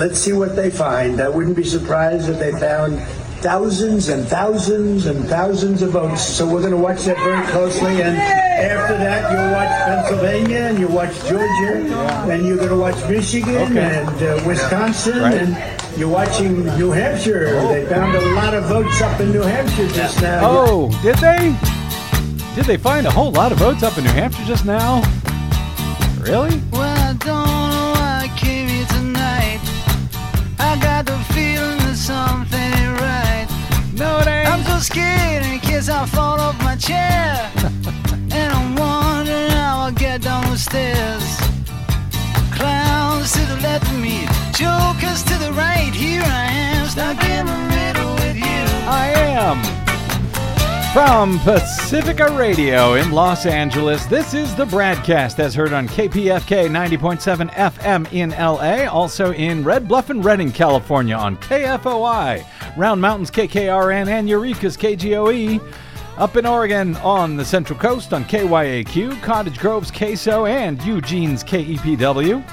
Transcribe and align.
Let's 0.00 0.18
see 0.18 0.32
what 0.32 0.56
they 0.56 0.70
find. 0.70 1.20
I 1.20 1.28
wouldn't 1.28 1.54
be 1.54 1.62
surprised 1.62 2.28
if 2.28 2.36
they 2.40 2.50
found 2.50 2.98
thousands 3.44 4.08
and 4.08 4.26
thousands 4.26 5.06
and 5.06 5.24
thousands 5.26 5.82
of 5.82 5.90
votes. 5.92 6.20
So 6.20 6.44
we're 6.52 6.62
going 6.62 6.72
to 6.72 6.76
watch 6.76 7.04
that 7.04 7.16
very 7.18 7.46
closely. 7.52 8.02
And 8.02 8.18
after 8.18 8.98
that, 8.98 9.30
you'll 9.30 9.52
watch 9.52 9.70
Pennsylvania 9.86 10.58
and 10.66 10.78
you'll 10.80 10.90
watch 10.90 11.14
Georgia, 11.28 12.28
and 12.28 12.44
you're 12.44 12.56
going 12.56 12.70
to 12.70 12.76
watch 12.76 12.96
Michigan 13.08 13.54
Okay. 13.70 14.00
and 14.00 14.08
uh, 14.20 14.42
Wisconsin, 14.44 15.20
Right. 15.20 15.34
and 15.34 15.96
you're 15.96 16.08
watching 16.08 16.64
New 16.76 16.90
Hampshire. 16.90 17.44
They 17.68 17.86
found 17.86 18.16
a 18.16 18.34
lot 18.34 18.52
of 18.52 18.64
votes 18.64 19.00
up 19.00 19.20
in 19.20 19.30
New 19.30 19.42
Hampshire 19.42 19.86
just 19.90 20.20
now. 20.20 20.40
Oh, 20.42 20.88
did 21.02 21.18
they? 21.18 21.56
Did 22.56 22.64
they 22.64 22.78
find 22.78 23.06
a 23.06 23.12
whole 23.12 23.30
lot 23.30 23.52
of 23.52 23.58
votes 23.58 23.84
up 23.84 23.96
in 23.96 24.02
New 24.02 24.10
Hampshire 24.10 24.44
just 24.44 24.66
now? 24.66 25.02
Really? 26.18 26.60
Well, 26.72 26.93
scared 34.84 35.46
in 35.46 35.58
case 35.60 35.88
I 35.88 36.04
fall 36.04 36.38
off 36.38 36.58
my 36.62 36.76
chair. 36.76 37.50
and 38.38 38.52
I'm 38.52 38.76
wondering 38.76 39.50
how 39.50 39.84
I'll 39.84 39.92
get 39.92 40.20
down 40.22 40.50
the 40.50 40.58
stairs. 40.58 41.24
Clowns 42.52 43.32
to 43.32 43.40
the 43.46 43.58
left 43.62 43.86
of 43.86 43.98
me, 43.98 44.26
jokers 44.52 45.22
to 45.24 45.34
the 45.38 45.52
right. 45.52 45.92
Here 45.94 46.22
I 46.22 46.44
am, 46.50 46.86
stuck 46.88 47.24
in 47.24 47.46
the 47.46 47.60
middle 47.76 48.14
with 48.16 48.36
you. 48.36 48.62
I 48.86 49.06
am. 49.16 49.83
From 50.94 51.40
Pacifica 51.40 52.30
Radio 52.38 52.94
in 52.94 53.10
Los 53.10 53.46
Angeles, 53.46 54.06
this 54.06 54.32
is 54.32 54.54
the 54.54 54.64
Bradcast 54.64 55.40
as 55.40 55.52
heard 55.52 55.72
on 55.72 55.88
KPFK 55.88 56.68
90.7 56.68 57.50
FM 57.50 58.12
in 58.12 58.30
LA, 58.30 58.88
also 58.88 59.32
in 59.32 59.64
Red 59.64 59.88
Bluff 59.88 60.10
and 60.10 60.24
Redding, 60.24 60.52
California 60.52 61.16
on 61.16 61.36
KFOI, 61.38 62.46
Round 62.76 63.00
Mountains 63.00 63.32
KKRN, 63.32 64.06
and 64.06 64.28
Eureka's 64.28 64.76
KGOE. 64.76 65.60
Up 66.16 66.36
in 66.36 66.46
Oregon 66.46 66.94
on 66.98 67.36
the 67.36 67.44
Central 67.44 67.76
Coast 67.76 68.12
on 68.12 68.24
KYAQ, 68.26 69.20
Cottage 69.20 69.58
Grove's 69.58 69.90
KSO, 69.90 70.48
and 70.48 70.80
Eugene's 70.82 71.42
KEPW. 71.42 72.48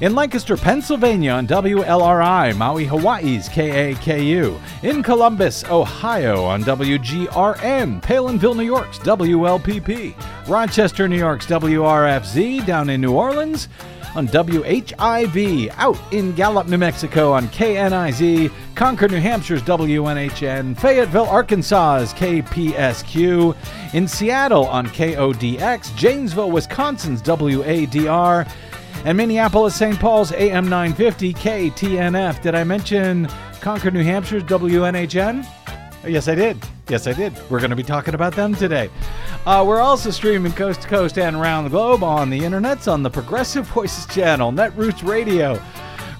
In 0.00 0.16
Lancaster, 0.16 0.56
Pennsylvania 0.56 1.30
on 1.30 1.46
WLRI, 1.46 2.56
Maui, 2.56 2.84
Hawaii's 2.84 3.48
KAKU. 3.48 4.60
In 4.82 5.04
Columbus, 5.04 5.62
Ohio 5.70 6.42
on 6.42 6.64
WGRN, 6.64 8.02
Palenville, 8.02 8.56
New 8.56 8.64
York's 8.64 8.98
WLPP. 8.98 10.48
Rochester, 10.48 11.06
New 11.06 11.16
York's 11.16 11.46
WRFZ. 11.46 12.66
Down 12.66 12.90
in 12.90 13.00
New 13.00 13.12
Orleans 13.12 13.68
on 14.16 14.26
WHIV. 14.26 15.72
Out 15.76 15.98
in 16.12 16.32
Gallup, 16.32 16.66
New 16.66 16.78
Mexico 16.78 17.32
on 17.32 17.46
KNIZ. 17.48 18.50
Concord, 18.74 19.12
New 19.12 19.20
Hampshire's 19.20 19.62
WNHN. 19.62 20.76
Fayetteville, 20.76 21.26
Arkansas's 21.26 22.12
KPSQ. 22.14 23.56
In 23.94 24.08
Seattle 24.08 24.66
on 24.66 24.88
KODX. 24.88 25.94
Janesville, 25.94 26.50
Wisconsin's 26.50 27.22
WADR 27.22 28.50
and 29.04 29.16
Minneapolis 29.16 29.74
St. 29.76 29.98
Paul's 29.98 30.32
AM 30.32 30.68
950 30.68 31.34
KTNF. 31.34 32.42
Did 32.42 32.54
I 32.54 32.64
mention 32.64 33.28
Concord, 33.60 33.94
New 33.94 34.02
Hampshire's 34.02 34.42
WNHN? 34.44 35.46
Yes, 36.06 36.28
I 36.28 36.34
did. 36.34 36.58
Yes, 36.88 37.06
I 37.06 37.12
did. 37.12 37.32
We're 37.50 37.60
going 37.60 37.70
to 37.70 37.76
be 37.76 37.82
talking 37.82 38.14
about 38.14 38.34
them 38.34 38.54
today. 38.54 38.90
Uh, 39.46 39.64
we're 39.66 39.80
also 39.80 40.10
streaming 40.10 40.52
coast 40.52 40.82
to 40.82 40.88
coast 40.88 41.18
and 41.18 41.34
around 41.36 41.64
the 41.64 41.70
globe 41.70 42.02
on 42.02 42.28
the 42.28 42.40
internets 42.40 42.92
on 42.92 43.02
the 43.02 43.10
Progressive 43.10 43.66
Voices 43.68 44.06
channel, 44.06 44.52
Netroots 44.52 45.06
Radio, 45.06 45.62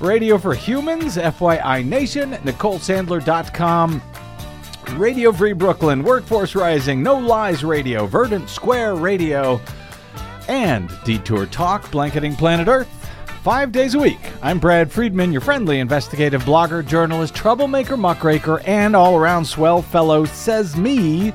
Radio 0.01 0.39
for 0.39 0.55
Humans, 0.55 1.17
FYI 1.17 1.85
Nation, 1.85 2.33
NicoleSandler.com, 2.33 4.03
Radio 4.93 5.33
Free 5.33 5.53
Brooklyn, 5.53 6.03
Workforce 6.03 6.55
Rising, 6.55 7.03
No 7.03 7.19
Lies 7.19 7.63
Radio, 7.65 8.07
Verdant 8.07 8.49
Square 8.49 8.97
Radio, 8.97 9.61
and 10.49 10.91
Detour 11.05 11.47
Talk, 11.47 11.91
blanketing 11.91 12.37
planet 12.37 12.69
Earth. 12.69 12.89
Five 13.43 13.73
days 13.73 13.95
a 13.95 13.99
week. 13.99 14.21
I'm 14.43 14.59
Brad 14.59 14.91
Friedman, 14.91 15.31
your 15.31 15.41
friendly 15.41 15.79
investigative 15.81 16.43
blogger, 16.45 16.87
journalist, 16.87 17.35
troublemaker, 17.35 17.97
muckraker, 17.97 18.61
and 18.61 18.97
all 18.97 19.17
around 19.17 19.45
swell 19.45 19.83
fellow, 19.83 20.25
says 20.25 20.77
me 20.77 21.33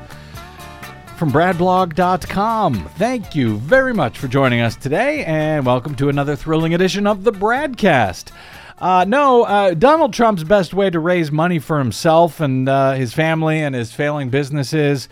from 1.17 1.31
bradblog.com. 1.31 2.89
Thank 2.97 3.35
you 3.35 3.57
very 3.57 3.93
much 3.93 4.17
for 4.17 4.27
joining 4.27 4.61
us 4.61 4.75
today, 4.75 5.23
and 5.25 5.65
welcome 5.65 5.93
to 5.95 6.09
another 6.09 6.35
thrilling 6.35 6.73
edition 6.73 7.05
of 7.05 7.23
the 7.23 7.31
Bradcast. 7.31 8.31
Uh, 8.79 9.03
no, 9.05 9.43
uh, 9.43 9.73
Donald 9.73 10.13
Trump's 10.13 10.45
best 10.45 10.73
way 10.73 10.89
to 10.89 10.99
raise 10.99 11.31
money 11.31 11.59
for 11.59 11.77
himself 11.77 12.39
and 12.39 12.69
uh, 12.69 12.93
his 12.93 13.13
family 13.13 13.59
and 13.59 13.75
his 13.75 13.91
failing 13.91 14.29
businesses. 14.29 15.09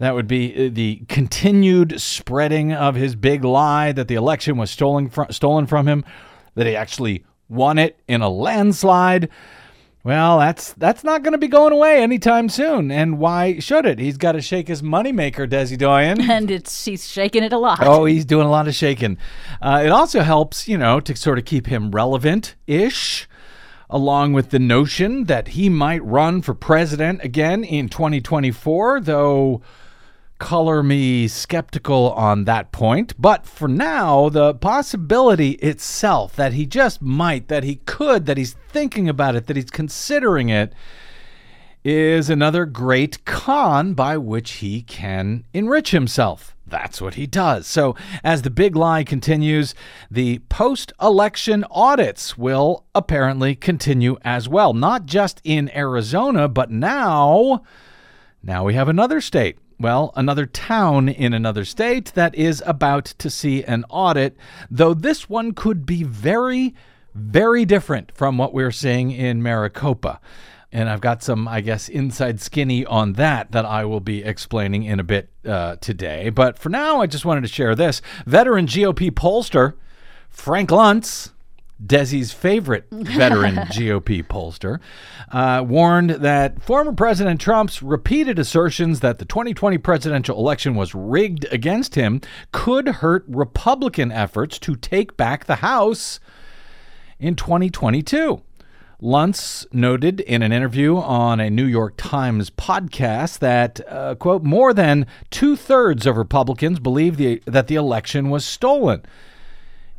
That 0.00 0.14
would 0.14 0.26
be 0.26 0.54
uh, 0.54 0.70
the 0.72 1.02
continued 1.08 2.00
spreading 2.00 2.72
of 2.72 2.94
his 2.94 3.14
big 3.14 3.44
lie 3.44 3.92
that 3.92 4.08
the 4.08 4.14
election 4.14 4.56
was 4.56 4.70
stolen 4.70 5.10
from, 5.10 5.30
stolen 5.30 5.66
from 5.66 5.86
him, 5.86 6.06
that 6.54 6.66
he 6.66 6.74
actually 6.74 7.22
won 7.50 7.76
it 7.76 8.00
in 8.08 8.22
a 8.22 8.30
landslide. 8.30 9.28
Well, 10.02 10.38
that's 10.38 10.72
that's 10.72 11.04
not 11.04 11.22
going 11.22 11.32
to 11.32 11.38
be 11.38 11.48
going 11.48 11.74
away 11.74 12.02
anytime 12.02 12.48
soon. 12.48 12.90
And 12.90 13.18
why 13.18 13.58
should 13.58 13.84
it? 13.84 13.98
He's 13.98 14.16
got 14.16 14.32
to 14.32 14.40
shake 14.40 14.68
his 14.68 14.80
moneymaker, 14.80 15.46
Desi 15.46 15.76
Doyen. 15.76 16.18
and 16.30 16.50
it's 16.50 16.86
he's 16.86 17.06
shaking 17.06 17.42
it 17.42 17.52
a 17.52 17.58
lot. 17.58 17.80
Oh, 17.82 18.06
he's 18.06 18.24
doing 18.24 18.46
a 18.46 18.50
lot 18.50 18.68
of 18.68 18.74
shaking. 18.74 19.18
Uh, 19.60 19.82
it 19.84 19.90
also 19.90 20.22
helps, 20.22 20.66
you 20.66 20.78
know, 20.78 21.00
to 21.00 21.14
sort 21.14 21.38
of 21.38 21.44
keep 21.44 21.66
him 21.66 21.90
relevant 21.90 22.54
ish, 22.66 23.28
along 23.90 24.32
with 24.32 24.48
the 24.48 24.58
notion 24.58 25.24
that 25.24 25.48
he 25.48 25.68
might 25.68 26.02
run 26.02 26.40
for 26.40 26.54
president 26.54 27.22
again 27.22 27.62
in 27.62 27.90
2024, 27.90 29.02
though 29.02 29.60
color 30.40 30.82
me 30.82 31.28
skeptical 31.28 32.10
on 32.12 32.44
that 32.46 32.72
point. 32.72 33.14
But 33.20 33.46
for 33.46 33.68
now, 33.68 34.28
the 34.28 34.54
possibility 34.54 35.50
itself 35.52 36.34
that 36.34 36.54
he 36.54 36.66
just 36.66 37.00
might, 37.00 37.46
that 37.46 37.62
he 37.62 37.76
could, 37.86 38.26
that 38.26 38.38
he's 38.38 38.54
thinking 38.70 39.08
about 39.08 39.36
it, 39.36 39.46
that 39.46 39.54
he's 39.54 39.70
considering 39.70 40.48
it, 40.48 40.72
is 41.84 42.28
another 42.28 42.66
great 42.66 43.24
con 43.24 43.94
by 43.94 44.16
which 44.16 44.52
he 44.54 44.82
can 44.82 45.44
enrich 45.54 45.92
himself. 45.92 46.56
That's 46.66 47.00
what 47.00 47.14
he 47.14 47.26
does. 47.26 47.66
So, 47.66 47.96
as 48.22 48.42
the 48.42 48.50
big 48.50 48.76
lie 48.76 49.04
continues, 49.04 49.74
the 50.10 50.38
post 50.48 50.92
election 51.00 51.64
audits 51.70 52.38
will 52.38 52.84
apparently 52.94 53.54
continue 53.54 54.18
as 54.22 54.48
well. 54.48 54.72
Not 54.72 55.06
just 55.06 55.40
in 55.44 55.74
Arizona, 55.76 56.48
but 56.48 56.70
now, 56.70 57.62
now 58.42 58.64
we 58.64 58.74
have 58.74 58.88
another 58.88 59.20
state. 59.20 59.58
Well, 59.80 60.12
another 60.14 60.44
town 60.44 61.08
in 61.08 61.32
another 61.32 61.64
state 61.64 62.12
that 62.14 62.34
is 62.34 62.62
about 62.66 63.06
to 63.16 63.30
see 63.30 63.64
an 63.64 63.86
audit, 63.88 64.36
though 64.70 64.92
this 64.92 65.30
one 65.30 65.52
could 65.52 65.86
be 65.86 66.02
very, 66.02 66.74
very 67.14 67.64
different 67.64 68.12
from 68.12 68.36
what 68.36 68.52
we're 68.52 68.72
seeing 68.72 69.10
in 69.10 69.42
Maricopa. 69.42 70.20
And 70.70 70.90
I've 70.90 71.00
got 71.00 71.22
some, 71.22 71.48
I 71.48 71.62
guess, 71.62 71.88
inside 71.88 72.42
skinny 72.42 72.84
on 72.84 73.14
that 73.14 73.52
that 73.52 73.64
I 73.64 73.86
will 73.86 74.00
be 74.00 74.22
explaining 74.22 74.82
in 74.82 75.00
a 75.00 75.02
bit 75.02 75.30
uh, 75.46 75.76
today. 75.76 76.28
But 76.28 76.58
for 76.58 76.68
now, 76.68 77.00
I 77.00 77.06
just 77.06 77.24
wanted 77.24 77.40
to 77.40 77.48
share 77.48 77.74
this. 77.74 78.02
Veteran 78.26 78.66
GOP 78.66 79.10
pollster 79.10 79.76
Frank 80.28 80.68
Luntz, 80.68 81.32
Desi's 81.84 82.32
favorite 82.32 82.86
veteran 82.90 83.56
GOP 83.72 84.22
pollster, 84.22 84.80
uh, 85.32 85.64
warned 85.66 86.10
that 86.10 86.62
former 86.62 86.92
President 86.92 87.40
Trump's 87.40 87.82
repeated 87.82 88.38
assertions 88.38 89.00
that 89.00 89.18
the 89.18 89.24
2020 89.24 89.78
presidential 89.78 90.38
election 90.38 90.74
was 90.74 90.94
rigged 90.94 91.46
against 91.50 91.94
him 91.94 92.20
could 92.52 92.88
hurt 92.88 93.24
Republican 93.28 94.12
efforts 94.12 94.58
to 94.58 94.76
take 94.76 95.16
back 95.16 95.46
the 95.46 95.56
House 95.56 96.20
in 97.18 97.34
2022. 97.34 98.42
Luntz 99.02 99.66
noted 99.72 100.20
in 100.20 100.42
an 100.42 100.52
interview 100.52 100.98
on 100.98 101.40
a 101.40 101.48
New 101.48 101.64
York 101.64 101.94
Times 101.96 102.50
podcast 102.50 103.38
that, 103.38 103.80
uh, 103.88 104.14
quote, 104.14 104.42
more 104.42 104.74
than 104.74 105.06
two 105.30 105.56
thirds 105.56 106.04
of 106.04 106.18
Republicans 106.18 106.78
believe 106.78 107.16
the, 107.16 107.42
that 107.46 107.66
the 107.68 107.76
election 107.76 108.28
was 108.28 108.44
stolen. 108.44 109.02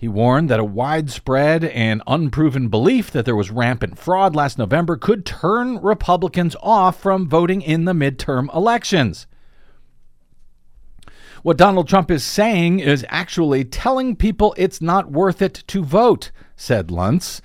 He 0.02 0.08
warned 0.08 0.50
that 0.50 0.60
a 0.60 0.64
widespread 0.64 1.64
and 1.64 2.02
unproven 2.08 2.70
belief 2.70 3.12
that 3.12 3.24
there 3.24 3.36
was 3.36 3.52
rampant 3.52 4.00
fraud 4.00 4.36
last 4.36 4.58
November 4.58 4.98
could 4.98 5.28
turn 5.28 5.78
Republicans 5.78 6.56
off 6.60 7.00
from 7.00 7.30
voting 7.30 7.62
in 7.62 7.86
the 7.86 7.94
midterm 7.94 8.52
elections. 8.52 9.28
What 11.44 11.56
Donald 11.56 11.88
Trump 11.88 12.10
is 12.10 12.24
saying 12.24 12.80
is 12.80 13.06
actually 13.10 13.64
telling 13.64 14.16
people 14.16 14.56
it's 14.58 14.82
not 14.82 15.12
worth 15.12 15.40
it 15.40 15.64
to 15.68 15.84
vote, 15.84 16.32
said 16.56 16.88
Luntz. 16.88 17.40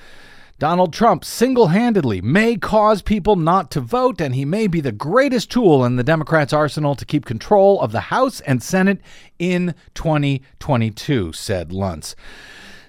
Donald 0.58 0.90
Trump 0.90 1.22
single 1.22 1.66
handedly 1.66 2.22
may 2.22 2.56
cause 2.56 3.02
people 3.02 3.36
not 3.36 3.70
to 3.70 3.80
vote, 3.80 4.22
and 4.22 4.34
he 4.34 4.46
may 4.46 4.66
be 4.66 4.80
the 4.80 4.90
greatest 4.90 5.50
tool 5.50 5.84
in 5.84 5.96
the 5.96 6.02
Democrats' 6.02 6.54
arsenal 6.54 6.94
to 6.94 7.04
keep 7.04 7.26
control 7.26 7.78
of 7.82 7.92
the 7.92 8.00
House 8.00 8.40
and 8.40 8.62
Senate 8.62 8.98
in 9.38 9.74
2022, 9.92 11.34
said 11.34 11.68
Luntz. 11.68 12.14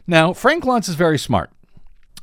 Now, 0.08 0.32
Frank 0.32 0.64
Luntz 0.64 0.88
is 0.88 0.96
very 0.96 1.20
smart. 1.20 1.52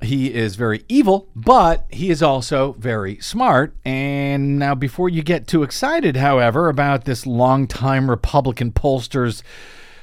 He 0.01 0.33
is 0.33 0.57
very 0.57 0.83
evil, 0.89 1.29
but 1.37 1.85
he 1.91 2.11
is 2.11 2.23
also 2.23 2.73
very 2.79 3.19
smart. 3.21 3.77
And 3.85 4.59
now, 4.59 4.75
before 4.75 5.11
you 5.11 5.23
get 5.23 5.47
too 5.47 5.63
excited, 5.63 6.17
however, 6.17 6.71
about 6.71 7.05
this 7.05 7.27
longtime 7.27 8.09
Republican 8.09 8.73
pollster's 8.73 9.43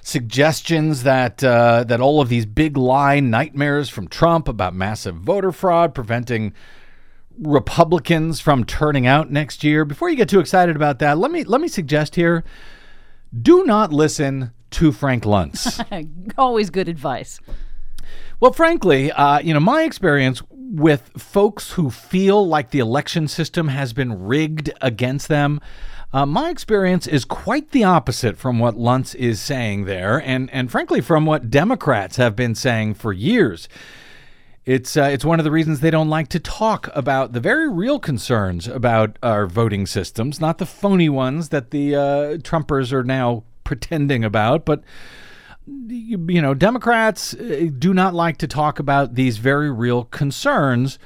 suggestions 0.01 1.03
that 1.03 1.43
uh, 1.43 1.83
that 1.85 2.01
all 2.01 2.21
of 2.21 2.29
these 2.29 2.45
big 2.45 2.77
lie 2.77 3.19
nightmares 3.19 3.89
from 3.89 4.07
Trump 4.07 4.47
about 4.47 4.73
massive 4.73 5.15
voter 5.15 5.51
fraud 5.51 5.93
preventing 5.93 6.53
Republicans 7.37 8.39
from 8.39 8.63
turning 8.63 9.07
out 9.07 9.31
next 9.31 9.63
year. 9.63 9.85
Before 9.85 10.09
you 10.09 10.15
get 10.15 10.29
too 10.29 10.39
excited 10.39 10.75
about 10.75 10.99
that, 10.99 11.17
let 11.17 11.31
me 11.31 11.43
let 11.43 11.61
me 11.61 11.67
suggest 11.67 12.15
here: 12.15 12.43
do 13.39 13.63
not 13.63 13.93
listen 13.93 14.51
to 14.71 14.91
Frank 14.91 15.23
Luntz. 15.23 15.83
Always 16.37 16.69
good 16.69 16.87
advice. 16.87 17.39
Well, 18.39 18.53
frankly, 18.53 19.11
uh, 19.11 19.39
you 19.39 19.53
know, 19.53 19.59
my 19.59 19.83
experience 19.83 20.41
with 20.49 21.11
folks 21.17 21.71
who 21.73 21.91
feel 21.91 22.47
like 22.47 22.71
the 22.71 22.79
election 22.79 23.27
system 23.27 23.67
has 23.67 23.93
been 23.93 24.23
rigged 24.23 24.71
against 24.81 25.27
them, 25.27 25.59
uh, 26.13 26.25
my 26.25 26.49
experience 26.49 27.07
is 27.07 27.23
quite 27.23 27.71
the 27.71 27.83
opposite 27.83 28.37
from 28.37 28.59
what 28.59 28.75
Luntz 28.75 29.15
is 29.15 29.41
saying 29.41 29.85
there, 29.85 30.21
and 30.21 30.49
and 30.51 30.69
frankly, 30.69 31.01
from 31.01 31.25
what 31.25 31.49
Democrats 31.49 32.17
have 32.17 32.35
been 32.35 32.55
saying 32.55 32.95
for 32.95 33.13
years. 33.13 33.69
It's 34.63 34.95
uh, 34.95 35.09
it's 35.11 35.25
one 35.25 35.39
of 35.39 35.43
the 35.43 35.51
reasons 35.51 35.79
they 35.79 35.89
don't 35.89 36.09
like 36.09 36.27
to 36.29 36.39
talk 36.39 36.89
about 36.93 37.33
the 37.33 37.39
very 37.39 37.67
real 37.67 37.97
concerns 37.97 38.67
about 38.67 39.17
our 39.23 39.47
voting 39.47 39.87
systems, 39.87 40.39
not 40.39 40.59
the 40.59 40.65
phony 40.65 41.09
ones 41.09 41.49
that 41.49 41.71
the 41.71 41.95
uh, 41.95 41.99
Trumpers 42.37 42.91
are 42.93 43.03
now 43.03 43.43
pretending 43.63 44.23
about, 44.23 44.65
but 44.65 44.83
you, 45.65 46.23
you 46.29 46.41
know, 46.41 46.53
Democrats 46.53 47.33
uh, 47.33 47.69
do 47.77 47.93
not 47.93 48.13
like 48.13 48.37
to 48.37 48.47
talk 48.47 48.79
about 48.79 49.15
these 49.15 49.37
very 49.37 49.71
real 49.71 50.03
concerns 50.05 50.99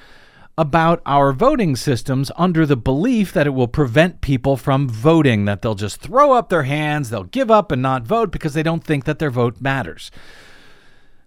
about 0.58 1.02
our 1.06 1.34
voting 1.34 1.76
systems 1.76 2.32
under 2.38 2.66
the 2.66 2.78
belief 2.78 3.34
that 3.34 3.48
it 3.48 3.52
will 3.52 3.68
prevent 3.68 4.22
people 4.22 4.56
from 4.56 4.88
voting, 4.88 5.46
that 5.46 5.62
they'll 5.62 5.76
just 5.76 6.00
throw 6.00 6.32
up 6.32 6.50
their 6.50 6.64
hands, 6.64 7.10
they'll 7.10 7.24
give 7.24 7.52
up 7.52 7.72
and 7.72 7.82
not 7.82 8.04
vote 8.04 8.32
because 8.32 8.54
they 8.54 8.64
don't 8.64 8.84
think 8.84 9.04
that 9.04 9.20
their 9.20 9.30
vote 9.30 9.60
matters. 9.60 10.12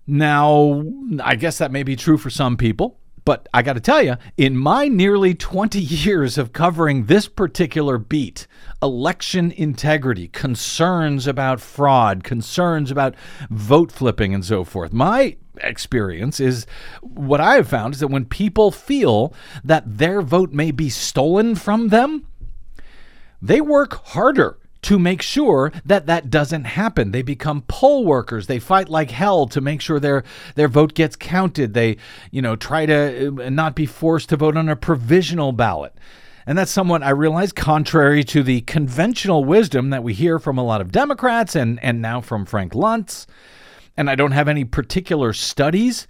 Now, 0.07 0.85
I 1.23 1.35
guess 1.35 1.59
that 1.59 1.71
may 1.71 1.83
be 1.83 1.95
true 1.95 2.17
for 2.17 2.31
some 2.31 2.57
people, 2.57 2.99
but 3.29 3.47
I 3.53 3.61
got 3.61 3.75
to 3.75 3.81
tell 3.81 4.01
you, 4.01 4.17
in 4.39 4.57
my 4.57 4.89
nearly 4.89 5.35
20 5.35 5.79
years 5.83 6.39
of 6.39 6.55
covering 6.55 7.05
this 7.05 7.29
particular 7.29 7.99
beat, 7.99 8.47
election 8.83 9.53
integrity, 9.53 10.29
concerns 10.29 11.27
about 11.27 11.61
fraud, 11.61 12.25
concerns 12.25 12.91
about 12.91 13.15
vote 13.51 13.93
flipping, 13.93 14.33
and 14.33 14.43
so 14.43 14.65
forth, 14.65 14.95
my 14.95 15.37
experience 15.59 16.41
is 16.41 16.67
what 17.03 17.39
I 17.39 17.57
have 17.57 17.69
found 17.69 17.93
is 17.93 18.01
that 18.01 18.09
when 18.09 18.25
people 18.25 18.71
feel 18.71 19.35
that 19.63 19.99
their 19.99 20.23
vote 20.23 20.53
may 20.53 20.71
be 20.71 20.89
stolen 20.89 21.55
from 21.55 21.89
them, 21.89 22.27
they 23.43 23.61
work 23.61 24.07
harder 24.07 24.57
to 24.83 24.99
make 24.99 25.23
sure 25.23 25.73
that 25.85 26.07
that 26.07 26.31
doesn't 26.31 26.65
happen. 26.65 27.11
They 27.11 27.23
become 27.23 27.63
poll 27.69 28.05
workers. 28.05 28.47
They 28.47 28.59
fight 28.59 28.89
like 28.89 29.11
hell 29.11 29.47
to 29.49 29.61
make 29.61 29.81
sure 29.81 29.99
their 29.99 30.25
their 30.55 30.69
vote 30.69 30.95
gets 30.95 31.17
counted. 31.17 31.75
They, 31.75 31.97
you 32.31 32.43
know, 32.43 32.57
try 32.57 32.87
to 32.87 33.45
uh, 33.45 33.51
not 33.51 33.75
be 33.75 33.87
forced 33.87 34.29
to 34.31 34.37
vote 34.37 34.57
on 34.57 34.69
a 34.69 34.77
provisional 34.77 35.53
ballot. 35.53 35.95
And 36.47 36.57
that's 36.57 36.71
somewhat, 36.71 37.03
I 37.03 37.11
realize, 37.11 37.53
contrary 37.53 38.25
to 38.25 38.43
the 38.43 38.63
conventional 38.63 39.45
wisdom 39.45 39.91
that 39.91 40.03
we 40.03 40.15
hear 40.15 40.39
from 40.39 40.57
a 40.57 40.65
lot 40.65 40.81
of 40.81 40.91
Democrats 40.91 41.55
and, 41.55 41.79
and 41.85 42.01
now 42.01 42.23
from 42.23 42.47
Frank 42.47 42.73
Luntz. 42.73 43.27
And 43.99 44.09
I 44.09 44.15
don't 44.15 44.33
have 44.33 44.49
any 44.49 44.65
particular 44.65 45.35
studies 45.35 46.07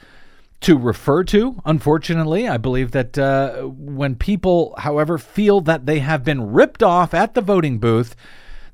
to 0.61 0.77
refer 0.79 1.25
to. 1.25 1.61
Unfortunately, 1.65 2.49
I 2.49 2.57
believe 2.57 2.93
that 2.93 3.19
uh, 3.19 3.63
when 3.63 4.15
people, 4.15 4.75
however, 4.79 5.19
feel 5.19 5.61
that 5.63 5.87
they 5.87 5.99
have 5.99 6.23
been 6.23 6.53
ripped 6.53 6.85
off 6.85 7.15
at 7.15 7.35
the 7.35 7.41
voting 7.41 7.79
booth, 7.79 8.15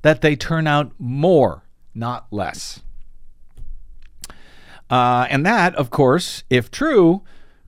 that 0.04 0.20
they 0.20 0.36
turn 0.36 0.66
out 0.66 0.92
more, 0.98 1.64
not 1.94 2.26
less. 2.30 2.82
Uh, 4.90 5.26
and 5.30 5.46
that, 5.46 5.74
of 5.76 5.88
course, 5.88 6.44
if 6.50 6.70
true, 6.70 7.22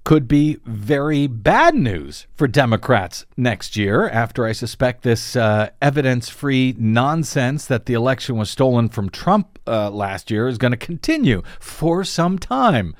could 0.05 0.29
be 0.29 0.59
very 0.67 1.27
bad 1.27 1.75
news 1.75 2.27
for 2.35 2.47
Democrats 2.47 3.25
next 3.39 3.75
year 3.75 4.07
after 4.11 4.45
I 4.45 4.53
suspect 4.53 5.03
this 5.03 5.35
uh, 5.35 5.71
evidence 5.81 6.29
free 6.29 6.75
nonsense 6.79 7.65
that 7.65 7.87
the 7.87 7.95
election 7.95 8.37
was 8.37 8.51
stolen 8.51 8.91
from 8.91 9.09
Trump 9.09 9.59
uh, 9.67 9.91
last 9.91 10.31
year 10.31 10.47
is 10.47 10.59
going 10.59 10.73
to 10.73 10.77
continue 10.77 11.43
for 11.59 12.05
some 12.05 12.39
time 12.39 12.95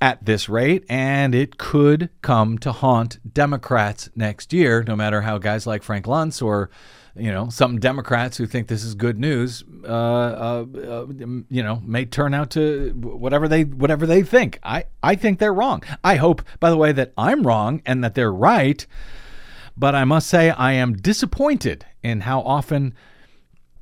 at 0.00 0.24
this 0.24 0.48
rate, 0.48 0.84
and 0.88 1.34
it 1.34 1.58
could 1.58 2.08
come 2.22 2.58
to 2.58 2.70
haunt 2.70 3.18
Democrats 3.34 4.10
next 4.14 4.52
year, 4.52 4.84
no 4.84 4.94
matter 4.94 5.22
how 5.22 5.38
guys 5.38 5.66
like 5.66 5.82
Frank 5.82 6.06
Luntz 6.06 6.40
or 6.40 6.70
you 7.16 7.30
know, 7.30 7.48
some 7.48 7.78
Democrats 7.78 8.36
who 8.36 8.46
think 8.46 8.66
this 8.66 8.82
is 8.82 8.94
good 8.94 9.18
news, 9.18 9.62
uh, 9.84 9.88
uh, 9.88 10.64
uh, 10.76 11.06
you 11.48 11.62
know, 11.62 11.80
may 11.84 12.04
turn 12.04 12.34
out 12.34 12.50
to 12.50 12.90
whatever 12.96 13.46
they 13.46 13.64
whatever 13.64 14.06
they 14.06 14.22
think. 14.22 14.58
I 14.62 14.84
I 15.02 15.14
think 15.14 15.38
they're 15.38 15.54
wrong. 15.54 15.82
I 16.02 16.16
hope, 16.16 16.42
by 16.58 16.70
the 16.70 16.76
way, 16.76 16.92
that 16.92 17.12
I'm 17.16 17.46
wrong 17.46 17.82
and 17.86 18.02
that 18.02 18.14
they're 18.14 18.32
right. 18.32 18.84
But 19.76 19.94
I 19.94 20.04
must 20.04 20.28
say, 20.28 20.50
I 20.50 20.72
am 20.72 20.94
disappointed 20.94 21.84
in 22.02 22.20
how 22.20 22.40
often 22.40 22.94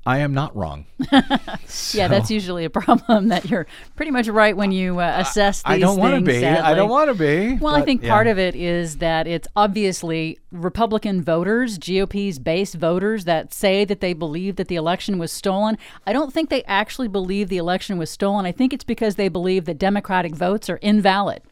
I 0.05 0.19
am 0.19 0.35
not 0.35 0.57
wrong. 0.57 0.87
so, 1.67 1.99
yeah, 1.99 2.09
that's 2.09 2.31
usually 2.31 2.65
a 2.65 2.71
problem 2.71 3.29
that 3.29 3.49
you're 3.49 3.67
pretty 3.95 4.11
much 4.11 4.27
right 4.27 4.57
when 4.57 4.73
you 4.73 4.99
uh, 4.99 5.19
assess 5.19 5.59
these 5.59 5.71
I 5.71 5.79
don't 5.79 5.97
want 5.97 6.17
to 6.17 6.21
be. 6.21 6.41
Sadly. 6.41 6.61
I 6.61 6.75
don't 6.75 6.91
want 6.91 7.09
to 7.09 7.15
be. 7.15 7.55
Well, 7.55 7.75
but, 7.75 7.83
I 7.83 7.85
think 7.85 8.03
yeah. 8.03 8.11
part 8.11 8.27
of 8.27 8.37
it 8.37 8.57
is 8.57 8.97
that 8.97 9.29
it's 9.29 9.47
obviously 9.55 10.39
Republican 10.51 11.23
voters, 11.23 11.79
GOP's 11.79 12.41
base 12.41 12.75
voters 12.75 13.27
that 13.27 13.55
say 13.55 13.85
that 13.85 14.01
they 14.01 14.13
believe 14.13 14.57
that 14.57 14.67
the 14.67 14.77
election 14.77 15.19
was 15.19 15.31
stolen. 15.31 15.79
I 16.05 16.13
don't 16.13 16.33
think 16.33 16.51
they 16.51 16.65
actually 16.65 17.09
believe 17.09 17.49
the 17.49 17.59
election 17.59 17.97
was 17.97 18.11
stolen. 18.11 18.45
I 18.45 18.53
think 18.53 18.73
it's 18.73 18.85
because 18.85 19.15
they 19.15 19.29
believe 19.29 19.67
that 19.67 19.79
Democratic 19.79 20.35
votes 20.35 20.69
are 20.69 20.79
invalid. 20.79 21.43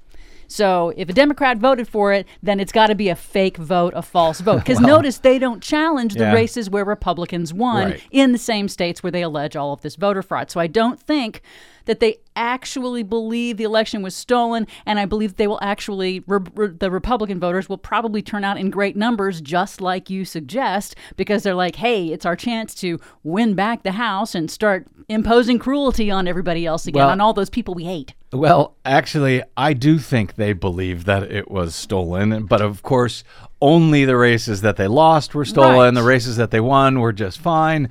So 0.51 0.93
if 0.97 1.09
a 1.09 1.13
Democrat 1.13 1.59
voted 1.59 1.87
for 1.87 2.13
it, 2.13 2.27
then 2.43 2.59
it's 2.59 2.73
got 2.73 2.89
to 2.89 2.97
be 2.97 3.09
a 3.09 3.15
fake 3.15 3.57
vote, 3.57 3.93
a 3.95 4.03
false 4.03 4.41
vote. 4.41 4.59
Because 4.65 4.81
Well- 4.81 4.97
notice 4.97 5.19
they 5.19 5.39
don't 5.39 5.63
challenge 5.63 6.15
the 6.15 6.25
Yeah. 6.25 6.33
races 6.33 6.69
where 6.69 6.85
Republicans 6.85 7.55
won 7.55 7.91
Right. 7.93 8.03
in 8.11 8.33
the 8.33 8.39
same 8.39 8.67
states 8.69 9.03
where 9.03 9.13
they 9.13 9.23
allege 9.23 9.55
all 9.55 9.73
of 9.73 9.83
this 9.83 9.95
voter 9.97 10.23
fraud. 10.23 10.51
So 10.51 10.59
I 10.59 10.67
don't 10.67 11.01
think 11.01 11.41
that 11.87 12.01
they 12.01 12.19
actually 12.37 13.03
believe 13.03 13.57
the 13.57 13.65
election 13.65 14.03
was 14.03 14.15
stolen, 14.15 14.67
and 14.87 14.99
I 14.99 15.05
believe 15.05 15.37
they 15.37 15.47
will 15.47 15.59
actually, 15.63 16.23
re- 16.27 16.41
re- 16.55 16.69
the 16.69 16.91
Republican 16.91 17.41
voters 17.41 17.69
will 17.69 17.79
probably 17.79 18.23
turn 18.23 18.45
out 18.45 18.59
in 18.59 18.71
great 18.71 18.97
numbers, 18.97 19.41
just 19.41 19.81
like 19.81 20.09
you 20.11 20.25
suggest, 20.25 20.95
because 21.17 21.43
they're 21.43 21.55
like, 21.55 21.77
hey, 21.77 22.09
it's 22.09 22.27
our 22.27 22.37
chance 22.37 22.75
to 22.77 22.99
win 23.23 23.55
back 23.55 23.83
the 23.83 23.93
House 23.93 24.35
and 24.35 24.51
start 24.51 24.87
imposing 25.09 25.59
cruelty 25.59 26.11
on 26.11 26.29
everybody 26.29 26.65
else 26.67 26.87
again, 26.87 27.01
Well- 27.01 27.11
on 27.11 27.21
all 27.21 27.33
those 27.33 27.51
people 27.51 27.75
we 27.75 27.85
hate. 27.85 28.15
Well, 28.33 28.77
actually, 28.85 29.43
I 29.57 29.73
do 29.73 29.99
think 29.99 30.37
they 30.37 30.53
believe 30.53 31.05
that 31.05 31.25
it 31.25 31.51
was 31.51 31.75
stolen, 31.75 32.47
but 32.47 32.61
of 32.61 32.81
course, 32.85 33.25
only 33.61 34.05
the 34.05 34.17
races 34.17 34.61
that 34.61 34.77
they 34.77 34.87
lost 34.87 35.35
were 35.35 35.45
stolen. 35.45 35.77
Right. 35.77 35.95
The 35.95 36.05
races 36.05 36.37
that 36.37 36.53
they 36.53 36.61
won 36.61 37.01
were 37.01 37.13
just 37.13 37.41
fine. 37.41 37.89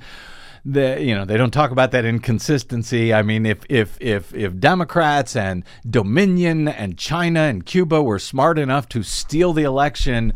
The, 0.64 1.02
you 1.02 1.14
know 1.14 1.24
they 1.24 1.36
don't 1.36 1.52
talk 1.52 1.70
about 1.70 1.90
that 1.92 2.04
inconsistency. 2.04 3.14
I 3.14 3.22
mean, 3.22 3.46
if 3.46 3.64
if 3.68 3.96
if 4.00 4.34
if 4.34 4.58
Democrats 4.58 5.34
and 5.34 5.64
Dominion 5.88 6.68
and 6.68 6.98
China 6.98 7.40
and 7.40 7.64
Cuba 7.64 8.02
were 8.02 8.18
smart 8.18 8.58
enough 8.58 8.88
to 8.90 9.02
steal 9.02 9.52
the 9.52 9.62
election 9.62 10.34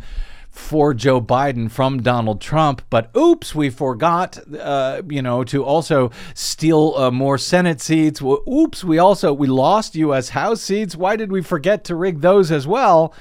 for 0.49 0.93
Joe 0.93 1.21
Biden 1.21 1.69
from 1.69 2.01
Donald 2.01 2.39
Trump, 2.39 2.81
but 2.89 3.15
oops, 3.15 3.53
we 3.53 3.69
forgot, 3.69 4.39
uh, 4.57 5.01
you 5.07 5.21
know, 5.21 5.43
to 5.43 5.63
also 5.65 6.11
steal 6.33 6.93
uh, 6.95 7.11
more 7.11 7.37
Senate 7.37 7.81
seats. 7.81 8.21
Well, 8.21 8.41
oops, 8.47 8.83
we 8.83 8.97
also 8.97 9.33
we 9.33 9.47
lost 9.47 9.95
U.S. 9.95 10.29
House 10.29 10.61
seats. 10.61 10.95
Why 10.95 11.17
did 11.17 11.31
we 11.31 11.41
forget 11.41 11.83
to 11.85 11.95
rig 11.95 12.21
those 12.21 12.51
as 12.51 12.65
well? 12.65 13.13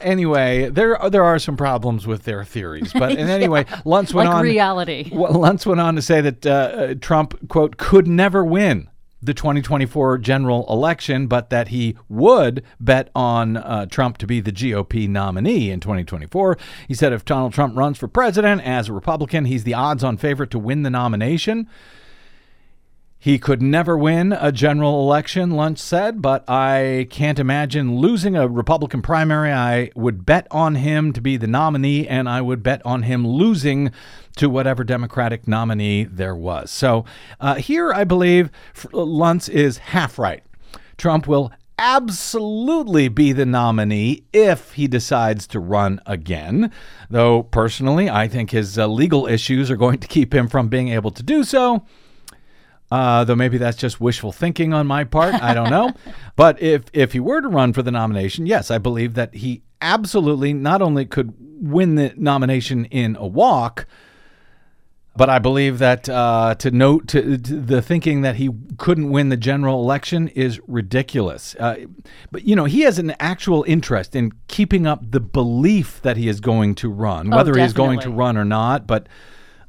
Anyway, 0.00 0.68
there 0.70 0.96
there 1.10 1.24
are 1.24 1.38
some 1.38 1.56
problems 1.56 2.06
with 2.06 2.22
their 2.24 2.44
theories, 2.44 2.92
but 2.92 3.10
and 3.12 3.28
anyway, 3.38 3.64
Luntz 3.84 4.14
went 4.14 4.28
Like 4.28 4.36
on. 4.38 4.42
reality. 4.44 5.10
Luntz 5.10 5.66
went 5.66 5.80
on 5.80 5.96
to 5.96 6.02
say 6.02 6.20
that 6.20 6.46
uh, 6.46 6.50
uh, 6.50 6.94
Trump 7.00 7.48
quote 7.48 7.76
could 7.78 8.06
never 8.06 8.44
win 8.44 8.88
the 9.20 9.34
2024 9.34 10.18
general 10.18 10.64
election, 10.68 11.26
but 11.26 11.50
that 11.50 11.68
he 11.68 11.96
would 12.08 12.62
bet 12.78 13.10
on 13.16 13.56
uh, 13.56 13.84
Trump 13.86 14.16
to 14.18 14.26
be 14.28 14.38
the 14.40 14.52
GOP 14.52 15.08
nominee 15.08 15.72
in 15.72 15.80
2024. 15.80 16.56
He 16.86 16.94
said 16.94 17.12
if 17.12 17.24
Donald 17.24 17.52
Trump 17.52 17.76
runs 17.76 17.98
for 17.98 18.06
president 18.06 18.62
as 18.62 18.88
a 18.88 18.92
Republican, 18.92 19.46
he's 19.46 19.64
the 19.64 19.74
odds 19.74 20.04
on 20.04 20.16
favorite 20.18 20.52
to 20.52 20.58
win 20.60 20.84
the 20.84 20.90
nomination. 20.90 21.68
He 23.20 23.38
could 23.38 23.60
never 23.60 23.98
win 23.98 24.32
a 24.32 24.52
general 24.52 25.00
election, 25.00 25.50
Luntz 25.50 25.80
said, 25.80 26.22
but 26.22 26.48
I 26.48 27.08
can't 27.10 27.40
imagine 27.40 27.96
losing 27.96 28.36
a 28.36 28.46
Republican 28.46 29.02
primary. 29.02 29.52
I 29.52 29.90
would 29.96 30.24
bet 30.24 30.46
on 30.52 30.76
him 30.76 31.12
to 31.14 31.20
be 31.20 31.36
the 31.36 31.48
nominee, 31.48 32.06
and 32.06 32.28
I 32.28 32.40
would 32.40 32.62
bet 32.62 32.80
on 32.86 33.02
him 33.02 33.26
losing 33.26 33.90
to 34.36 34.48
whatever 34.48 34.84
Democratic 34.84 35.48
nominee 35.48 36.04
there 36.04 36.36
was. 36.36 36.70
So 36.70 37.04
uh, 37.40 37.56
here, 37.56 37.92
I 37.92 38.04
believe 38.04 38.50
Luntz 38.92 39.48
is 39.48 39.78
half 39.78 40.16
right. 40.16 40.44
Trump 40.96 41.26
will 41.26 41.50
absolutely 41.76 43.08
be 43.08 43.32
the 43.32 43.46
nominee 43.46 44.22
if 44.32 44.74
he 44.74 44.86
decides 44.86 45.48
to 45.48 45.58
run 45.58 46.00
again. 46.06 46.70
Though, 47.10 47.42
personally, 47.42 48.08
I 48.08 48.28
think 48.28 48.52
his 48.52 48.78
uh, 48.78 48.86
legal 48.86 49.26
issues 49.26 49.72
are 49.72 49.76
going 49.76 49.98
to 49.98 50.08
keep 50.08 50.32
him 50.32 50.46
from 50.46 50.68
being 50.68 50.88
able 50.88 51.10
to 51.10 51.22
do 51.24 51.42
so. 51.42 51.84
Uh, 52.90 53.22
though 53.24 53.36
maybe 53.36 53.58
that's 53.58 53.76
just 53.76 54.00
wishful 54.00 54.32
thinking 54.32 54.72
on 54.72 54.86
my 54.86 55.04
part. 55.04 55.34
I 55.34 55.52
don't 55.52 55.70
know. 55.70 55.92
but 56.36 56.60
if 56.62 56.84
if 56.92 57.12
he 57.12 57.20
were 57.20 57.40
to 57.40 57.48
run 57.48 57.72
for 57.72 57.82
the 57.82 57.90
nomination, 57.90 58.46
yes, 58.46 58.70
I 58.70 58.78
believe 58.78 59.14
that 59.14 59.34
he 59.34 59.62
absolutely 59.82 60.52
not 60.52 60.80
only 60.80 61.04
could 61.04 61.34
win 61.38 61.96
the 61.96 62.14
nomination 62.16 62.86
in 62.86 63.16
a 63.16 63.26
walk, 63.26 63.86
but 65.18 65.28
I 65.28 65.40
believe 65.40 65.80
that 65.80 66.08
uh, 66.08 66.54
to 66.60 66.70
note 66.70 67.08
to, 67.08 67.36
to 67.36 67.60
the 67.60 67.82
thinking 67.82 68.22
that 68.22 68.36
he 68.36 68.50
couldn't 68.76 69.10
win 69.10 69.30
the 69.30 69.36
general 69.36 69.82
election 69.82 70.28
is 70.28 70.60
ridiculous. 70.68 71.56
Uh, 71.56 71.86
but 72.30 72.44
you 72.44 72.54
know, 72.54 72.66
he 72.66 72.82
has 72.82 72.98
an 72.98 73.14
actual 73.18 73.64
interest 73.66 74.14
in 74.14 74.32
keeping 74.46 74.86
up 74.86 75.10
the 75.10 75.20
belief 75.20 76.00
that 76.02 76.16
he 76.16 76.28
is 76.28 76.40
going 76.40 76.76
to 76.76 76.88
run, 76.88 77.32
Oh, 77.32 77.36
whether 77.36 77.58
he's 77.58 77.72
going 77.72 77.98
to 78.00 78.10
run 78.10 78.36
or 78.36 78.44
not. 78.44 78.86
But 78.86 79.08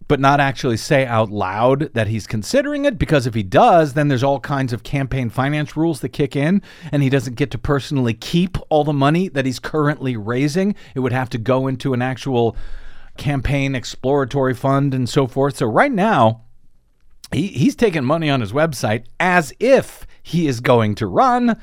but 0.10 0.20
not 0.20 0.42
actually 0.42 0.76
say 0.76 1.06
out 1.06 1.30
loud 1.30 1.94
that 1.94 2.08
he's 2.08 2.28
considering 2.28 2.84
it 2.84 2.98
because 2.98 3.26
if 3.26 3.36
he 3.36 3.44
does 3.44 3.94
then 3.94 4.10
there's 4.10 4.24
all 4.24 4.40
kinds 4.42 4.74
of 4.74 4.84
campaign 4.84 5.30
finance 5.30 5.78
rules 5.78 6.02
that 6.02 6.10
kick 6.10 6.36
in 6.36 6.62
and 6.92 7.02
he 7.02 7.10
doesn't 7.10 7.36
get 7.36 7.52
to 7.52 7.58
personally 7.58 8.14
keep 8.14 8.58
all 8.70 8.84
the 8.84 8.92
money 8.92 9.30
that 9.30 9.46
he's 9.46 9.60
currently 9.60 10.18
raising. 10.18 10.76
It 10.96 11.00
would 11.00 11.14
have 11.14 11.30
to 11.30 11.38
go 11.38 11.68
into 11.68 11.94
an 11.94 12.02
actual 12.02 12.58
campaign 13.18 13.76
exploratory 13.76 14.56
fund 14.56 14.94
and 14.94 15.08
so 15.08 15.28
forth. 15.28 15.58
So 15.58 15.68
right 15.68 15.92
now 15.92 16.42
he, 17.32 17.48
he's 17.48 17.76
taking 17.76 18.04
money 18.04 18.30
on 18.30 18.42
his 18.42 18.52
website 18.52 19.06
as 19.20 19.54
if 19.60 20.08
he 20.24 20.48
is 20.48 20.60
going 20.60 20.96
to 20.96 21.08
run 21.08 21.60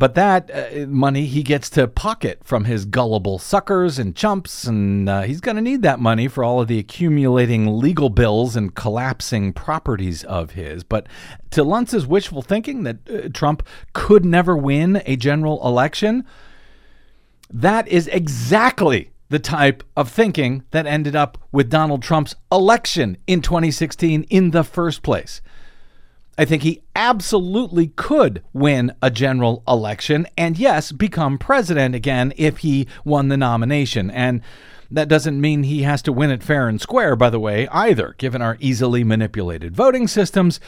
but 0.00 0.14
that 0.14 0.50
uh, 0.50 0.86
money 0.86 1.26
he 1.26 1.42
gets 1.42 1.68
to 1.68 1.86
pocket 1.86 2.40
from 2.42 2.64
his 2.64 2.86
gullible 2.86 3.38
suckers 3.38 3.98
and 3.98 4.16
chumps, 4.16 4.64
and 4.64 5.06
uh, 5.10 5.20
he's 5.20 5.42
going 5.42 5.56
to 5.56 5.62
need 5.62 5.82
that 5.82 6.00
money 6.00 6.26
for 6.26 6.42
all 6.42 6.62
of 6.62 6.68
the 6.68 6.78
accumulating 6.78 7.78
legal 7.78 8.08
bills 8.08 8.56
and 8.56 8.74
collapsing 8.74 9.52
properties 9.52 10.24
of 10.24 10.52
his. 10.52 10.84
But 10.84 11.06
to 11.50 11.62
Luntz's 11.62 12.06
wishful 12.06 12.40
thinking 12.40 12.84
that 12.84 12.96
uh, 13.10 13.28
Trump 13.34 13.62
could 13.92 14.24
never 14.24 14.56
win 14.56 15.02
a 15.04 15.16
general 15.16 15.62
election, 15.66 16.24
that 17.50 17.86
is 17.86 18.06
exactly 18.06 19.10
the 19.28 19.38
type 19.38 19.82
of 19.98 20.08
thinking 20.08 20.64
that 20.70 20.86
ended 20.86 21.14
up 21.14 21.36
with 21.52 21.68
Donald 21.68 22.02
Trump's 22.02 22.34
election 22.50 23.18
in 23.26 23.42
2016 23.42 24.22
in 24.30 24.52
the 24.52 24.64
first 24.64 25.02
place. 25.02 25.42
I 26.40 26.46
think 26.46 26.62
he 26.62 26.80
absolutely 26.96 27.88
could 27.88 28.42
win 28.54 28.94
a 29.02 29.10
general 29.10 29.62
election 29.68 30.26
and, 30.38 30.58
yes, 30.58 30.90
become 30.90 31.36
president 31.36 31.94
again 31.94 32.32
if 32.38 32.58
he 32.58 32.86
won 33.04 33.28
the 33.28 33.36
nomination. 33.36 34.10
And 34.10 34.40
that 34.90 35.06
doesn't 35.06 35.38
mean 35.38 35.64
he 35.64 35.82
has 35.82 36.00
to 36.00 36.12
win 36.14 36.30
it 36.30 36.42
fair 36.42 36.66
and 36.66 36.80
square, 36.80 37.14
by 37.14 37.28
the 37.28 37.38
way, 37.38 37.68
either, 37.68 38.14
given 38.16 38.40
our 38.40 38.56
easily 38.58 39.04
manipulated 39.04 39.76
voting 39.76 40.08
systems. 40.08 40.60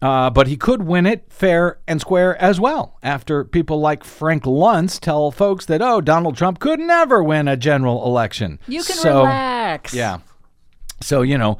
Uh, 0.00 0.30
but 0.30 0.46
he 0.46 0.56
could 0.56 0.84
win 0.84 1.04
it 1.04 1.26
fair 1.28 1.78
and 1.86 2.00
square 2.00 2.34
as 2.42 2.58
well 2.58 2.96
after 3.02 3.44
people 3.44 3.78
like 3.78 4.02
Frank 4.04 4.44
Luntz 4.44 4.98
tell 4.98 5.30
folks 5.30 5.66
that, 5.66 5.82
oh, 5.82 6.00
Donald 6.00 6.38
Trump 6.38 6.60
could 6.60 6.80
never 6.80 7.22
win 7.22 7.46
a 7.46 7.58
general 7.58 8.06
election. 8.06 8.58
You 8.66 8.82
can 8.82 8.96
So- 8.96 9.18
relax. 9.18 9.92
Yeah. 9.92 10.20
So, 11.02 11.20
you 11.20 11.36
know, 11.36 11.58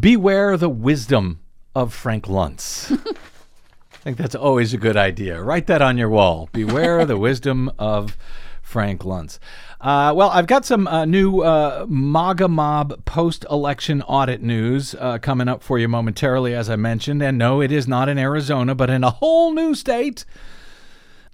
beware 0.00 0.56
the 0.56 0.68
wisdom 0.68 1.38
of 1.74 1.94
Frank 1.94 2.26
Luntz. 2.26 2.90
I 2.92 3.96
think 4.02 4.16
that's 4.16 4.34
always 4.34 4.72
a 4.72 4.78
good 4.78 4.96
idea. 4.96 5.42
Write 5.42 5.66
that 5.66 5.82
on 5.82 5.98
your 5.98 6.08
wall. 6.08 6.48
Beware 6.52 7.04
the 7.04 7.18
wisdom 7.18 7.70
of 7.78 8.16
Frank 8.62 9.02
Luntz. 9.02 9.38
Uh, 9.80 10.12
well, 10.14 10.30
I've 10.30 10.46
got 10.46 10.64
some 10.64 10.86
uh, 10.86 11.04
new 11.04 11.40
uh, 11.40 11.86
MAGA 11.88 12.48
mob 12.48 13.04
post 13.04 13.44
election 13.50 14.00
audit 14.02 14.42
news 14.42 14.94
uh, 14.94 15.18
coming 15.18 15.48
up 15.48 15.62
for 15.62 15.78
you 15.78 15.88
momentarily, 15.88 16.54
as 16.54 16.70
I 16.70 16.76
mentioned. 16.76 17.22
And 17.22 17.36
no, 17.36 17.60
it 17.60 17.72
is 17.72 17.88
not 17.88 18.08
in 18.08 18.18
Arizona, 18.18 18.74
but 18.74 18.90
in 18.90 19.04
a 19.04 19.10
whole 19.10 19.52
new 19.52 19.74
state. 19.74 20.24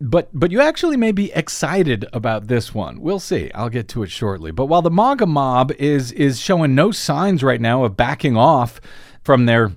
But 0.01 0.29
but 0.33 0.51
you 0.51 0.61
actually 0.61 0.97
may 0.97 1.13
be 1.13 1.33
excited 1.33 2.05
about 2.13 2.49
this 2.49 2.75
one. 2.75 3.01
We'll 3.01 3.21
see. 3.21 3.51
I'll 3.55 3.71
get 3.71 3.89
to 3.89 4.03
it 4.03 4.11
shortly. 4.11 4.51
But 4.51 4.67
while 4.67 4.83
the 4.83 4.91
MAGA 4.91 5.27
mob 5.27 5.73
is 5.73 6.13
is 6.13 6.39
showing 6.39 6.75
no 6.75 6.91
signs 6.91 7.43
right 7.43 7.61
now 7.61 7.85
of 7.85 7.97
backing 7.97 8.37
off 8.37 8.81
from 9.23 9.47
their 9.47 9.73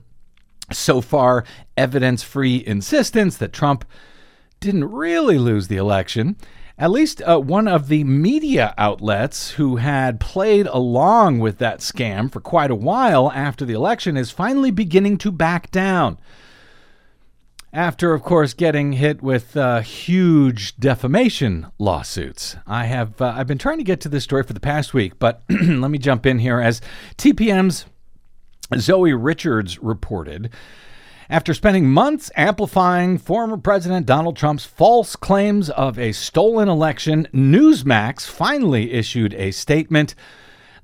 so 0.72 1.02
far 1.02 1.44
evidence 1.78 2.24
free 2.24 2.64
insistence 2.66 3.38
that 3.38 3.54
Trump 3.54 3.86
didn't 4.60 4.92
really 4.92 5.38
lose 5.38 5.68
the 5.68 5.78
election. 5.78 6.36
At 6.78 6.92
least 6.92 7.22
uh, 7.22 7.40
one 7.40 7.68
of 7.68 7.90
the 7.90 8.06
media 8.06 8.74
outlets 8.78 9.52
who 9.52 9.78
had 9.78 10.20
played 10.22 10.66
along 10.68 11.40
with 11.40 11.58
that 11.58 11.80
scam 11.80 12.32
for 12.32 12.40
quite 12.40 12.72
a 12.72 12.76
while 12.76 13.32
after 13.34 13.66
the 13.66 13.74
election 13.74 14.16
is 14.16 14.32
finally 14.32 14.72
beginning 14.72 15.18
to 15.20 15.32
back 15.32 15.72
down. 15.72 16.18
After, 17.74 18.14
of 18.14 18.24
course, 18.24 18.54
getting 18.54 18.94
hit 18.94 19.22
with 19.22 19.56
uh, 19.56 19.82
huge 19.82 20.78
defamation 20.78 21.68
lawsuits, 21.78 22.56
I 22.66 22.86
have 22.86 23.22
uh, 23.22 23.34
I've 23.38 23.46
been 23.46 23.60
trying 23.60 23.78
to 23.78 23.84
get 23.84 24.02
to 24.02 24.10
this 24.10 24.24
story 24.24 24.44
for 24.44 24.54
the 24.54 24.60
past 24.60 24.94
week, 24.94 25.20
but 25.20 25.44
let 25.50 25.92
me 25.92 26.00
jump 26.00 26.26
in 26.26 26.40
here 26.40 26.60
as 26.60 26.82
TPM's 27.18 27.86
Zoe 28.78 29.14
Richards 29.14 29.80
reported. 29.80 30.50
After 31.30 31.54
spending 31.54 31.90
months 31.90 32.32
amplifying 32.36 33.20
former 33.20 33.58
President 33.58 34.06
Donald 34.06 34.36
Trump's 34.36 34.66
false 34.66 35.16
claims 35.16 35.70
of 35.70 36.00
a 36.00 36.12
stolen 36.12 36.68
election, 36.68 37.28
Newsmax 37.34 38.28
finally 38.28 38.94
issued 38.94 39.36
a 39.36 39.52
statement 39.52 40.16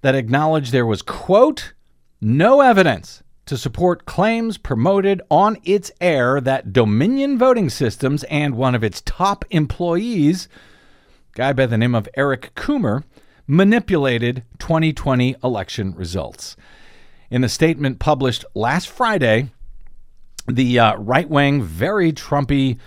that 0.02 0.14
acknowledged 0.14 0.72
there 0.72 0.86
was, 0.86 1.02
quote, 1.02 1.74
no 2.22 2.62
evidence 2.62 3.24
to 3.48 3.58
support 3.58 4.06
claims 4.06 4.58
promoted 4.58 5.22
on 5.30 5.58
its 5.64 5.92
air 6.02 6.40
that 6.42 6.74
Dominion 6.74 7.38
Voting 7.38 7.70
Systems 7.70 8.24
and 8.26 8.56
one 8.56 8.76
of 8.76 8.84
its 8.84 9.02
top 9.02 9.46
employees, 9.50 10.48
guy 11.34 11.54
by 11.54 11.66
the 11.66 11.78
name 11.78 11.96
of 11.96 12.10
Eric 12.16 12.54
Coomer, 12.56 13.04
manipulated 13.48 14.44
2020 14.60 15.36
election 15.44 15.94
results. 15.96 16.56
In 17.30 17.44
a 17.44 17.50
statement 17.50 18.00
published 18.00 18.46
last 18.54 18.88
Friday, 18.88 19.50
the 20.48 20.78
uh, 20.78 20.96
right 20.98 21.30
wing, 21.30 21.64
very 21.64 22.14
Trumpy, 22.14 22.78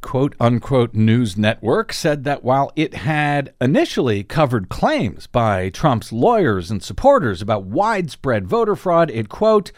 quote 0.00 0.34
unquote 0.38 0.94
news 0.94 1.36
network 1.36 1.92
said 1.92 2.24
that 2.24 2.44
while 2.44 2.70
it 2.76 2.94
had 2.94 3.54
initially 3.60 4.22
covered 4.22 4.68
claims 4.68 5.26
by 5.26 5.70
Trump's 5.70 6.12
lawyers 6.12 6.70
and 6.70 6.82
supporters 6.82 7.40
about 7.40 7.64
widespread 7.64 8.46
voter 8.46 8.76
fraud, 8.76 9.10
it, 9.10 9.28
quote, 9.28 9.72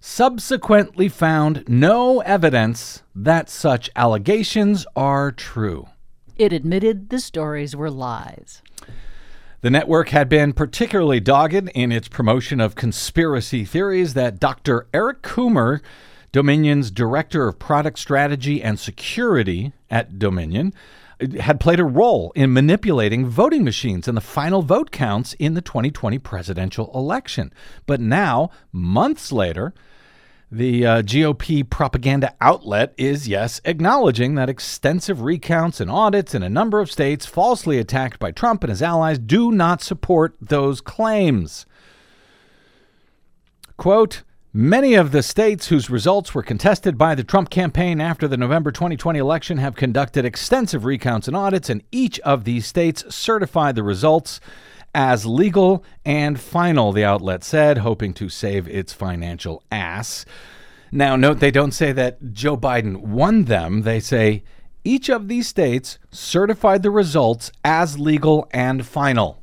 subsequently 0.00 1.08
found 1.08 1.64
no 1.66 2.20
evidence 2.20 3.02
that 3.14 3.48
such 3.48 3.90
allegations 3.96 4.86
are 4.94 5.32
true. 5.32 5.88
It 6.36 6.52
admitted 6.52 7.08
the 7.08 7.18
stories 7.18 7.74
were 7.74 7.90
lies. 7.90 8.62
The 9.60 9.70
network 9.70 10.10
had 10.10 10.28
been 10.28 10.52
particularly 10.52 11.18
dogged 11.18 11.68
in 11.74 11.90
its 11.90 12.06
promotion 12.06 12.60
of 12.60 12.76
conspiracy 12.76 13.64
theories 13.64 14.14
that 14.14 14.38
Dr. 14.38 14.86
Eric 14.94 15.22
Coomer, 15.22 15.80
Dominion's 16.30 16.92
Director 16.92 17.48
of 17.48 17.58
Product 17.58 17.98
Strategy 17.98 18.62
and 18.62 18.78
Security 18.78 19.72
at 19.90 20.16
Dominion, 20.16 20.72
had 21.40 21.58
played 21.58 21.80
a 21.80 21.84
role 21.84 22.30
in 22.36 22.52
manipulating 22.52 23.26
voting 23.26 23.64
machines 23.64 24.06
and 24.06 24.16
the 24.16 24.20
final 24.20 24.62
vote 24.62 24.92
counts 24.92 25.32
in 25.40 25.54
the 25.54 25.60
2020 25.60 26.20
presidential 26.20 26.92
election. 26.94 27.52
But 27.84 28.00
now, 28.00 28.50
months 28.70 29.32
later, 29.32 29.74
the 30.50 30.86
uh, 30.86 31.02
GOP 31.02 31.68
propaganda 31.68 32.34
outlet 32.40 32.94
is, 32.96 33.28
yes, 33.28 33.60
acknowledging 33.64 34.34
that 34.34 34.48
extensive 34.48 35.20
recounts 35.20 35.80
and 35.80 35.90
audits 35.90 36.34
in 36.34 36.42
a 36.42 36.48
number 36.48 36.80
of 36.80 36.90
states 36.90 37.26
falsely 37.26 37.78
attacked 37.78 38.18
by 38.18 38.30
Trump 38.30 38.64
and 38.64 38.70
his 38.70 38.82
allies 38.82 39.18
do 39.18 39.52
not 39.52 39.82
support 39.82 40.36
those 40.40 40.80
claims. 40.80 41.66
Quote, 43.76 44.22
Many 44.54 44.94
of 44.94 45.12
the 45.12 45.22
states 45.22 45.68
whose 45.68 45.90
results 45.90 46.34
were 46.34 46.42
contested 46.42 46.96
by 46.96 47.14
the 47.14 47.22
Trump 47.22 47.50
campaign 47.50 48.00
after 48.00 48.26
the 48.26 48.38
November 48.38 48.72
2020 48.72 49.18
election 49.18 49.58
have 49.58 49.76
conducted 49.76 50.24
extensive 50.24 50.86
recounts 50.86 51.28
and 51.28 51.36
audits, 51.36 51.68
and 51.68 51.82
each 51.92 52.18
of 52.20 52.44
these 52.44 52.66
states 52.66 53.04
certified 53.14 53.76
the 53.76 53.82
results 53.82 54.40
as 54.94 55.26
legal 55.26 55.84
and 56.04 56.40
final, 56.40 56.92
the 56.92 57.04
outlet 57.04 57.44
said, 57.44 57.78
hoping 57.78 58.12
to 58.14 58.28
save 58.28 58.66
its 58.68 58.92
financial 58.92 59.62
ass. 59.70 60.24
Now, 60.90 61.16
note 61.16 61.40
they 61.40 61.50
don't 61.50 61.72
say 61.72 61.92
that 61.92 62.32
Joe 62.32 62.56
Biden 62.56 62.96
won 62.98 63.44
them. 63.44 63.82
They 63.82 64.00
say 64.00 64.42
each 64.84 65.08
of 65.08 65.28
these 65.28 65.46
states 65.46 65.98
certified 66.10 66.82
the 66.82 66.90
results 66.90 67.52
as 67.64 67.98
legal 67.98 68.48
and 68.52 68.86
final. 68.86 69.42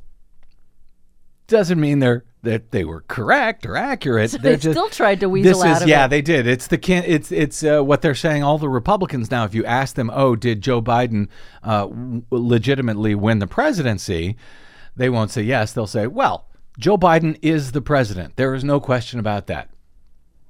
Doesn't 1.46 1.80
mean 1.80 2.00
they're 2.00 2.24
that 2.42 2.70
they 2.70 2.84
were 2.84 3.02
correct 3.08 3.66
or 3.66 3.76
accurate. 3.76 4.30
they 4.32 4.38
They're 4.38 4.56
just- 4.56 4.70
still 4.72 4.88
tried 4.88 5.20
to 5.20 5.28
weasel 5.28 5.52
this 5.52 5.62
out 5.64 5.76
is, 5.78 5.82
of 5.82 5.88
yeah, 5.88 6.06
it. 6.06 6.08
they 6.08 6.22
did. 6.22 6.46
It's 6.46 6.68
the. 6.68 6.78
It's 6.92 7.30
it's 7.30 7.62
uh, 7.64 7.82
what 7.82 8.02
they're 8.02 8.14
saying. 8.14 8.42
All 8.42 8.58
the 8.58 8.68
Republicans 8.68 9.30
now, 9.30 9.44
if 9.44 9.54
you 9.54 9.64
ask 9.64 9.94
them, 9.96 10.10
oh, 10.12 10.34
did 10.36 10.60
Joe 10.62 10.80
Biden 10.80 11.28
uh, 11.62 11.86
w- 11.86 12.22
legitimately 12.30 13.14
win 13.14 13.40
the 13.40 13.46
presidency? 13.46 14.36
They 14.96 15.08
won't 15.08 15.30
say 15.30 15.42
yes. 15.42 15.72
They'll 15.72 15.86
say, 15.86 16.06
well, 16.06 16.46
Joe 16.78 16.98
Biden 16.98 17.38
is 17.42 17.72
the 17.72 17.82
president. 17.82 18.36
There 18.36 18.54
is 18.54 18.64
no 18.64 18.80
question 18.80 19.18
about 19.18 19.46
that. 19.46 19.70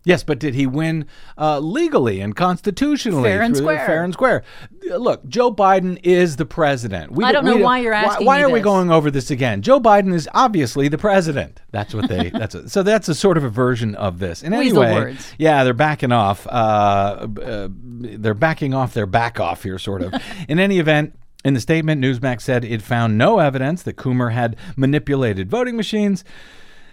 Yes, 0.06 0.22
but 0.22 0.38
did 0.38 0.54
he 0.54 0.68
win 0.68 1.06
uh, 1.36 1.58
legally 1.58 2.20
and 2.20 2.34
constitutionally? 2.36 3.24
Fair 3.24 3.42
and 3.42 3.56
square. 3.56 3.84
Fair 3.86 4.04
and 4.04 4.12
square. 4.12 4.44
Uh, 4.88 4.98
Look, 4.98 5.26
Joe 5.26 5.52
Biden 5.52 5.98
is 6.04 6.36
the 6.36 6.46
president. 6.46 7.10
We 7.10 7.24
I 7.24 7.32
don't 7.32 7.44
we 7.44 7.56
know 7.56 7.64
why 7.64 7.80
you're 7.80 7.92
asking 7.92 8.24
Why, 8.24 8.38
me 8.38 8.44
are 8.44 8.50
we 8.50 8.60
going 8.60 8.88
over 8.92 9.10
this 9.10 9.32
again? 9.32 9.62
Joe 9.62 9.80
Biden 9.80 10.14
is 10.14 10.28
obviously 10.32 10.86
the 10.86 10.96
president. 10.96 11.60
That's 11.72 11.92
what 11.92 12.08
they. 12.08 12.30
that's 12.32 12.54
a, 12.54 12.68
so. 12.68 12.84
That's 12.84 13.08
a 13.08 13.16
sort 13.16 13.36
of 13.36 13.42
a 13.42 13.48
version 13.48 13.96
of 13.96 14.20
this. 14.20 14.44
And 14.44 14.56
Weasel 14.56 14.84
anyway, 14.84 15.00
words. 15.00 15.32
yeah, 15.38 15.64
they're 15.64 15.74
backing 15.74 16.12
off. 16.12 16.46
Uh, 16.46 17.26
uh, 17.42 17.68
they're 17.72 18.34
backing 18.34 18.74
off 18.74 18.94
their 18.94 19.06
back 19.06 19.40
off 19.40 19.64
here, 19.64 19.80
sort 19.80 20.02
of. 20.02 20.14
In 20.48 20.60
any 20.60 20.78
event. 20.78 21.18
In 21.46 21.54
the 21.54 21.60
statement, 21.60 22.02
Newsmax 22.02 22.40
said 22.40 22.64
it 22.64 22.82
found 22.82 23.16
no 23.16 23.38
evidence 23.38 23.84
that 23.84 23.94
Coomer 23.94 24.32
had 24.32 24.56
manipulated 24.74 25.48
voting 25.48 25.76
machines. 25.76 26.24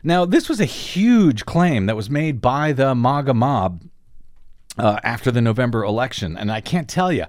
Now, 0.04 0.26
this 0.26 0.48
was 0.48 0.60
a 0.60 0.66
huge 0.66 1.44
claim 1.44 1.88
that 1.88 1.96
was 1.96 2.08
made 2.08 2.40
by 2.40 2.72
the 2.72 2.94
MAGA 2.94 3.34
mob 3.34 3.82
uh, 4.78 5.00
after 5.04 5.32
the 5.32 5.42
November 5.42 5.84
election, 5.84 6.38
and 6.38 6.52
I 6.52 6.62
can't 6.62 6.88
tell 6.88 7.12
you 7.12 7.26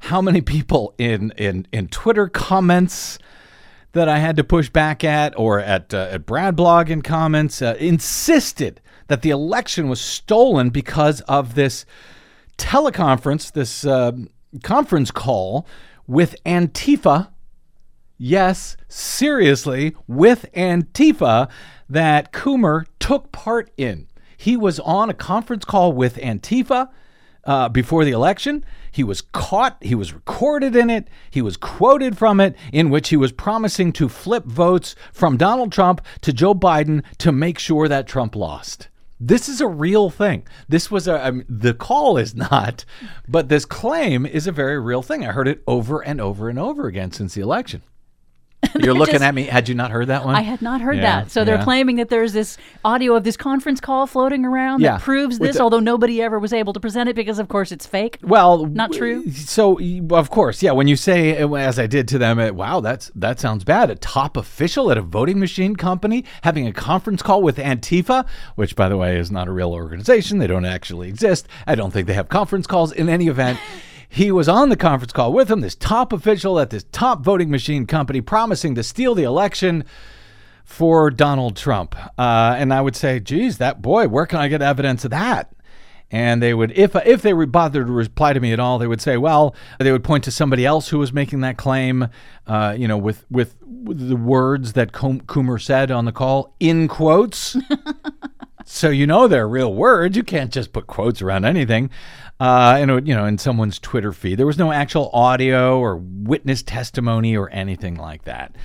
how 0.00 0.22
many 0.22 0.40
people 0.40 0.94
in 0.96 1.32
in 1.36 1.66
in 1.74 1.88
Twitter 1.88 2.26
comments 2.26 3.18
that 3.92 4.08
I 4.08 4.18
had 4.18 4.36
to 4.36 4.42
push 4.42 4.70
back 4.70 5.04
at, 5.04 5.38
or 5.38 5.60
at 5.60 5.92
uh, 5.92 6.08
at 6.12 6.24
Brad 6.24 6.56
Blog 6.56 6.88
in 6.88 7.02
comments, 7.02 7.60
uh, 7.60 7.76
insisted 7.78 8.80
that 9.08 9.20
the 9.20 9.28
election 9.28 9.90
was 9.90 10.00
stolen 10.00 10.70
because 10.70 11.20
of 11.22 11.54
this 11.54 11.84
teleconference, 12.56 13.52
this 13.52 13.84
uh, 13.84 14.12
conference 14.62 15.10
call 15.10 15.66
with 16.12 16.36
Antifa 16.44 17.32
yes, 18.22 18.76
seriously, 18.88 19.96
with 20.06 20.46
Antifa 20.54 21.50
that 21.88 22.32
Coomer 22.32 22.84
took 23.00 23.32
part 23.32 23.72
in. 23.76 24.06
He 24.36 24.56
was 24.56 24.78
on 24.80 25.10
a 25.10 25.14
conference 25.14 25.64
call 25.64 25.92
with 25.92 26.16
Antifa 26.16 26.88
uh, 27.44 27.68
before 27.68 28.04
the 28.04 28.12
election. 28.12 28.64
He 28.92 29.02
was 29.02 29.22
caught, 29.22 29.78
he 29.82 29.96
was 29.96 30.12
recorded 30.12 30.76
in 30.76 30.88
it, 30.88 31.08
he 31.30 31.42
was 31.42 31.56
quoted 31.56 32.16
from 32.16 32.38
it, 32.38 32.54
in 32.72 32.90
which 32.90 33.08
he 33.08 33.16
was 33.16 33.32
promising 33.32 33.92
to 33.94 34.08
flip 34.08 34.44
votes 34.44 34.94
from 35.12 35.36
Donald 35.36 35.72
Trump 35.72 36.00
to 36.20 36.32
Joe 36.32 36.54
Biden 36.54 37.02
to 37.18 37.32
make 37.32 37.58
sure 37.58 37.88
that 37.88 38.06
Trump 38.06 38.36
lost. 38.36 38.88
This 39.24 39.48
is 39.48 39.60
a 39.60 39.68
real 39.68 40.10
thing. 40.10 40.42
This 40.68 40.90
was 40.90 41.06
a 41.06 41.24
I 41.24 41.30
mean, 41.30 41.44
the 41.48 41.74
call 41.74 42.16
is 42.16 42.34
not, 42.34 42.84
but 43.28 43.48
this 43.48 43.64
claim 43.64 44.26
is 44.26 44.48
a 44.48 44.52
very 44.52 44.80
real 44.80 45.00
thing. 45.00 45.24
I 45.24 45.30
heard 45.30 45.46
it 45.46 45.62
over 45.64 46.00
and 46.00 46.20
over 46.20 46.48
and 46.48 46.58
over 46.58 46.88
again 46.88 47.12
since 47.12 47.34
the 47.34 47.40
election. 47.40 47.82
You're 48.84 48.94
looking 48.94 49.14
just- 49.14 49.24
at 49.24 49.34
me. 49.34 49.44
Had 49.44 49.68
you 49.68 49.74
not 49.74 49.90
heard 49.90 50.06
that 50.08 50.24
one? 50.24 50.34
I 50.34 50.40
had 50.42 50.62
not 50.62 50.80
heard 50.80 50.96
Yeah, 50.96 51.22
that. 51.22 51.30
So 51.30 51.44
they're 51.44 51.56
yeah. 51.56 51.64
claiming 51.64 51.96
that 51.96 52.08
there's 52.08 52.32
this 52.32 52.58
audio 52.84 53.14
of 53.16 53.24
this 53.24 53.36
conference 53.36 53.80
call 53.80 54.06
floating 54.06 54.44
around 54.44 54.80
Yeah, 54.80 54.92
that 54.92 55.00
proves 55.02 55.38
with 55.38 55.50
this, 55.50 55.56
the- 55.56 55.62
although 55.62 55.80
nobody 55.80 56.20
ever 56.22 56.38
was 56.38 56.52
able 56.52 56.72
to 56.72 56.80
present 56.80 57.08
it 57.08 57.16
because, 57.16 57.38
of 57.38 57.48
course, 57.48 57.72
it's 57.72 57.86
fake. 57.86 58.18
Well, 58.22 58.66
Not 58.66 58.92
true? 58.92 59.30
So, 59.30 59.78
of 60.10 60.30
course, 60.30 60.62
yeah. 60.62 60.72
When 60.72 60.88
you 60.88 60.96
say, 60.96 61.40
uh, 61.40 61.52
as 61.54 61.78
I 61.78 61.86
did 61.86 62.08
to 62.08 62.18
them, 62.18 62.38
uh, 62.38 62.52
"Wow, 62.52 62.80
that's 62.80 63.10
that 63.14 63.38
sounds 63.40 63.64
bad." 63.64 63.90
A 63.90 63.94
top 63.94 64.36
official 64.36 64.90
at 64.90 64.98
a 64.98 65.02
voting 65.02 65.38
machine 65.38 65.76
company 65.76 66.24
having 66.42 66.66
a 66.66 66.72
conference 66.72 67.22
call 67.22 67.42
with 67.42 67.56
Antifa, 67.58 68.24
which, 68.56 68.74
by 68.76 68.88
the 68.88 68.96
way, 68.96 69.16
is 69.18 69.30
not 69.30 69.48
a 69.48 69.52
real 69.52 69.72
organization. 69.72 70.38
They 70.38 70.46
don't 70.46 70.64
actually 70.64 71.08
exist. 71.08 71.46
I 71.66 71.74
don't 71.74 71.92
think 71.92 72.06
they 72.06 72.14
have 72.14 72.28
conference 72.28 72.66
calls. 72.66 72.92
In 72.92 73.08
any 73.08 73.28
event. 73.28 73.58
He 74.14 74.30
was 74.30 74.46
on 74.46 74.68
the 74.68 74.76
conference 74.76 75.10
call 75.10 75.32
with 75.32 75.50
him, 75.50 75.62
this 75.62 75.74
top 75.74 76.12
official 76.12 76.60
at 76.60 76.68
this 76.68 76.84
top 76.92 77.24
voting 77.24 77.50
machine 77.50 77.86
company, 77.86 78.20
promising 78.20 78.74
to 78.74 78.82
steal 78.82 79.14
the 79.14 79.22
election 79.22 79.86
for 80.66 81.10
Donald 81.10 81.56
Trump. 81.56 81.96
Uh, 82.18 82.54
and 82.58 82.74
I 82.74 82.82
would 82.82 82.94
say, 82.94 83.20
geez, 83.20 83.56
that 83.56 83.80
boy, 83.80 84.08
where 84.08 84.26
can 84.26 84.38
I 84.38 84.48
get 84.48 84.60
evidence 84.60 85.06
of 85.06 85.12
that? 85.12 85.54
And 86.10 86.42
they 86.42 86.52
would, 86.52 86.72
if 86.72 86.94
if 86.94 87.22
they 87.22 87.32
would 87.32 87.50
bother 87.50 87.86
to 87.86 87.90
reply 87.90 88.34
to 88.34 88.40
me 88.40 88.52
at 88.52 88.60
all, 88.60 88.78
they 88.78 88.86
would 88.86 89.00
say, 89.00 89.16
well, 89.16 89.56
they 89.78 89.90
would 89.90 90.04
point 90.04 90.24
to 90.24 90.30
somebody 90.30 90.66
else 90.66 90.90
who 90.90 90.98
was 90.98 91.14
making 91.14 91.40
that 91.40 91.56
claim, 91.56 92.08
uh, 92.46 92.76
you 92.76 92.86
know, 92.86 92.98
with, 92.98 93.24
with 93.30 93.56
with 93.62 94.10
the 94.10 94.16
words 94.16 94.74
that 94.74 94.92
Coomer 94.92 95.58
said 95.58 95.90
on 95.90 96.04
the 96.04 96.12
call 96.12 96.54
in 96.60 96.86
quotes. 96.86 97.56
so 98.66 98.90
you 98.90 99.06
know 99.06 99.26
they're 99.26 99.48
real 99.48 99.72
words. 99.72 100.18
You 100.18 100.22
can't 100.22 100.52
just 100.52 100.74
put 100.74 100.86
quotes 100.86 101.22
around 101.22 101.46
anything. 101.46 101.88
Uh, 102.42 103.00
you 103.04 103.14
know, 103.14 103.24
in 103.24 103.38
someone's 103.38 103.78
Twitter 103.78 104.10
feed, 104.12 104.36
there 104.36 104.48
was 104.48 104.58
no 104.58 104.72
actual 104.72 105.10
audio 105.12 105.78
or 105.78 105.96
witness 105.96 106.60
testimony 106.60 107.36
or 107.36 107.48
anything 107.50 107.94
like 107.94 108.24
that. 108.24 108.56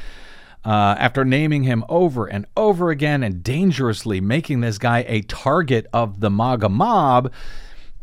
Uh, 0.66 0.96
after 0.98 1.24
naming 1.24 1.62
him 1.62 1.86
over 1.88 2.26
and 2.26 2.48
over 2.58 2.90
again 2.90 3.22
and 3.22 3.44
dangerously 3.44 4.20
making 4.20 4.62
this 4.62 4.80
guy 4.80 5.06
a 5.08 5.22
target 5.22 5.86
of 5.94 6.22
the 6.22 6.32
MAGA 6.32 6.70
mob, 6.70 7.32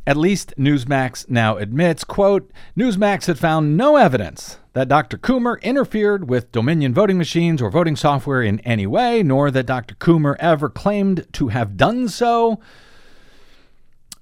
at 0.06 0.16
least 0.16 0.54
Newsmax 0.56 1.28
now 1.28 1.56
admits, 1.56 2.04
quote, 2.04 2.52
Newsmax 2.78 3.26
had 3.26 3.40
found 3.40 3.76
no 3.76 3.96
evidence 3.96 4.60
that 4.74 4.86
Dr. 4.86 5.18
Coomer 5.18 5.60
interfered 5.60 6.28
with 6.28 6.52
Dominion 6.52 6.94
voting 6.94 7.18
machines 7.18 7.60
or 7.60 7.68
voting 7.68 7.96
software 7.96 8.44
in 8.44 8.60
any 8.60 8.86
way, 8.86 9.24
nor 9.24 9.50
that 9.50 9.66
Dr. 9.66 9.96
Coomer 9.96 10.36
ever 10.38 10.68
claimed 10.68 11.26
to 11.32 11.48
have 11.48 11.76
done 11.76 12.08
so. 12.08 12.60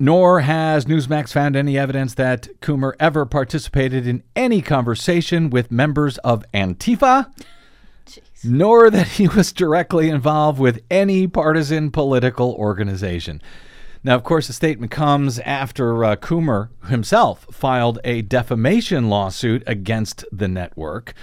Nor 0.02 0.40
has 0.40 0.86
Newsmax 0.86 1.32
found 1.32 1.54
any 1.54 1.78
evidence 1.78 2.14
that 2.14 2.48
Coomer 2.60 2.94
ever 2.98 3.24
participated 3.24 4.04
in 4.04 4.24
any 4.34 4.60
conversation 4.60 5.48
with 5.48 5.70
members 5.70 6.18
of 6.18 6.44
Antifa 6.52 7.32
nor 8.42 8.90
that 8.90 9.06
he 9.06 9.28
was 9.28 9.52
directly 9.52 10.08
involved 10.08 10.58
with 10.58 10.82
any 10.90 11.28
partisan 11.28 11.92
political 11.92 12.52
organization. 12.54 13.40
Now, 14.02 14.16
of 14.16 14.24
course, 14.24 14.48
the 14.48 14.52
statement 14.52 14.90
comes 14.90 15.38
after 15.38 16.04
uh, 16.04 16.16
Coomer 16.16 16.70
himself 16.88 17.46
filed 17.52 18.00
a 18.02 18.22
defamation 18.22 19.08
lawsuit 19.08 19.62
against 19.68 20.24
the 20.32 20.48
network. 20.48 21.14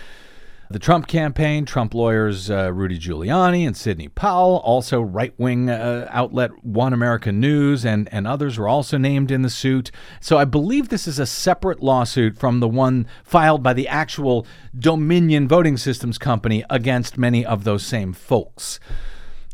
The 0.71 0.77
Trump 0.77 1.08
campaign, 1.08 1.65
Trump 1.65 1.95
lawyers 1.95 2.51
uh, 2.51 2.71
Rudy 2.71 2.99
Giuliani 2.99 3.65
and 3.65 3.75
Sidney 3.75 4.08
Powell, 4.08 4.58
also 4.58 5.01
right 5.01 5.34
wing 5.39 5.67
uh, 5.67 6.08
outlet 6.12 6.63
One 6.63 6.93
America 6.93 7.32
News, 7.32 7.84
and, 7.84 8.08
and 8.12 8.27
others 8.27 8.60
were 8.60 8.67
also 8.67 8.99
named 8.99 9.32
in 9.32 9.41
the 9.41 9.49
suit. 9.49 9.89
So 10.21 10.38
I 10.38 10.45
believe 10.45 10.89
this 10.89 11.08
is 11.08 11.17
a 11.17 11.25
separate 11.25 11.82
lawsuit 11.82 12.38
from 12.38 12.60
the 12.60 12.67
one 12.67 13.08
filed 13.23 13.63
by 13.63 13.73
the 13.73 13.88
actual 13.88 14.45
Dominion 14.77 15.47
Voting 15.47 15.75
Systems 15.75 16.19
Company 16.19 16.63
against 16.69 17.17
many 17.17 17.43
of 17.43 17.63
those 17.63 17.84
same 17.84 18.13
folks. 18.13 18.79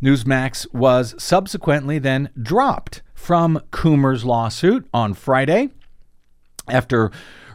Newsmax 0.02 0.68
was 0.74 1.16
subsequently 1.18 1.98
then 1.98 2.30
dropped 2.38 3.04
from 3.14 3.62
Coomer's 3.72 4.26
lawsuit 4.26 4.86
on 4.94 5.14
Friday 5.14 5.70
after 6.68 7.10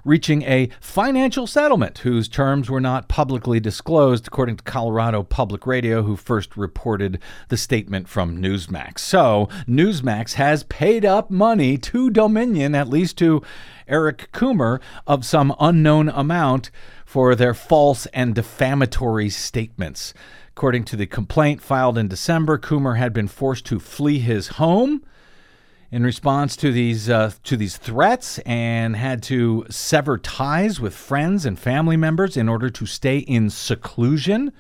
reaching 0.05 0.43
a 0.43 0.71
financial 0.81 1.47
settlement 1.47 1.99
whose 1.99 2.29
terms 2.29 2.71
were 2.71 2.81
not 2.81 3.09
publicly 3.09 3.61
disclosed, 3.61 4.27
according 4.27 4.57
to 4.57 4.65
Colorado 4.65 5.23
Public 5.23 5.67
Radio, 5.67 6.03
who 6.03 6.17
first 6.17 6.57
reported 6.57 7.19
the 7.49 7.57
statement 7.57 8.09
from 8.09 8.41
Newsmax. 8.41 9.01
So, 9.01 9.49
Newsmax 9.69 10.35
has 10.35 10.65
paid 10.65 11.05
up 11.05 11.31
money 11.31 11.79
to 11.79 12.11
Dominion, 12.11 12.75
at 12.75 12.89
least 12.89 13.19
to 13.19 13.43
Eric 13.89 14.31
Coomer, 14.33 14.81
of 15.07 15.25
some 15.25 15.55
unknown 15.61 16.09
amount 16.09 16.71
for 17.05 17.35
their 17.35 17.55
false 17.55 18.07
and 18.07 18.35
defamatory 18.35 19.29
statements. 19.29 20.15
According 20.49 20.85
to 20.85 20.97
the 20.97 21.07
complaint 21.07 21.63
filed 21.63 21.99
in 21.99 22.09
December, 22.09 22.59
Coomer 22.59 22.99
had 22.99 23.13
been 23.13 23.29
forced 23.29 23.67
to 23.67 23.81
flee 23.81 24.19
his 24.19 24.49
home 24.49 25.03
in 25.93 26.05
response 26.05 26.57
to 26.57 26.73
these 26.73 27.11
uh, 27.11 27.33
to 27.45 27.57
these 27.57 27.77
threats 27.77 28.39
and 28.41 28.97
had 28.97 29.23
to 29.25 29.67
sever 29.69 30.19
ties 30.19 30.81
with 30.81 30.95
friends 30.95 31.45
and 31.45 31.59
family 31.59 31.97
members 31.97 32.37
in 32.37 32.49
order 32.49 32.71
to 32.71 32.87
stay 32.87 33.19
in 33.19 33.51
seclusion. 33.51 34.53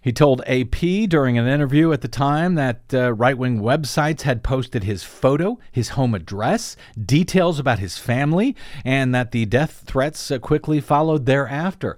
He 0.00 0.12
told 0.12 0.42
AP 0.48 1.08
during 1.08 1.38
an 1.38 1.46
interview 1.46 1.92
at 1.92 2.00
the 2.00 2.08
time 2.08 2.56
that 2.56 2.80
uh, 2.92 3.12
right 3.12 3.38
wing 3.38 3.60
websites 3.60 4.22
had 4.22 4.42
posted 4.42 4.82
his 4.82 5.04
photo, 5.04 5.60
his 5.70 5.90
home 5.90 6.12
address, 6.12 6.76
details 7.00 7.60
about 7.60 7.78
his 7.78 7.98
family, 7.98 8.56
and 8.84 9.14
that 9.14 9.30
the 9.30 9.46
death 9.46 9.84
threats 9.86 10.32
uh, 10.32 10.40
quickly 10.40 10.80
followed 10.80 11.26
thereafter. 11.26 11.96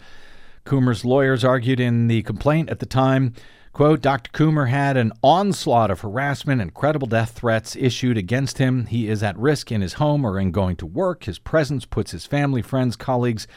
Coomer's 0.66 1.06
lawyers 1.06 1.44
argued 1.44 1.80
in 1.80 2.08
the 2.08 2.22
complaint 2.22 2.68
at 2.68 2.78
the 2.78 2.86
time 2.86 3.32
Quote, 3.74 4.00
Dr. 4.00 4.30
Coomer 4.30 4.68
had 4.68 4.96
an 4.96 5.12
onslaught 5.20 5.90
of 5.90 6.00
harassment 6.00 6.62
and 6.62 6.72
credible 6.72 7.08
death 7.08 7.32
threats 7.32 7.74
issued 7.74 8.16
against 8.16 8.58
him. 8.58 8.86
He 8.86 9.08
is 9.08 9.20
at 9.20 9.36
risk 9.36 9.72
in 9.72 9.80
his 9.80 9.94
home 9.94 10.24
or 10.24 10.38
in 10.38 10.52
going 10.52 10.76
to 10.76 10.86
work. 10.86 11.24
His 11.24 11.40
presence 11.40 11.84
puts 11.84 12.12
his 12.12 12.24
family, 12.24 12.62
friends, 12.62 12.94
colleagues, 12.94 13.48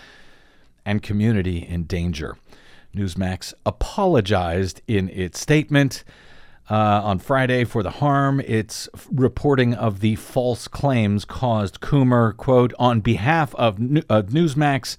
and 0.84 1.04
community 1.04 1.60
in 1.60 1.84
danger. 1.84 2.36
Newsmax 2.96 3.54
apologized 3.64 4.82
in 4.88 5.08
its 5.10 5.40
statement. 5.40 6.04
uh, 6.70 7.02
on 7.04 7.20
Friday 7.20 7.64
for 7.64 7.82
the 7.82 7.92
harm 7.92 8.42
its 8.42 8.90
reporting 9.10 9.74
of 9.74 10.02
the 10.02 10.16
false 10.16 10.68
claims 10.68 11.24
caused 11.26 11.80
Coomer. 11.80 12.36
Quote, 12.36 12.74
on 12.78 13.00
behalf 13.00 13.56
of, 13.56 13.80
New- 13.80 14.04
of 14.10 14.28
Newsmax, 14.28 14.98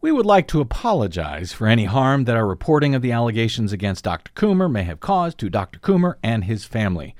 we 0.00 0.12
would 0.12 0.26
like 0.26 0.46
to 0.48 0.60
apologize 0.60 1.52
for 1.52 1.66
any 1.66 1.84
harm 1.84 2.24
that 2.24 2.36
our 2.36 2.46
reporting 2.46 2.94
of 2.94 3.02
the 3.02 3.12
allegations 3.12 3.72
against 3.72 4.04
Dr. 4.04 4.30
Coomer 4.32 4.70
may 4.70 4.84
have 4.84 5.00
caused 5.00 5.38
to 5.38 5.50
Dr. 5.50 5.80
Coomer 5.80 6.14
and 6.22 6.44
his 6.44 6.64
family. 6.64 7.16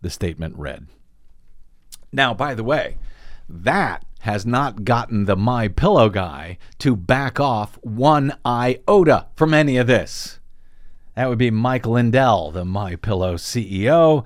The 0.00 0.10
statement 0.10 0.56
read. 0.56 0.86
Now, 2.12 2.34
by 2.34 2.54
the 2.54 2.64
way, 2.64 2.98
that 3.48 4.04
has 4.20 4.46
not 4.46 4.84
gotten 4.84 5.24
the 5.24 5.36
My 5.36 5.68
Pillow 5.68 6.08
guy 6.08 6.58
to 6.78 6.94
back 6.94 7.40
off 7.40 7.78
one 7.82 8.36
iota 8.46 9.26
from 9.34 9.52
any 9.52 9.76
of 9.76 9.86
this. 9.86 10.38
That 11.16 11.28
would 11.28 11.38
be 11.38 11.50
Mike 11.50 11.86
Lindell, 11.86 12.52
the 12.52 12.64
My 12.64 12.94
Pillow 12.94 13.34
CEO, 13.34 14.24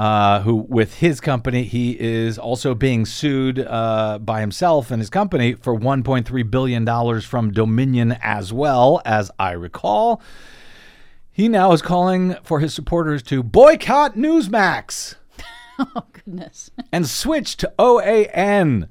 uh, 0.00 0.40
who, 0.40 0.54
with 0.54 0.94
his 1.00 1.20
company, 1.20 1.64
he 1.64 1.90
is 2.00 2.38
also 2.38 2.74
being 2.74 3.04
sued 3.04 3.58
uh, 3.58 4.18
by 4.18 4.40
himself 4.40 4.90
and 4.90 4.98
his 4.98 5.10
company 5.10 5.52
for 5.52 5.78
1.3 5.78 6.50
billion 6.50 6.86
dollars 6.86 7.22
from 7.26 7.52
Dominion, 7.52 8.16
as 8.22 8.50
well 8.50 9.02
as 9.04 9.30
I 9.38 9.50
recall. 9.52 10.22
He 11.30 11.48
now 11.48 11.72
is 11.72 11.82
calling 11.82 12.36
for 12.42 12.60
his 12.60 12.72
supporters 12.72 13.22
to 13.24 13.42
boycott 13.42 14.16
Newsmax 14.16 15.16
Oh, 15.78 16.04
goodness. 16.14 16.70
and 16.90 17.06
switch 17.06 17.58
to 17.58 17.70
OAN. 17.78 18.88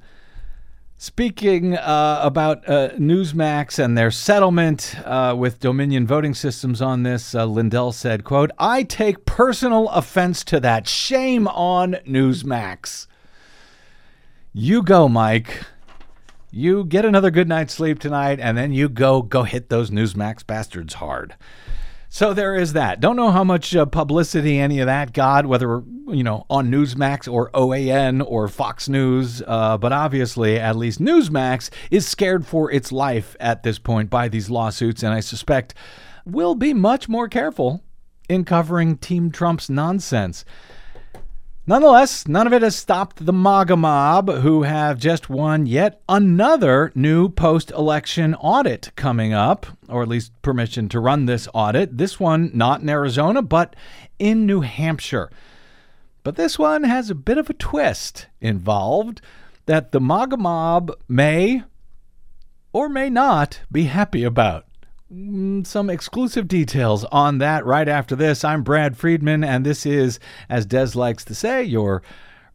Speaking 1.02 1.78
uh, 1.78 2.20
about 2.22 2.68
uh, 2.68 2.90
Newsmax 2.90 3.82
and 3.82 3.96
their 3.96 4.10
settlement 4.10 4.94
uh, 5.06 5.34
with 5.34 5.58
Dominion 5.58 6.06
Voting 6.06 6.34
Systems 6.34 6.82
on 6.82 7.04
this, 7.04 7.34
uh, 7.34 7.46
Lindell 7.46 7.92
said, 7.92 8.22
"quote 8.22 8.50
I 8.58 8.82
take 8.82 9.24
personal 9.24 9.88
offense 9.88 10.44
to 10.44 10.60
that. 10.60 10.86
Shame 10.86 11.48
on 11.48 11.92
Newsmax. 12.06 13.06
You 14.52 14.82
go, 14.82 15.08
Mike. 15.08 15.64
You 16.50 16.84
get 16.84 17.06
another 17.06 17.30
good 17.30 17.48
night's 17.48 17.72
sleep 17.72 17.98
tonight, 17.98 18.38
and 18.38 18.58
then 18.58 18.74
you 18.74 18.90
go 18.90 19.22
go 19.22 19.44
hit 19.44 19.70
those 19.70 19.88
Newsmax 19.88 20.46
bastards 20.46 20.92
hard." 20.92 21.34
So 22.12 22.34
there 22.34 22.56
is 22.56 22.72
that. 22.72 22.98
Don't 22.98 23.14
know 23.14 23.30
how 23.30 23.44
much 23.44 23.74
uh, 23.74 23.86
publicity 23.86 24.58
any 24.58 24.80
of 24.80 24.86
that 24.86 25.12
got, 25.12 25.46
whether 25.46 25.84
you 26.08 26.24
know 26.24 26.44
on 26.50 26.68
Newsmax 26.68 27.32
or 27.32 27.52
OAN 27.52 28.20
or 28.26 28.48
Fox 28.48 28.88
News. 28.88 29.42
Uh, 29.46 29.78
but 29.78 29.92
obviously, 29.92 30.58
at 30.58 30.74
least 30.74 31.00
Newsmax 31.00 31.70
is 31.88 32.08
scared 32.08 32.44
for 32.44 32.68
its 32.72 32.90
life 32.90 33.36
at 33.38 33.62
this 33.62 33.78
point 33.78 34.10
by 34.10 34.26
these 34.26 34.50
lawsuits, 34.50 35.04
and 35.04 35.14
I 35.14 35.20
suspect 35.20 35.72
will 36.26 36.56
be 36.56 36.74
much 36.74 37.08
more 37.08 37.28
careful 37.28 37.84
in 38.28 38.44
covering 38.44 38.96
Team 38.96 39.30
Trump's 39.30 39.70
nonsense. 39.70 40.44
Nonetheless, 41.70 42.26
none 42.26 42.48
of 42.48 42.52
it 42.52 42.62
has 42.62 42.74
stopped 42.74 43.24
the 43.24 43.32
MAGA 43.32 43.76
mob, 43.76 44.28
who 44.28 44.64
have 44.64 44.98
just 44.98 45.30
won 45.30 45.66
yet 45.66 46.02
another 46.08 46.90
new 46.96 47.28
post 47.28 47.70
election 47.70 48.34
audit 48.34 48.90
coming 48.96 49.32
up, 49.32 49.66
or 49.88 50.02
at 50.02 50.08
least 50.08 50.32
permission 50.42 50.88
to 50.88 50.98
run 50.98 51.26
this 51.26 51.46
audit. 51.54 51.96
This 51.96 52.18
one 52.18 52.50
not 52.52 52.80
in 52.80 52.88
Arizona, 52.88 53.40
but 53.40 53.76
in 54.18 54.46
New 54.46 54.62
Hampshire. 54.62 55.30
But 56.24 56.34
this 56.34 56.58
one 56.58 56.82
has 56.82 57.08
a 57.08 57.14
bit 57.14 57.38
of 57.38 57.48
a 57.48 57.54
twist 57.54 58.26
involved 58.40 59.20
that 59.66 59.92
the 59.92 60.00
MAGA 60.00 60.38
mob 60.38 60.90
may 61.06 61.62
or 62.72 62.88
may 62.88 63.08
not 63.08 63.60
be 63.70 63.84
happy 63.84 64.24
about. 64.24 64.66
Mm, 65.12 65.66
Some 65.66 65.90
exclusive 65.90 66.46
details 66.46 67.04
on 67.06 67.38
that 67.38 67.64
right 67.66 67.88
after 67.88 68.14
this. 68.14 68.44
I'm 68.44 68.62
Brad 68.62 68.96
Friedman, 68.96 69.42
and 69.42 69.66
this 69.66 69.84
is, 69.84 70.20
as 70.48 70.66
Des 70.66 70.90
likes 70.94 71.24
to 71.26 71.34
say, 71.34 71.64
your 71.64 72.02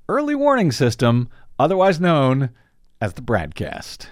early 0.07 0.35
warning 0.35 0.71
system, 0.71 1.29
otherwise 1.59 1.99
known 1.99 2.51
as 3.01 3.13
the 3.13 3.21
Bradcast. 3.21 4.07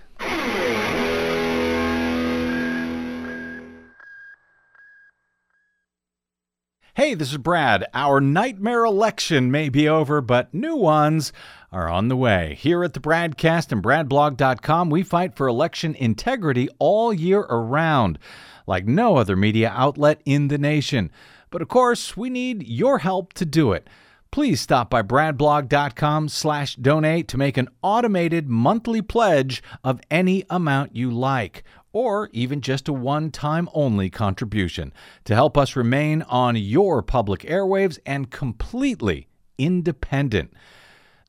Hey, 6.95 7.15
this 7.15 7.31
is 7.31 7.37
Brad. 7.39 7.85
Our 7.93 8.21
nightmare 8.21 8.85
election 8.85 9.49
may 9.49 9.69
be 9.69 9.89
over, 9.89 10.21
but 10.21 10.53
new 10.53 10.75
ones 10.75 11.33
are 11.73 11.89
on 11.89 12.07
the 12.07 12.15
way. 12.15 12.55
Here 12.59 12.83
at 12.83 12.93
the 12.93 12.99
Bradcast 12.99 13.71
and 13.71 13.81
BradBlog.com, 13.83 14.89
we 14.89 15.01
fight 15.01 15.35
for 15.35 15.47
election 15.47 15.95
integrity 15.95 16.69
all 16.77 17.11
year 17.11 17.39
around, 17.41 18.19
like 18.67 18.85
no 18.85 19.17
other 19.17 19.35
media 19.35 19.73
outlet 19.75 20.21
in 20.23 20.47
the 20.49 20.59
nation. 20.59 21.11
But 21.49 21.61
of 21.61 21.67
course, 21.67 22.15
we 22.15 22.29
need 22.29 22.67
your 22.67 22.99
help 22.99 23.33
to 23.33 23.45
do 23.45 23.73
it. 23.73 23.89
Please 24.31 24.61
stop 24.61 24.89
by 24.89 25.01
bradblog.com 25.01 26.29
slash 26.29 26.75
donate 26.75 27.27
to 27.27 27.37
make 27.37 27.57
an 27.57 27.69
automated 27.81 28.47
monthly 28.47 29.01
pledge 29.01 29.61
of 29.83 29.99
any 30.09 30.43
amount 30.49 30.95
you 30.95 31.11
like 31.11 31.63
or 31.91 32.29
even 32.33 32.59
just 32.59 32.87
a 32.87 32.93
one 32.93 33.31
time 33.31 33.69
only 33.73 34.09
contribution 34.09 34.91
to 35.25 35.35
help 35.35 35.57
us 35.57 35.75
remain 35.75 36.23
on 36.23 36.55
your 36.55 37.01
public 37.01 37.41
airwaves 37.41 37.99
and 38.05 38.31
completely 38.31 39.27
independent. 39.57 40.51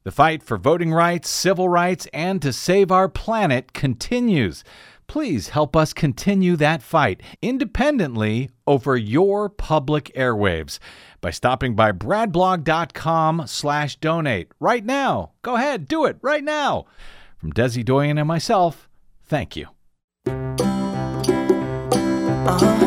The 0.05 0.13
fight 0.13 0.43
for 0.43 0.59
voting 0.59 0.93
rights, 0.93 1.31
civil 1.31 1.71
rights, 1.71 2.07
and 2.13 2.43
to 2.43 2.53
save 2.53 2.93
our 2.93 3.09
planet 3.09 3.73
continues. 3.73 4.63
Please 5.07 5.49
help 5.49 5.75
us 5.75 5.95
continue 5.95 6.57
that 6.57 6.83
fight 6.83 7.23
independently 7.41 8.51
over 8.67 8.99
your 8.99 9.49
public 9.49 10.13
airwaves 10.15 10.79
by 11.23 11.31
stopping 11.31 11.75
by 11.75 11.91
bradblog.com 11.93 13.45
slash 13.47 13.97
donate 13.97 14.53
right 14.61 14.85
now. 14.85 15.33
Go 15.41 15.57
ahead, 15.57 15.89
do 15.89 16.05
it 16.05 16.19
right 16.21 16.45
now. 16.45 16.85
From 17.39 17.55
Desi 17.55 17.83
Doyen 17.83 18.19
and 18.19 18.29
myself, 18.29 18.91
thank 19.25 19.57
you. 19.57 19.69
Uh-huh. 22.37 22.85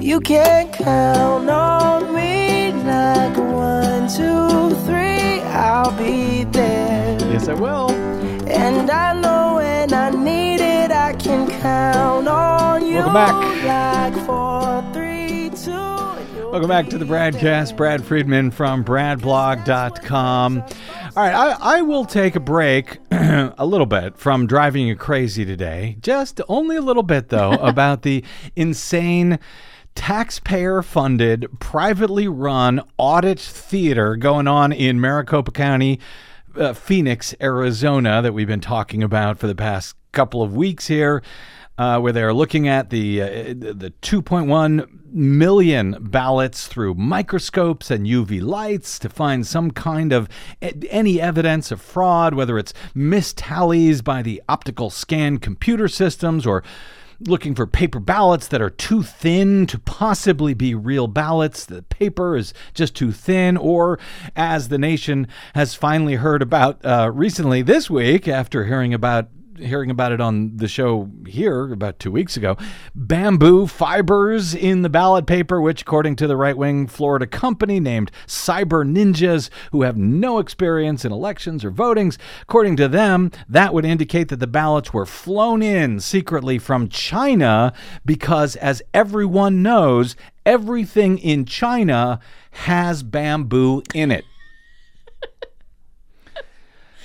You 0.00 0.20
can 0.20 0.70
count 0.72 1.50
on 1.50 2.14
me 2.14 2.72
like 2.72 3.36
one, 3.36 4.08
two, 4.08 4.74
three. 4.86 5.07
I'll 5.58 5.90
be 5.98 6.44
there. 6.44 7.18
Yes, 7.32 7.48
I 7.48 7.54
will. 7.54 7.90
And 8.48 8.88
I 8.88 9.20
know 9.20 9.56
when 9.56 9.92
I 9.92 10.10
need 10.10 10.60
it, 10.60 10.92
I 10.92 11.14
can 11.14 11.50
count 11.60 12.28
on 12.28 12.86
you. 12.86 12.94
Welcome 12.94 13.12
back. 13.12 14.14
Like 14.14 14.24
four, 14.24 14.92
three, 14.92 15.50
two. 15.50 16.48
Welcome 16.52 16.68
back 16.68 16.88
to 16.90 16.98
the 16.98 17.04
broadcast. 17.04 17.74
Bradcast. 17.74 17.76
Brad 17.76 18.04
Friedman 18.04 18.52
from 18.52 18.84
BradBlog.com. 18.84 20.60
All 20.60 20.68
right, 21.16 21.34
I, 21.34 21.78
I 21.78 21.82
will 21.82 22.04
take 22.04 22.36
a 22.36 22.40
break 22.40 22.98
a 23.10 23.66
little 23.66 23.86
bit 23.86 24.16
from 24.16 24.46
driving 24.46 24.86
you 24.86 24.94
crazy 24.94 25.44
today. 25.44 25.96
Just 26.00 26.40
only 26.48 26.76
a 26.76 26.82
little 26.82 27.02
bit, 27.02 27.30
though, 27.30 27.52
about 27.60 28.02
the 28.02 28.24
insane 28.54 29.40
taxpayer 29.98 30.80
funded, 30.80 31.48
privately 31.58 32.28
run 32.28 32.80
audit 32.98 33.40
theater 33.40 34.14
going 34.14 34.46
on 34.46 34.70
in 34.70 35.00
Maricopa 35.00 35.50
County, 35.50 35.98
uh, 36.54 36.72
Phoenix, 36.72 37.34
Arizona, 37.40 38.22
that 38.22 38.32
we've 38.32 38.46
been 38.46 38.60
talking 38.60 39.02
about 39.02 39.40
for 39.40 39.48
the 39.48 39.56
past 39.56 39.96
couple 40.12 40.40
of 40.40 40.54
weeks 40.54 40.86
here 40.86 41.20
uh, 41.78 41.98
where 41.98 42.12
they're 42.12 42.32
looking 42.32 42.68
at 42.68 42.90
the 42.90 43.22
uh, 43.22 43.26
the 43.26 43.92
2.1 44.02 44.88
million 45.10 45.96
ballots 46.00 46.66
through 46.66 46.94
microscopes 46.94 47.90
and 47.90 48.06
UV 48.06 48.42
lights 48.42 48.98
to 48.98 49.08
find 49.08 49.46
some 49.46 49.70
kind 49.70 50.12
of 50.12 50.28
any 50.60 51.20
evidence 51.20 51.72
of 51.72 51.80
fraud, 51.80 52.34
whether 52.34 52.56
it's 52.56 52.74
mistallies 52.94 54.02
by 54.04 54.22
the 54.22 54.42
optical 54.48 54.90
scan 54.90 55.38
computer 55.38 55.88
systems 55.88 56.46
or 56.46 56.62
looking 57.20 57.54
for 57.54 57.66
paper 57.66 57.98
ballots 57.98 58.48
that 58.48 58.62
are 58.62 58.70
too 58.70 59.02
thin 59.02 59.66
to 59.66 59.78
possibly 59.78 60.54
be 60.54 60.74
real 60.74 61.06
ballots. 61.06 61.64
The 61.64 61.82
paper 61.82 62.36
is 62.36 62.54
just 62.74 62.94
too 62.94 63.12
thin, 63.12 63.56
or 63.56 63.98
as 64.36 64.68
the 64.68 64.78
nation 64.78 65.26
has 65.54 65.74
finally 65.74 66.14
heard 66.14 66.42
about 66.42 66.84
uh, 66.84 67.10
recently 67.12 67.62
this 67.62 67.90
week 67.90 68.28
after 68.28 68.66
hearing 68.66 68.94
about 68.94 69.28
hearing 69.58 69.90
about 69.90 70.12
it 70.12 70.20
on 70.20 70.56
the 70.56 70.68
show 70.68 71.10
here 71.26 71.72
about 71.72 71.98
two 71.98 72.10
weeks 72.10 72.36
ago. 72.36 72.56
Bamboo 72.94 73.66
fibers 73.66 74.54
in 74.54 74.82
the 74.82 74.88
ballot 74.88 75.26
paper, 75.26 75.60
which, 75.60 75.82
according 75.82 76.16
to 76.16 76.26
the 76.26 76.36
right 76.36 76.56
wing 76.56 76.86
Florida 76.86 77.26
company 77.26 77.80
named 77.80 78.10
Cyber 78.26 78.88
Ninjas, 78.88 79.50
who 79.72 79.82
have 79.82 79.96
no 79.96 80.38
experience 80.38 81.04
in 81.04 81.12
elections 81.12 81.64
or 81.64 81.70
votings, 81.70 82.18
according 82.42 82.76
to 82.76 82.88
them, 82.88 83.30
that 83.48 83.74
would 83.74 83.84
indicate 83.84 84.28
that 84.28 84.40
the 84.40 84.46
ballots 84.46 84.92
were 84.92 85.06
flown 85.06 85.62
in 85.62 86.00
secretly 86.00 86.58
from 86.58 86.88
China 86.88 87.72
because, 88.04 88.56
as 88.56 88.82
everyone 88.94 89.62
knows, 89.62 90.16
everything 90.46 91.18
in 91.18 91.44
China 91.44 92.20
has 92.50 93.02
bamboo 93.02 93.82
in 93.94 94.10
it. 94.10 94.24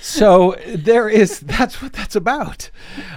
So 0.04 0.54
there 0.66 1.08
is 1.08 1.40
that's 1.40 1.80
what 1.80 1.94
that's 1.94 2.14
about. 2.14 2.70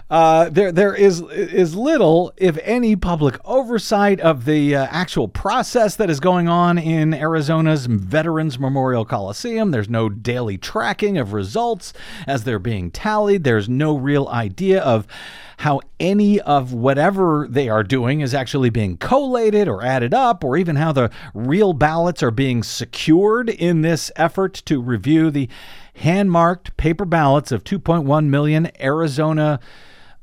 Uh, 0.10 0.48
there 0.50 0.72
there 0.72 0.96
is 0.96 1.20
is 1.20 1.76
little, 1.76 2.32
if 2.38 2.58
any, 2.64 2.96
public 2.96 3.38
oversight 3.44 4.22
of 4.22 4.46
the 4.46 4.74
uh, 4.74 4.88
actual 4.90 5.28
process 5.28 5.98
that 5.98 6.10
is 6.10 6.22
going 6.22 6.48
on 6.48 6.78
in 6.78 7.14
Arizona's 7.14 7.88
Veterans 7.88 8.58
Memorial 8.58 9.04
Coliseum. 9.04 9.72
There's 9.72 9.90
no 9.90 10.08
daily 10.08 10.58
tracking 10.58 11.18
of 11.18 11.34
results 11.34 11.92
as 12.26 12.46
they're 12.46 12.58
being 12.58 12.90
tallied. 12.90 13.44
There's 13.44 13.68
no 13.68 13.98
real 13.98 14.30
idea 14.30 14.82
of 14.82 15.08
how 15.58 15.82
any 16.00 16.40
of 16.42 16.72
whatever 16.72 17.48
they 17.50 17.68
are 17.68 17.84
doing 17.84 18.22
is 18.22 18.34
actually 18.34 18.70
being 18.70 18.96
collated 18.98 19.68
or 19.68 19.84
added 19.84 20.14
up, 20.14 20.44
or 20.44 20.56
even 20.56 20.76
how 20.76 20.92
the 20.92 21.10
real 21.34 21.74
ballots 21.74 22.22
are 22.22 22.32
being 22.32 22.62
secured 22.62 23.50
in 23.50 23.82
this 23.82 24.12
effort 24.16 24.54
to 24.66 24.80
review 24.82 25.32
the 25.32 25.50
hand 25.96 26.32
marked 26.32 26.78
paper 26.78 27.06
ballots 27.06 27.52
of 27.52 27.64
2.1 27.64 28.26
million 28.26 28.70
Arizona. 28.80 29.60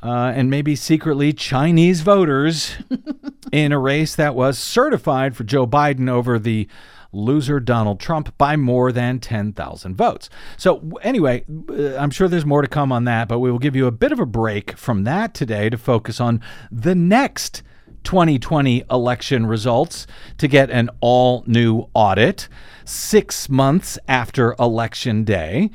Uh, 0.03 0.31
and 0.37 0.51
maybe 0.51 0.77
secretly 0.77 1.33
Chinese 1.33 2.03
voters 2.03 2.77
in 3.53 3.73
a 3.73 3.79
race 3.79 4.15
that 4.15 4.35
was 4.35 4.59
certified 4.59 5.35
for 5.35 5.45
Joe 5.45 5.67
Biden 5.67 6.11
over 6.11 6.39
the 6.39 6.69
loser 7.15 7.61
Donald 7.61 8.01
Trump 8.01 8.37
by 8.37 8.57
more 8.57 8.93
than 8.93 9.21
10,000 9.21 9.97
votes. 9.97 10.29
So, 10.57 10.83
anyway, 11.03 11.45
uh, 11.69 11.97
I'm 11.97 12.11
sure 12.11 12.29
there's 12.29 12.47
more 12.47 12.63
to 12.63 12.69
come 12.69 12.93
on 12.93 13.05
that, 13.05 13.29
but 13.29 13.39
we 13.39 13.51
will 13.51 13.59
give 13.59 13.77
you 13.77 13.87
a 13.87 13.93
bit 13.93 14.13
of 14.13 14.21
a 14.21 14.27
break 14.27 14.77
from 14.77 15.05
that 15.05 15.35
today 15.35 15.71
to 15.71 15.79
focus 15.79 16.21
on 16.21 16.41
the 16.71 16.95
next 16.95 17.63
2020 18.05 18.85
election 18.91 19.47
results 19.47 20.07
to 20.39 20.47
get 20.47 20.71
an 20.71 20.91
all 21.01 21.43
new 21.47 21.89
audit 21.95 22.49
six 22.85 23.49
months 23.49 23.99
after 24.07 24.55
Election 24.59 25.25
Day 25.25 25.71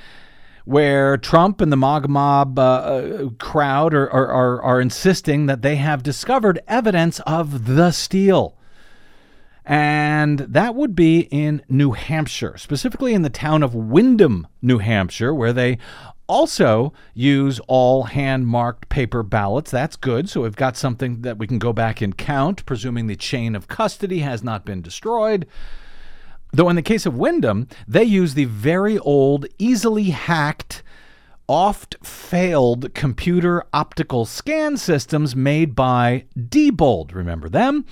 where 0.69 1.17
Trump 1.17 1.62
and 1.62 1.71
the 1.71 1.78
MAGA 1.78 2.08
mob 2.08 2.60
uh, 2.60 2.62
uh, 2.62 3.30
crowd 3.39 3.91
are, 3.95 4.08
are, 4.12 4.28
are, 4.28 4.62
are 4.62 4.80
insisting 4.80 5.47
that 5.47 5.63
they 5.63 5.78
have 5.78 6.04
discovered 6.04 6.60
evidence 6.67 7.19
of 7.21 7.65
the 7.65 7.89
steal. 7.89 8.56
And 9.69 10.39
that 10.39 10.73
would 10.73 10.95
be 10.95 11.27
in 11.29 11.62
New 11.69 11.91
Hampshire, 11.91 12.58
specifically 12.58 13.13
in 13.13 13.21
the 13.21 13.29
town 13.29 13.62
of 13.62 13.75
Windham, 13.75 14.47
New 14.63 14.79
Hampshire, 14.79 15.32
where 15.32 15.53
they 15.53 15.77
also 16.25 16.91
use 17.13 17.60
all 17.67 18.05
hand 18.05 18.47
marked 18.47 18.89
paper 18.89 19.21
ballots. 19.21 19.69
That's 19.69 19.95
good. 19.95 20.27
So 20.27 20.41
we've 20.41 20.55
got 20.55 20.75
something 20.75 21.21
that 21.21 21.38
we 21.38 21.45
can 21.45 21.60
go 21.60 21.71
back 21.71 22.01
and 22.01 22.17
count, 22.17 22.65
presuming 22.65 23.05
the 23.05 23.15
chain 23.15 23.55
of 23.55 23.67
custody 23.67 24.19
has 24.21 24.43
not 24.43 24.65
been 24.65 24.82
destroyed. 24.82 25.45
Though 26.51 26.69
in 26.69 26.75
the 26.75 26.82
case 26.82 27.05
of 27.05 27.15
Windham, 27.15 27.67
they 27.88 28.03
use 28.03 28.34
the 28.34 28.45
very 28.45 28.97
old, 28.97 29.45
easily 29.60 30.05
hacked, 30.05 30.82
oft 31.49 31.95
failed 32.05 32.93
computer 32.93 33.63
optical 33.73 34.23
scan 34.23 34.77
systems 34.77 35.35
made 35.35 35.73
by 35.73 36.23
Diebold. 36.38 37.13
Remember 37.13 37.49
them? 37.49 37.85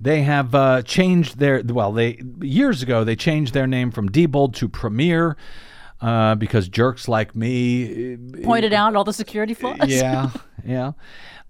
They 0.00 0.22
have 0.22 0.54
uh, 0.54 0.82
changed 0.82 1.38
their 1.38 1.62
well. 1.62 1.92
They 1.92 2.20
years 2.40 2.82
ago 2.82 3.04
they 3.04 3.14
changed 3.14 3.52
their 3.52 3.66
name 3.66 3.90
from 3.92 4.08
Diebold 4.08 4.54
to 4.54 4.68
Premier. 4.68 5.36
Uh, 6.00 6.34
because 6.34 6.68
jerks 6.68 7.06
like 7.06 7.36
me 7.36 8.16
Pointed 8.42 8.72
out 8.72 8.96
all 8.96 9.04
the 9.04 9.12
security 9.12 9.54
flaws. 9.54 9.76
yeah, 9.86 10.30
yeah. 10.64 10.92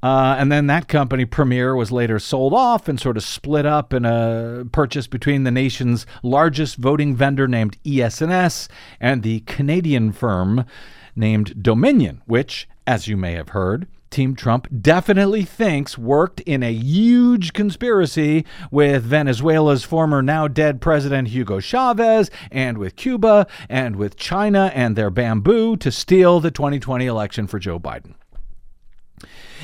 Uh, 0.02 0.36
and 0.38 0.52
then 0.52 0.66
that 0.66 0.88
company, 0.88 1.24
Premier, 1.24 1.74
was 1.74 1.90
later 1.90 2.18
sold 2.18 2.52
off 2.52 2.86
and 2.86 3.00
sort 3.00 3.16
of 3.16 3.22
split 3.24 3.64
up 3.64 3.94
in 3.94 4.04
a 4.04 4.66
purchase 4.70 5.06
between 5.06 5.44
the 5.44 5.50
nation's 5.50 6.04
largest 6.22 6.76
voting 6.76 7.16
vendor 7.16 7.48
named 7.48 7.78
ES&S 7.86 8.68
and 9.00 9.22
the 9.22 9.40
Canadian 9.40 10.12
firm 10.12 10.66
named 11.14 11.62
Dominion, 11.62 12.22
which, 12.26 12.68
as 12.86 13.08
you 13.08 13.16
may 13.16 13.32
have 13.32 13.50
heard, 13.50 13.86
Team 14.12 14.36
Trump 14.36 14.68
definitely 14.80 15.42
thinks 15.42 15.96
worked 15.96 16.40
in 16.40 16.62
a 16.62 16.72
huge 16.72 17.54
conspiracy 17.54 18.44
with 18.70 19.02
Venezuela's 19.02 19.84
former 19.84 20.22
now 20.22 20.46
dead 20.46 20.80
president 20.80 21.28
Hugo 21.28 21.60
Chavez 21.60 22.30
and 22.50 22.76
with 22.76 22.94
Cuba 22.94 23.46
and 23.70 23.96
with 23.96 24.16
China 24.16 24.70
and 24.74 24.94
their 24.94 25.10
bamboo 25.10 25.76
to 25.78 25.90
steal 25.90 26.40
the 26.40 26.50
2020 26.50 27.06
election 27.06 27.46
for 27.46 27.58
Joe 27.58 27.80
Biden. 27.80 28.14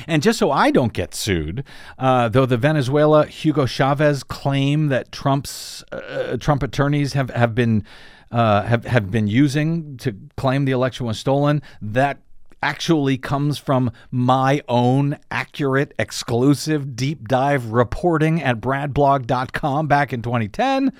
And 0.07 0.23
just 0.23 0.39
so 0.39 0.49
I 0.49 0.71
don't 0.71 0.93
get 0.93 1.13
sued, 1.13 1.63
uh, 1.99 2.29
though 2.29 2.45
the 2.45 2.57
Venezuela 2.57 3.27
Hugo 3.27 3.65
Chavez 3.65 4.23
claim 4.23 4.87
that 4.87 5.11
Trump's 5.11 5.83
uh, 5.91 6.37
Trump 6.39 6.63
attorneys 6.63 7.13
have 7.13 7.29
have 7.31 7.53
been 7.53 7.83
uh, 8.31 8.63
have 8.63 8.85
have 8.85 9.11
been 9.11 9.27
using 9.27 9.97
to 9.97 10.15
claim 10.37 10.65
the 10.65 10.71
election 10.71 11.05
was 11.05 11.19
stolen, 11.19 11.61
that 11.81 12.19
actually 12.61 13.17
comes 13.17 13.57
from 13.57 13.91
my 14.11 14.61
own 14.67 15.17
accurate, 15.31 15.93
exclusive 15.97 16.95
deep 16.95 17.27
dive 17.27 17.67
reporting 17.67 18.41
at 18.43 18.59
bradblog.com 18.59 19.87
back 19.87 20.11
in 20.11 20.21
2010 20.21 20.91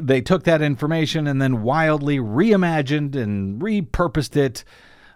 they 0.00 0.20
took 0.20 0.44
that 0.44 0.62
information 0.62 1.26
and 1.26 1.40
then 1.40 1.62
wildly 1.62 2.18
reimagined 2.18 3.16
and 3.16 3.60
repurposed 3.60 4.36
it 4.36 4.64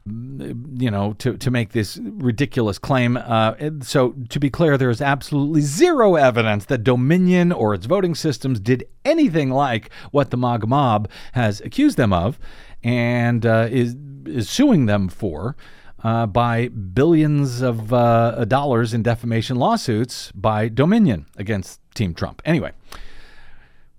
you 0.04 0.90
know 0.90 1.12
to, 1.14 1.36
to 1.36 1.50
make 1.50 1.70
this 1.70 1.96
ridiculous 2.02 2.76
claim 2.76 3.16
uh, 3.16 3.54
so 3.82 4.14
to 4.28 4.40
be 4.40 4.50
clear 4.50 4.76
there 4.76 4.90
is 4.90 5.00
absolutely 5.00 5.60
zero 5.60 6.16
evidence 6.16 6.64
that 6.64 6.82
dominion 6.82 7.52
or 7.52 7.72
its 7.72 7.86
voting 7.86 8.14
systems 8.14 8.58
did 8.58 8.84
anything 9.04 9.50
like 9.50 9.90
what 10.10 10.30
the 10.30 10.36
MAGA 10.36 10.66
mob 10.66 11.08
has 11.32 11.60
accused 11.60 11.96
them 11.96 12.12
of 12.12 12.38
and 12.82 13.46
uh, 13.46 13.68
is, 13.70 13.94
is 14.26 14.48
suing 14.48 14.86
them 14.86 15.08
for 15.08 15.56
uh, 16.02 16.26
by 16.26 16.68
billions 16.68 17.60
of 17.60 17.92
uh, 17.92 18.44
dollars 18.46 18.92
in 18.92 19.02
defamation 19.02 19.56
lawsuits 19.56 20.32
by 20.32 20.68
Dominion 20.68 21.26
against 21.36 21.80
Team 21.94 22.14
Trump. 22.14 22.42
Anyway, 22.44 22.72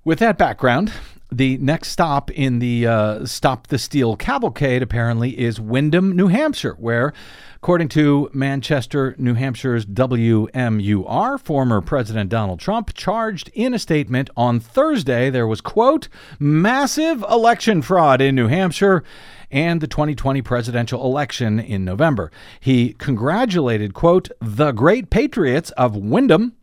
with 0.04 0.20
that 0.20 0.38
background, 0.38 0.92
the 1.38 1.58
next 1.58 1.89
stop 1.89 2.32
in 2.32 2.60
the 2.60 2.88
uh, 2.88 3.26
Stop 3.26 3.67
the 3.67 3.78
Steal 3.78 4.15
cavalcade 4.15 4.82
apparently 4.82 5.39
is 5.39 5.60
Windham, 5.60 6.15
New 6.15 6.28
Hampshire, 6.28 6.74
where, 6.74 7.13
according 7.56 7.89
to 7.89 8.30
Manchester, 8.34 9.15
New 9.17 9.34
Hampshire's 9.34 9.86
WMUR, 9.86 11.39
former 11.39 11.82
President 11.82 12.30
Donald 12.30 12.60
Trump 12.60 12.93
charged 12.93 13.50
in 13.54 13.74
a 13.74 13.80
statement 13.80 14.30
on 14.38 14.60
Thursday 14.60 15.30
there 15.30 15.48
was, 15.48 15.62
quote, 15.62 16.08
massive 16.39 17.24
election 17.30 17.82
fraud 17.82 18.22
in 18.22 18.36
New 18.36 18.48
Hampshire 18.48 19.04
and 19.50 19.82
the 19.82 19.88
2020 19.88 20.41
presidential 20.41 21.06
election 21.06 21.60
in 21.60 21.86
November. 21.86 22.32
He 22.60 22.93
congratulated, 22.93 23.93
quote, 23.93 24.30
the 24.39 24.72
great 24.72 25.10
patriots 25.10 25.72
of 25.72 25.96
Windham 25.96 26.54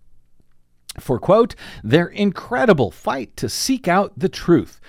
for, 0.99 1.19
quote, 1.19 1.55
their 1.85 2.07
incredible 2.07 2.91
fight 2.91 3.37
to 3.37 3.49
seek 3.49 3.87
out 3.87 4.13
the 4.17 4.29
truth. 4.29 4.81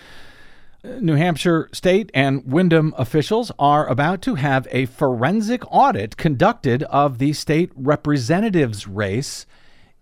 New 0.83 1.15
Hampshire 1.15 1.69
state 1.73 2.09
and 2.13 2.43
Windham 2.51 2.93
officials 2.97 3.51
are 3.59 3.87
about 3.87 4.21
to 4.23 4.35
have 4.35 4.67
a 4.71 4.87
forensic 4.87 5.63
audit 5.71 6.17
conducted 6.17 6.81
of 6.83 7.19
the 7.19 7.33
state 7.33 7.71
representatives 7.75 8.87
race 8.87 9.45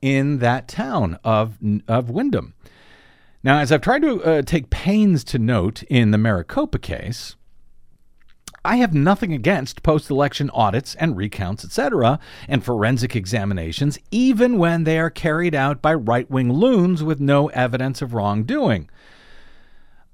in 0.01 0.39
that 0.39 0.69
town 0.69 1.19
of, 1.23 1.57
of 1.87 2.09
Windham. 2.09 2.53
Now, 3.43 3.59
as 3.59 3.71
I've 3.71 3.81
tried 3.81 4.01
to 4.03 4.23
uh, 4.23 4.41
take 4.41 4.69
pains 4.69 5.23
to 5.25 5.39
note 5.39 5.83
in 5.83 6.11
the 6.11 6.17
Maricopa 6.17 6.79
case, 6.79 7.35
I 8.63 8.77
have 8.77 8.93
nothing 8.93 9.33
against 9.33 9.83
post 9.83 10.09
election 10.09 10.49
audits 10.51 10.95
and 10.95 11.15
recounts, 11.15 11.63
etc., 11.63 12.19
and 12.47 12.63
forensic 12.63 13.15
examinations, 13.15 13.97
even 14.11 14.57
when 14.57 14.83
they 14.83 14.99
are 14.99 15.09
carried 15.09 15.55
out 15.55 15.81
by 15.81 15.93
right 15.93 16.29
wing 16.29 16.51
loons 16.51 17.03
with 17.03 17.19
no 17.19 17.47
evidence 17.49 18.01
of 18.01 18.13
wrongdoing. 18.13 18.89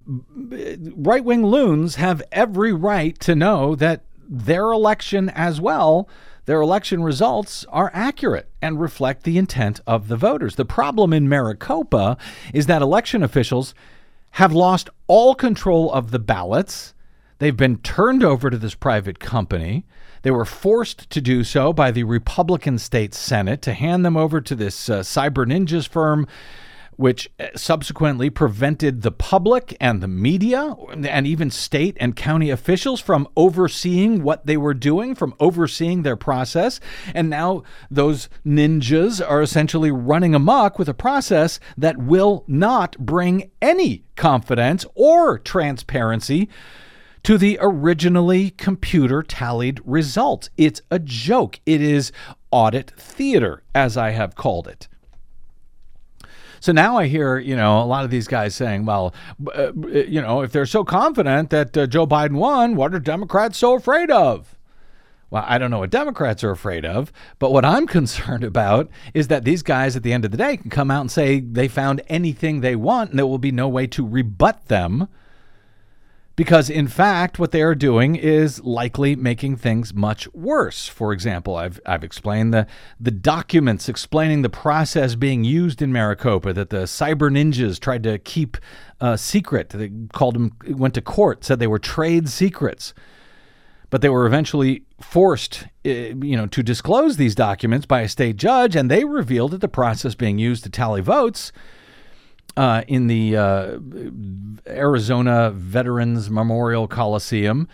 Right 0.07 1.23
wing 1.23 1.45
loons 1.45 1.95
have 1.95 2.21
every 2.31 2.71
right 2.71 3.19
to 3.21 3.35
know 3.35 3.75
that 3.75 4.03
their 4.27 4.71
election 4.71 5.29
as 5.29 5.59
well, 5.61 6.07
their 6.45 6.61
election 6.61 7.03
results 7.03 7.65
are 7.69 7.91
accurate 7.93 8.49
and 8.61 8.79
reflect 8.79 9.23
the 9.23 9.37
intent 9.37 9.81
of 9.87 10.07
the 10.07 10.17
voters. 10.17 10.55
The 10.55 10.65
problem 10.65 11.11
in 11.11 11.27
Maricopa 11.27 12.17
is 12.53 12.67
that 12.67 12.81
election 12.81 13.23
officials 13.23 13.73
have 14.31 14.53
lost 14.53 14.89
all 15.07 15.33
control 15.33 15.91
of 15.91 16.11
the 16.11 16.19
ballots. 16.19 16.93
They've 17.39 17.55
been 17.55 17.77
turned 17.79 18.23
over 18.23 18.49
to 18.49 18.57
this 18.57 18.75
private 18.75 19.19
company. 19.19 19.85
They 20.21 20.31
were 20.31 20.45
forced 20.45 21.09
to 21.09 21.21
do 21.21 21.43
so 21.43 21.73
by 21.73 21.91
the 21.91 22.03
Republican 22.03 22.77
state 22.77 23.13
Senate 23.13 23.61
to 23.63 23.73
hand 23.73 24.05
them 24.05 24.17
over 24.17 24.41
to 24.41 24.55
this 24.55 24.89
uh, 24.89 25.01
cyber 25.01 25.45
ninjas 25.45 25.87
firm, 25.87 26.27
which 26.95 27.29
uh, 27.39 27.47
subsequently 27.55 28.29
prevented 28.29 29.01
the 29.01 29.11
public 29.11 29.75
and 29.81 30.01
the 30.01 30.07
media 30.07 30.73
and 30.93 31.27
even 31.27 31.51
state 31.51 31.97
and 31.99 32.15
county 32.15 32.49
officials 32.49 33.01
from 33.01 33.27
overseeing 33.35 34.23
what 34.23 34.45
they 34.45 34.55
were 34.55 34.73
doing, 34.73 35.13
from 35.13 35.35
overseeing 35.39 36.03
their 36.03 36.15
process. 36.15 36.79
And 37.13 37.29
now 37.29 37.63
those 37.91 38.29
ninjas 38.45 39.21
are 39.21 39.41
essentially 39.41 39.91
running 39.91 40.33
amok 40.33 40.79
with 40.79 40.87
a 40.87 40.93
process 40.93 41.59
that 41.77 41.97
will 41.97 42.45
not 42.47 42.97
bring 42.97 43.51
any 43.61 44.05
confidence 44.15 44.85
or 44.95 45.37
transparency 45.37 46.49
to 47.25 47.39
the 47.39 47.57
originally 47.59 48.51
computer 48.51 49.23
tallied 49.23 49.81
result. 49.83 50.51
It's 50.57 50.83
a 50.91 50.99
joke. 50.99 51.59
It 51.65 51.81
is 51.81 52.11
audit 52.51 52.91
theater, 52.91 53.63
as 53.73 53.97
I 53.97 54.11
have 54.11 54.35
called 54.35 54.67
it. 54.67 54.87
So 56.59 56.71
now 56.71 56.97
I 56.97 57.07
hear, 57.07 57.39
you 57.39 57.55
know, 57.55 57.81
a 57.81 57.85
lot 57.85 58.05
of 58.05 58.11
these 58.11 58.27
guys 58.27 58.53
saying, 58.53 58.85
well, 58.85 59.11
uh, 59.55 59.73
you 59.73 60.21
know, 60.21 60.41
if 60.41 60.51
they're 60.51 60.67
so 60.67 60.83
confident 60.83 61.49
that 61.49 61.75
uh, 61.75 61.87
Joe 61.87 62.05
Biden 62.05 62.35
won, 62.35 62.75
what 62.75 62.93
are 62.93 62.99
Democrats 62.99 63.57
so 63.57 63.73
afraid 63.73 64.11
of? 64.11 64.55
Well, 65.31 65.45
I 65.47 65.57
don't 65.57 65.71
know 65.71 65.79
what 65.79 65.89
Democrats 65.89 66.43
are 66.43 66.51
afraid 66.51 66.85
of, 66.85 67.11
but 67.39 67.51
what 67.51 67.65
I'm 67.65 67.87
concerned 67.97 68.43
about 68.43 68.87
is 69.15 69.29
that 69.29 69.45
these 69.45 69.63
guys 69.63 69.95
at 69.95 70.03
the 70.03 70.13
end 70.13 70.25
of 70.25 70.31
the 70.31 70.37
day 70.37 70.57
can 70.57 70.69
come 70.69 70.91
out 70.91 71.01
and 71.01 71.11
say 71.11 71.39
they 71.39 71.67
found 71.67 72.03
anything 72.07 72.61
they 72.61 72.75
want 72.75 73.09
and 73.09 73.17
there 73.17 73.25
will 73.25 73.39
be 73.39 73.51
no 73.51 73.67
way 73.67 73.87
to 73.87 74.07
rebut 74.07 74.67
them 74.67 75.07
because 76.35 76.69
in 76.69 76.87
fact 76.87 77.39
what 77.39 77.51
they 77.51 77.61
are 77.61 77.75
doing 77.75 78.15
is 78.15 78.61
likely 78.61 79.15
making 79.15 79.55
things 79.55 79.93
much 79.93 80.31
worse. 80.33 80.87
For 80.87 81.13
example 81.13 81.55
i've, 81.55 81.79
I've 81.85 82.03
explained 82.03 82.53
the, 82.53 82.67
the 82.99 83.11
documents 83.11 83.87
explaining 83.89 84.41
the 84.41 84.49
process 84.49 85.15
being 85.15 85.43
used 85.43 85.81
in 85.81 85.91
maricopa 85.91 86.53
that 86.53 86.69
the 86.69 86.83
cyber 86.83 87.29
ninjas 87.31 87.79
tried 87.79 88.03
to 88.03 88.17
keep 88.19 88.57
uh, 89.01 89.17
secret. 89.17 89.69
They 89.69 89.91
called 90.13 90.35
them 90.35 90.51
went 90.67 90.93
to 90.95 91.01
court 91.01 91.43
said 91.43 91.59
they 91.59 91.67
were 91.67 91.79
trade 91.79 92.29
secrets. 92.29 92.93
But 93.91 94.01
they 94.01 94.09
were 94.09 94.25
eventually 94.25 94.83
forced 94.99 95.67
uh, 95.85 95.89
you 95.89 96.35
know 96.35 96.47
to 96.47 96.63
disclose 96.63 97.17
these 97.17 97.35
documents 97.35 97.85
by 97.85 98.01
a 98.01 98.09
state 98.09 98.35
judge 98.35 98.75
and 98.75 98.89
they 98.89 99.05
revealed 99.05 99.51
that 99.51 99.61
the 99.61 99.67
process 99.67 100.15
being 100.15 100.39
used 100.39 100.63
to 100.63 100.69
tally 100.69 101.01
votes 101.01 101.51
uh, 102.57 102.83
in 102.87 103.07
the 103.07 103.35
uh, 103.35 103.79
Arizona 104.67 105.51
Veterans 105.51 106.29
Memorial 106.29 106.87
Coliseum 106.87 107.67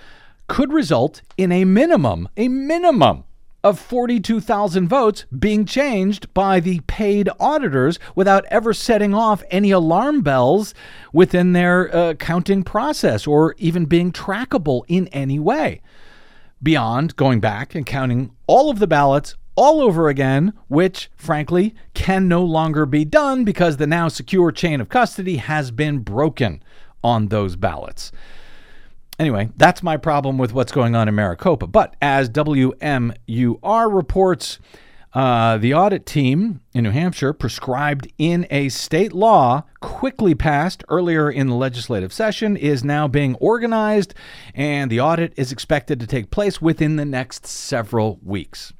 could 0.48 0.74
result 0.74 1.22
in 1.38 1.52
a 1.52 1.66
minimum, 1.66 2.28
a 2.36 2.48
minimum 2.48 3.24
of 3.64 3.80
42,000 3.80 4.88
votes 4.88 5.26
being 5.38 5.66
changed 5.66 6.34
by 6.34 6.60
the 6.60 6.80
paid 6.82 7.30
auditors 7.40 8.00
without 8.16 8.44
ever 8.46 8.74
setting 8.74 9.14
off 9.14 9.44
any 9.52 9.72
alarm 9.72 10.22
bells 10.22 10.74
within 11.14 11.54
their 11.54 11.96
uh, 11.96 12.14
counting 12.16 12.64
process 12.64 13.28
or 13.28 13.54
even 13.58 13.86
being 13.86 14.12
trackable 14.12 14.82
in 14.88 15.08
any 15.10 15.40
way. 15.40 15.82
Beyond 16.64 17.16
going 17.16 17.40
back 17.40 17.76
and 17.76 17.86
counting 17.86 18.32
all 18.48 18.70
of 18.70 18.80
the 18.80 18.88
ballots 18.88 19.36
all 19.62 19.80
over 19.80 20.10
again, 20.10 20.54
which, 20.70 21.12
frankly, 21.16 21.76
can 21.94 22.28
no 22.28 22.44
longer 22.44 22.88
be 22.88 23.06
done 23.06 23.44
because 23.44 23.78
the 23.78 23.86
now 23.86 24.08
secure 24.08 24.52
chain 24.52 24.82
of 24.82 24.90
custody 24.90 25.38
has 25.38 25.70
been 25.70 26.00
broken 26.00 26.64
on 27.04 27.28
those 27.28 27.56
ballots. 27.56 28.12
Anyway, 29.20 29.52
that's 29.58 29.84
my 29.84 29.98
problem 29.98 30.40
with 30.40 30.52
what's 30.52 30.72
going 30.72 30.96
on 30.96 31.08
in 31.08 31.14
Maricopa. 31.14 31.68
But 31.68 31.96
as 32.02 32.28
WMUR 32.32 33.94
reports, 33.96 34.58
uh, 35.14 35.60
the 35.60 35.76
audit 35.76 36.08
team 36.08 36.62
in 36.74 36.84
New 36.84 36.90
Hampshire, 36.90 37.32
prescribed 37.32 38.12
in 38.18 38.48
a 38.50 38.70
state 38.70 39.14
law, 39.14 39.66
quickly 39.80 40.34
passed 40.34 40.84
earlier 40.90 41.30
in 41.30 41.46
the 41.46 41.56
legislative 41.56 42.12
session, 42.12 42.58
is 42.58 42.84
now 42.84 43.08
being 43.08 43.36
organized, 43.36 44.16
and 44.56 44.90
the 44.90 45.02
audit 45.02 45.34
is 45.38 45.52
expected 45.52 46.00
to 46.00 46.08
take 46.08 46.32
place 46.32 46.60
within 46.60 46.96
the 46.96 47.06
next 47.06 47.46
several 47.46 48.20
weeks. 48.24 48.74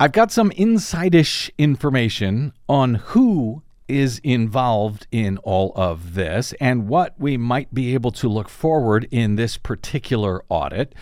I've 0.00 0.12
got 0.12 0.30
some 0.30 0.50
insidish 0.52 1.50
information 1.58 2.52
on 2.68 2.94
who 2.94 3.64
is 3.88 4.20
involved 4.22 5.08
in 5.10 5.38
all 5.38 5.72
of 5.74 6.14
this 6.14 6.54
and 6.60 6.86
what 6.86 7.18
we 7.18 7.36
might 7.36 7.74
be 7.74 7.94
able 7.94 8.12
to 8.12 8.28
look 8.28 8.48
forward 8.48 9.08
in 9.10 9.34
this 9.34 9.56
particular 9.56 10.44
audit. 10.48 10.94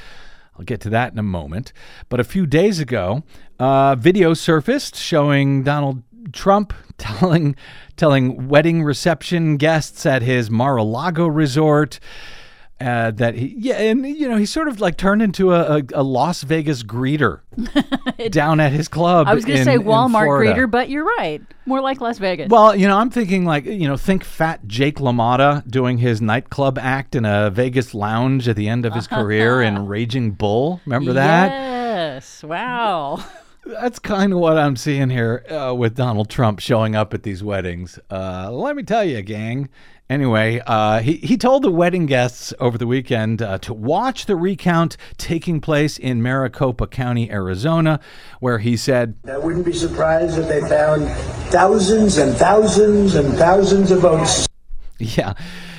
I'll 0.58 0.64
get 0.64 0.80
to 0.80 0.90
that 0.90 1.12
in 1.12 1.18
a 1.18 1.22
moment. 1.22 1.74
But 2.08 2.20
a 2.20 2.24
few 2.24 2.46
days 2.46 2.80
ago, 2.80 3.22
uh, 3.58 3.96
video 3.96 4.32
surfaced 4.32 4.96
showing 4.96 5.62
Donald 5.62 6.02
Trump 6.32 6.72
telling 6.96 7.54
telling 7.96 8.48
wedding 8.48 8.82
reception 8.82 9.58
guests 9.58 10.06
at 10.06 10.22
his 10.22 10.50
Mar-a-Lago 10.50 11.26
resort 11.26 12.00
uh, 12.80 13.10
that 13.12 13.34
he 13.34 13.54
yeah 13.56 13.76
and 13.76 14.06
you 14.06 14.28
know 14.28 14.36
he 14.36 14.44
sort 14.44 14.68
of 14.68 14.80
like 14.80 14.96
turned 14.98 15.22
into 15.22 15.52
a, 15.52 15.78
a, 15.78 15.82
a 15.94 16.02
Las 16.02 16.42
Vegas 16.42 16.82
greeter 16.82 17.40
down 18.30 18.60
at 18.60 18.72
his 18.72 18.88
club. 18.88 19.26
I 19.26 19.34
was 19.34 19.44
going 19.44 19.58
to 19.58 19.64
say 19.64 19.78
Walmart 19.78 20.28
greeter, 20.28 20.70
but 20.70 20.90
you're 20.90 21.04
right. 21.04 21.40
More 21.64 21.80
like 21.80 22.00
Las 22.00 22.18
Vegas. 22.18 22.50
Well, 22.50 22.76
you 22.76 22.86
know, 22.86 22.98
I'm 22.98 23.10
thinking 23.10 23.44
like, 23.44 23.64
you 23.64 23.88
know, 23.88 23.96
think 23.96 24.24
fat 24.24 24.66
Jake 24.66 24.96
LaMotta 24.96 25.68
doing 25.70 25.98
his 25.98 26.20
nightclub 26.20 26.78
act 26.78 27.14
in 27.14 27.24
a 27.24 27.50
Vegas 27.50 27.94
lounge 27.94 28.46
at 28.46 28.56
the 28.56 28.68
end 28.68 28.84
of 28.84 28.92
his 28.92 29.06
career 29.06 29.62
in 29.62 29.86
Raging 29.88 30.32
Bull. 30.32 30.80
Remember 30.84 31.14
that? 31.14 31.50
Yes. 31.50 32.44
Wow. 32.44 33.24
That's 33.66 33.98
kind 33.98 34.32
of 34.32 34.38
what 34.38 34.56
I'm 34.56 34.76
seeing 34.76 35.10
here 35.10 35.44
uh, 35.50 35.74
with 35.74 35.96
Donald 35.96 36.30
Trump 36.30 36.60
showing 36.60 36.94
up 36.94 37.12
at 37.12 37.24
these 37.24 37.42
weddings. 37.42 37.98
Uh, 38.10 38.50
let 38.52 38.76
me 38.76 38.84
tell 38.84 39.04
you, 39.04 39.20
gang. 39.22 39.68
Anyway, 40.08 40.62
uh, 40.68 41.00
he, 41.00 41.14
he 41.14 41.36
told 41.36 41.64
the 41.64 41.70
wedding 41.70 42.06
guests 42.06 42.54
over 42.60 42.78
the 42.78 42.86
weekend 42.86 43.42
uh, 43.42 43.58
to 43.58 43.74
watch 43.74 44.26
the 44.26 44.36
recount 44.36 44.96
taking 45.16 45.60
place 45.60 45.98
in 45.98 46.22
Maricopa 46.22 46.86
County, 46.86 47.28
Arizona, 47.28 47.98
where 48.38 48.58
he 48.58 48.76
said, 48.76 49.16
I 49.28 49.36
wouldn't 49.36 49.64
be 49.64 49.72
surprised 49.72 50.38
if 50.38 50.46
they 50.46 50.60
found 50.60 51.08
thousands 51.50 52.18
and 52.18 52.36
thousands 52.36 53.16
and 53.16 53.34
thousands 53.34 53.90
of 53.90 54.00
votes 54.00 54.46
Yeah. 54.98 55.34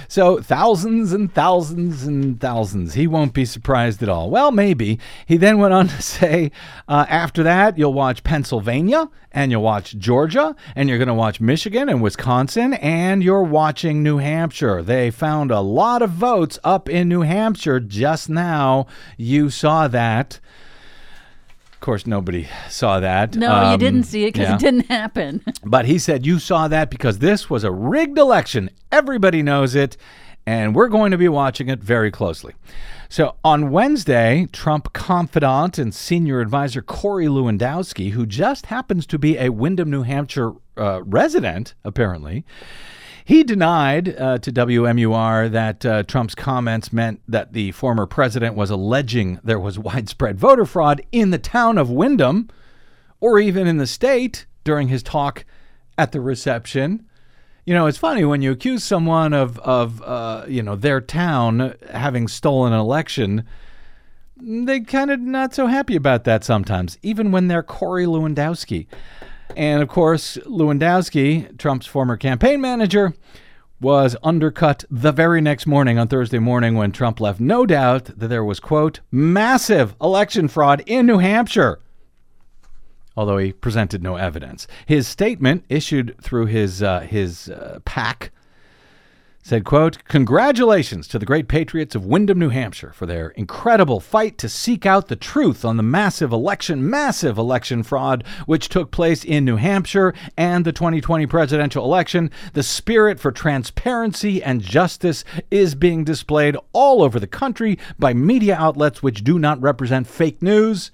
So 0.08 0.41
thousands 0.41 1.12
and 1.12 1.34
thousands 1.34 2.04
and 2.04 2.39
thousands. 2.39 2.93
He 2.93 3.08
won't 3.08 3.34
be 3.34 3.46
surprised 3.46 4.02
at 4.02 4.10
all. 4.10 4.30
Well, 4.30 4.52
maybe. 4.52 5.00
He 5.26 5.38
then 5.38 5.58
went 5.58 5.74
on 5.74 5.88
to 5.89 6.02
say, 6.02 6.52
uh, 6.88 7.06
after 7.10 7.43
that, 7.43 7.78
you'll 7.78 7.93
watch 7.93 8.24
Pennsylvania 8.24 9.10
and 9.32 9.52
you'll 9.52 9.62
watch 9.62 9.98
Georgia 9.98 10.56
and 10.76 10.88
you're 10.89 10.98
going 10.98 11.08
to 11.08 11.13
watch 11.13 11.41
Michigan 11.41 11.89
and 11.89 12.02
Wisconsin 12.02 12.74
and 12.76 13.24
you're 13.24 13.43
watching 13.43 14.02
New 14.02 14.17
Hampshire. 14.17 14.82
They 14.82 15.12
found 15.12 15.52
a 15.52 15.60
lot 15.60 16.02
of 16.02 16.12
votes 16.12 16.58
up 16.63 16.89
in 16.89 17.10
New 17.10 17.22
Hampshire 17.22 17.80
just 17.80 18.30
now. 18.30 18.88
You 19.17 19.50
saw 19.50 19.88
that. 19.88 20.39
Of 21.78 21.82
course, 21.82 22.08
nobody 22.08 22.48
saw 22.70 23.00
that. 23.00 23.36
No, 23.36 23.48
you 23.70 23.74
Um, 23.74 23.80
didn't 23.80 24.04
see 24.04 24.24
it 24.24 24.34
because 24.34 24.50
yeah. 24.50 24.56
it 24.56 24.60
didn't 24.60 24.88
happen. 24.88 25.44
But 25.63 25.86
he 25.86 26.00
said, 26.00 26.26
You 26.26 26.40
saw 26.40 26.68
that 26.68 26.90
because 26.90 27.20
this 27.20 27.52
was 27.52 27.63
a 27.63 27.72
rigged 27.72 28.18
election. 28.18 28.72
Everybody 28.92 29.44
knows 29.44 29.76
it, 29.76 29.96
and 30.48 30.74
we're 30.74 30.88
going 30.88 31.12
to 31.12 31.18
be 31.20 31.28
watching 31.30 31.70
it 31.70 31.80
very 31.80 32.10
closely. 32.10 32.56
So 33.10 33.36
on 33.44 33.70
Wednesday, 33.70 34.48
Trump 34.52 34.92
confidant 34.94 35.78
and 35.78 35.94
senior 35.94 36.42
advisor 36.42 36.82
Corey 36.82 37.28
Lewandowski, 37.28 38.10
who 38.12 38.26
just 38.26 38.66
happens 38.66 39.06
to 39.06 39.20
be 39.20 39.38
a 39.38 39.50
Windham, 39.50 39.92
New 39.92 40.02
Hampshire 40.02 40.54
uh, 40.78 41.04
resident, 41.06 41.76
apparently, 41.86 42.44
he 43.28 43.44
denied 43.44 44.16
uh, 44.18 44.38
to 44.38 44.54
WMUR 44.54 45.52
that 45.52 45.86
uh, 45.86 46.04
Trump's 46.04 46.34
comments 46.34 46.94
meant 46.94 47.20
that 47.28 47.52
the 47.52 47.74
former 47.74 48.06
president 48.06 48.56
was 48.56 48.70
alleging 48.70 49.42
there 49.44 49.60
was 49.60 49.78
widespread 49.90 50.40
voter 50.40 50.63
fraud 50.63 51.02
in 51.12 51.32
the 51.32 51.38
town 51.38 51.78
of 51.78 51.90
Windham 51.90 52.48
or 53.20 53.38
even 53.38 53.68
in 53.68 53.80
the 53.80 53.86
state 53.86 54.46
during 54.63 54.88
his 54.88 55.04
talk 55.04 55.44
at 55.98 56.13
the 56.13 56.22
reception. 56.22 57.06
You 57.66 57.74
know, 57.74 57.86
it's 57.88 57.98
funny 57.98 58.24
when 58.24 58.42
you 58.42 58.54
accuse 58.54 58.86
someone 58.86 59.34
of 59.34 59.60
of 59.60 60.02
uh, 60.04 60.46
you 60.48 60.63
know 60.63 60.78
their 60.78 61.02
town 61.02 61.74
having 61.92 62.30
stolen 62.30 62.72
an 62.72 62.80
election. 62.80 63.44
They 64.38 64.80
kind 64.80 65.12
of 65.12 65.20
not 65.20 65.54
so 65.54 65.68
happy 65.68 65.98
about 65.98 66.24
that 66.24 66.46
sometimes, 66.46 66.98
even 67.02 67.34
when 67.34 67.50
they're 67.50 67.62
Corey 67.62 68.06
Lewandowski. 68.06 68.88
And 69.56 69.82
of 69.82 69.90
course, 69.90 70.38
Lewandowski, 70.46 71.58
Trump's 71.58 71.88
former 71.88 72.18
campaign 72.18 72.62
manager, 72.62 73.14
was 73.80 74.16
undercut 74.24 74.84
the 74.90 75.12
very 75.12 75.40
next 75.40 75.68
morning 75.68 76.00
on 76.00 76.08
Thursday 76.08 76.40
morning 76.40 76.76
when 76.76 76.92
Trump 76.92 77.20
left 77.20 77.40
no 77.40 77.66
doubt 77.66 78.06
that 78.06 78.28
there 78.28 78.44
was, 78.44 78.60
quote, 78.60 79.00
massive 79.12 79.96
election 80.02 80.48
fraud 80.48 80.84
in 80.86 81.06
New 81.06 81.20
Hampshire 81.20 81.80
although 83.18 83.40
he 83.40 83.52
presented 83.52 84.04
no 84.04 84.16
evidence. 84.16 84.68
His 84.86 85.08
statement, 85.08 85.66
issued 85.68 86.16
through 86.22 86.46
his 86.46 86.84
uh, 86.84 87.00
his 87.00 87.50
uh, 87.50 87.80
PAC, 87.84 88.32
said, 89.48 89.64
"quote 89.64 89.98
Congratulations 90.10 91.08
to 91.08 91.18
the 91.18 91.26
great 91.26 91.48
patriots 91.48 91.96
of 91.96 92.06
Windham, 92.06 92.38
New 92.38 92.50
Hampshire, 92.50 92.92
for 92.94 93.06
their 93.06 93.30
incredible 93.30 94.02
fight 94.02 94.38
to 94.40 94.50
seek 94.50 94.86
out 94.86 95.08
the 95.08 95.15
truth 95.15 95.63
on 95.63 95.78
the 95.78 95.84
massive 95.84 96.34
election, 96.34 96.90
massive 96.90 97.38
election 97.38 97.82
fraud 97.82 98.26
which 98.46 98.67
took 98.67 98.92
place 98.92 99.24
in 99.24 99.46
New 99.46 99.56
Hampshire 99.56 100.13
and 100.36 100.65
the 100.65 100.74
2020 100.74 101.26
presidential 101.28 101.86
election. 101.86 102.30
The 102.52 102.62
spirit 102.62 103.21
for 103.21 103.32
transparency 103.32 104.44
and 104.44 104.62
justice 104.62 105.24
is 105.50 105.76
being 105.76 106.04
displayed 106.04 106.58
all 106.74 107.02
over 107.02 107.17
the 107.17 107.26
country 107.26 107.80
by 107.98 108.13
media 108.13 108.58
outlets 108.60 109.02
which 109.02 109.24
do 109.24 109.40
not 109.40 109.62
represent 109.62 110.08
fake 110.08 110.42
news." 110.42 110.92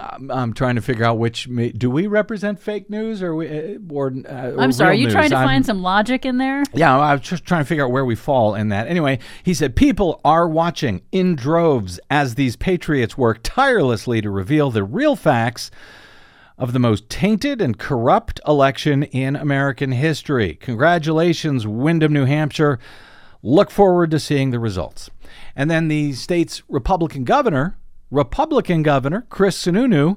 I'm, 0.00 0.30
I'm 0.30 0.52
trying 0.54 0.76
to 0.76 0.80
figure 0.82 1.04
out 1.04 1.18
which 1.18 1.48
do 1.76 1.90
we 1.90 2.06
represent 2.06 2.58
fake 2.58 2.88
news 2.90 3.22
or 3.22 3.34
we, 3.34 3.48
uh, 3.48 3.78
or, 3.90 4.12
uh, 4.28 4.50
or 4.52 4.60
I'm 4.60 4.72
sorry. 4.72 4.90
Are 4.90 4.94
you 4.94 5.10
trying 5.10 5.30
to 5.30 5.36
I'm- 5.36 5.46
find 5.46 5.66
some 5.66 5.82
logic 5.82 6.24
in 6.24 6.38
there? 6.38 6.62
Yeah, 6.74 6.98
I 6.98 7.12
was 7.14 7.22
just 7.22 7.44
trying 7.44 7.62
to 7.62 7.68
figure 7.68 7.84
out 7.84 7.90
where 7.90 8.04
we 8.04 8.14
fall 8.14 8.54
in 8.54 8.68
that. 8.70 8.86
Anyway, 8.86 9.18
he 9.42 9.54
said 9.54 9.76
people 9.76 10.20
are 10.24 10.48
watching 10.48 11.02
in 11.12 11.36
droves 11.36 12.00
as 12.10 12.34
these 12.34 12.56
patriots 12.56 13.18
work 13.18 13.40
tirelessly 13.42 14.20
to 14.22 14.30
reveal 14.30 14.70
the 14.70 14.84
real 14.84 15.16
facts 15.16 15.70
of 16.58 16.72
the 16.72 16.78
most 16.78 17.08
tainted 17.08 17.60
and 17.62 17.78
corrupt 17.78 18.38
election 18.46 19.02
in 19.04 19.34
American 19.36 19.92
history. 19.92 20.54
Congratulations, 20.56 21.66
Windham, 21.66 22.12
New 22.12 22.26
Hampshire. 22.26 22.78
Look 23.42 23.70
forward 23.70 24.10
to 24.10 24.20
seeing 24.20 24.50
the 24.50 24.58
results. 24.60 25.08
And 25.56 25.70
then 25.70 25.88
the 25.88 26.12
state's 26.12 26.62
Republican 26.68 27.24
governor, 27.24 27.78
Republican 28.10 28.82
governor 28.82 29.26
Chris 29.28 29.56
Sununu, 29.62 30.16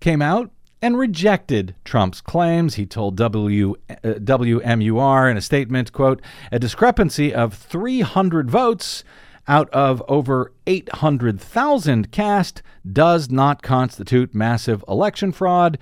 came 0.00 0.20
out 0.20 0.50
and 0.82 0.98
rejected 0.98 1.76
Trump's 1.84 2.20
claims. 2.20 2.74
He 2.74 2.84
told 2.84 3.16
w, 3.16 3.76
uh, 3.88 3.94
WMUR 4.04 5.30
in 5.30 5.36
a 5.36 5.40
statement, 5.40 5.92
quote, 5.92 6.20
a 6.50 6.58
discrepancy 6.58 7.32
of 7.32 7.54
300 7.54 8.50
votes 8.50 9.04
out 9.46 9.70
of 9.70 10.02
over 10.08 10.52
800,000 10.66 12.10
cast 12.10 12.62
does 12.90 13.30
not 13.30 13.62
constitute 13.62 14.34
massive 14.34 14.84
election 14.88 15.32
fraud. 15.32 15.78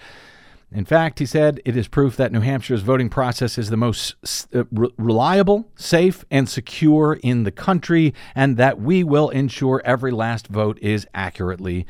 In 0.73 0.85
fact, 0.85 1.18
he 1.18 1.27
said 1.27 1.61
it 1.64 1.77
is 1.77 1.89
proof 1.89 2.16
that 2.16 2.31
New 2.31 2.41
Hampshire's 2.41 2.83
voting 2.83 3.09
process 3.09 3.59
is 3.59 3.71
the 3.71 3.77
most 3.77 4.14
uh, 4.55 4.64
re- 4.71 4.91
reliable, 4.97 5.68
safe, 5.75 6.25
and 6.31 6.49
secure 6.49 7.18
in 7.25 7.43
the 7.43 7.51
country, 7.51 8.14
and 8.37 8.57
that 8.57 8.81
we 8.81 9.03
will 9.03 9.31
ensure 9.31 9.83
every 9.85 10.12
last 10.12 10.47
vote 10.47 10.79
is 10.81 11.09
accurately 11.12 11.87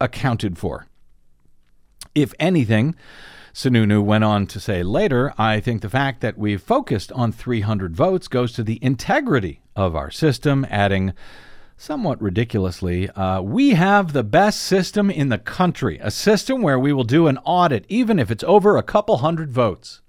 accounted 0.00 0.58
for. 0.58 0.86
If 2.12 2.34
anything, 2.40 2.96
Sununu 3.54 4.02
went 4.02 4.24
on 4.24 4.46
to 4.48 4.58
say 4.58 4.82
later, 4.82 5.32
I 5.38 5.60
think 5.60 5.80
the 5.80 5.88
fact 5.88 6.20
that 6.20 6.36
we've 6.36 6.62
focused 6.62 7.12
on 7.12 7.30
300 7.30 7.94
votes 7.94 8.26
goes 8.26 8.52
to 8.54 8.64
the 8.64 8.80
integrity 8.82 9.60
of 9.76 9.94
our 9.94 10.10
system, 10.10 10.66
adding, 10.68 11.12
somewhat 11.80 12.20
ridiculously, 12.20 13.08
uh, 13.10 13.40
we 13.40 13.70
have 13.70 14.12
the 14.12 14.22
best 14.22 14.60
system 14.60 15.10
in 15.10 15.30
the 15.30 15.38
country, 15.38 15.98
a 16.02 16.10
system 16.10 16.60
where 16.60 16.78
we 16.78 16.92
will 16.92 17.04
do 17.04 17.26
an 17.26 17.38
audit 17.38 17.86
even 17.88 18.18
if 18.18 18.30
it's 18.30 18.44
over 18.44 18.76
a 18.76 18.82
couple 18.82 19.16
hundred 19.16 19.50
votes. 19.50 20.02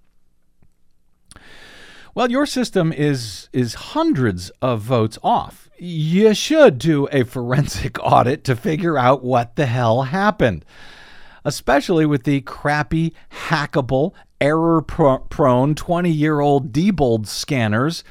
Well, 2.13 2.29
your 2.29 2.45
system 2.45 2.91
is 2.91 3.47
is 3.53 3.73
hundreds 3.95 4.49
of 4.61 4.81
votes 4.81 5.17
off. 5.23 5.69
You 5.79 6.33
should 6.33 6.77
do 6.77 7.07
a 7.09 7.23
forensic 7.23 7.97
audit 8.03 8.43
to 8.43 8.55
figure 8.57 8.97
out 8.97 9.23
what 9.23 9.55
the 9.55 9.65
hell 9.65 10.03
happened 10.03 10.65
especially 11.43 12.05
with 12.05 12.21
the 12.21 12.39
crappy, 12.41 13.15
hackable, 13.47 14.13
error 14.39 14.79
prone 14.79 15.73
20 15.73 16.11
year 16.11 16.39
old 16.39 16.71
Diebold 16.71 17.25
scanners. 17.25 18.03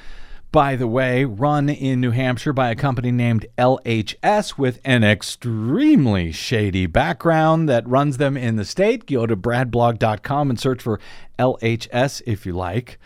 By 0.53 0.75
the 0.75 0.89
way, 0.89 1.25
run 1.25 1.69
in 1.69 2.01
New 2.01 2.11
Hampshire 2.11 2.53
by 2.53 2.71
a 2.71 2.75
company 2.75 3.13
named 3.13 3.47
LHS 3.57 4.59
with 4.59 4.81
an 4.85 5.05
extremely 5.05 6.33
shady 6.33 6.87
background 6.87 7.69
that 7.69 7.87
runs 7.87 8.17
them 8.17 8.37
in 8.37 8.57
the 8.57 8.65
state. 8.65 9.07
Go 9.07 9.27
to 9.27 9.37
bradblog.com 9.37 10.51
and 10.51 10.59
search 10.59 10.83
for 10.83 10.99
LHS 11.39 12.23
if 12.27 12.45
you 12.47 12.53
like. 12.53 12.99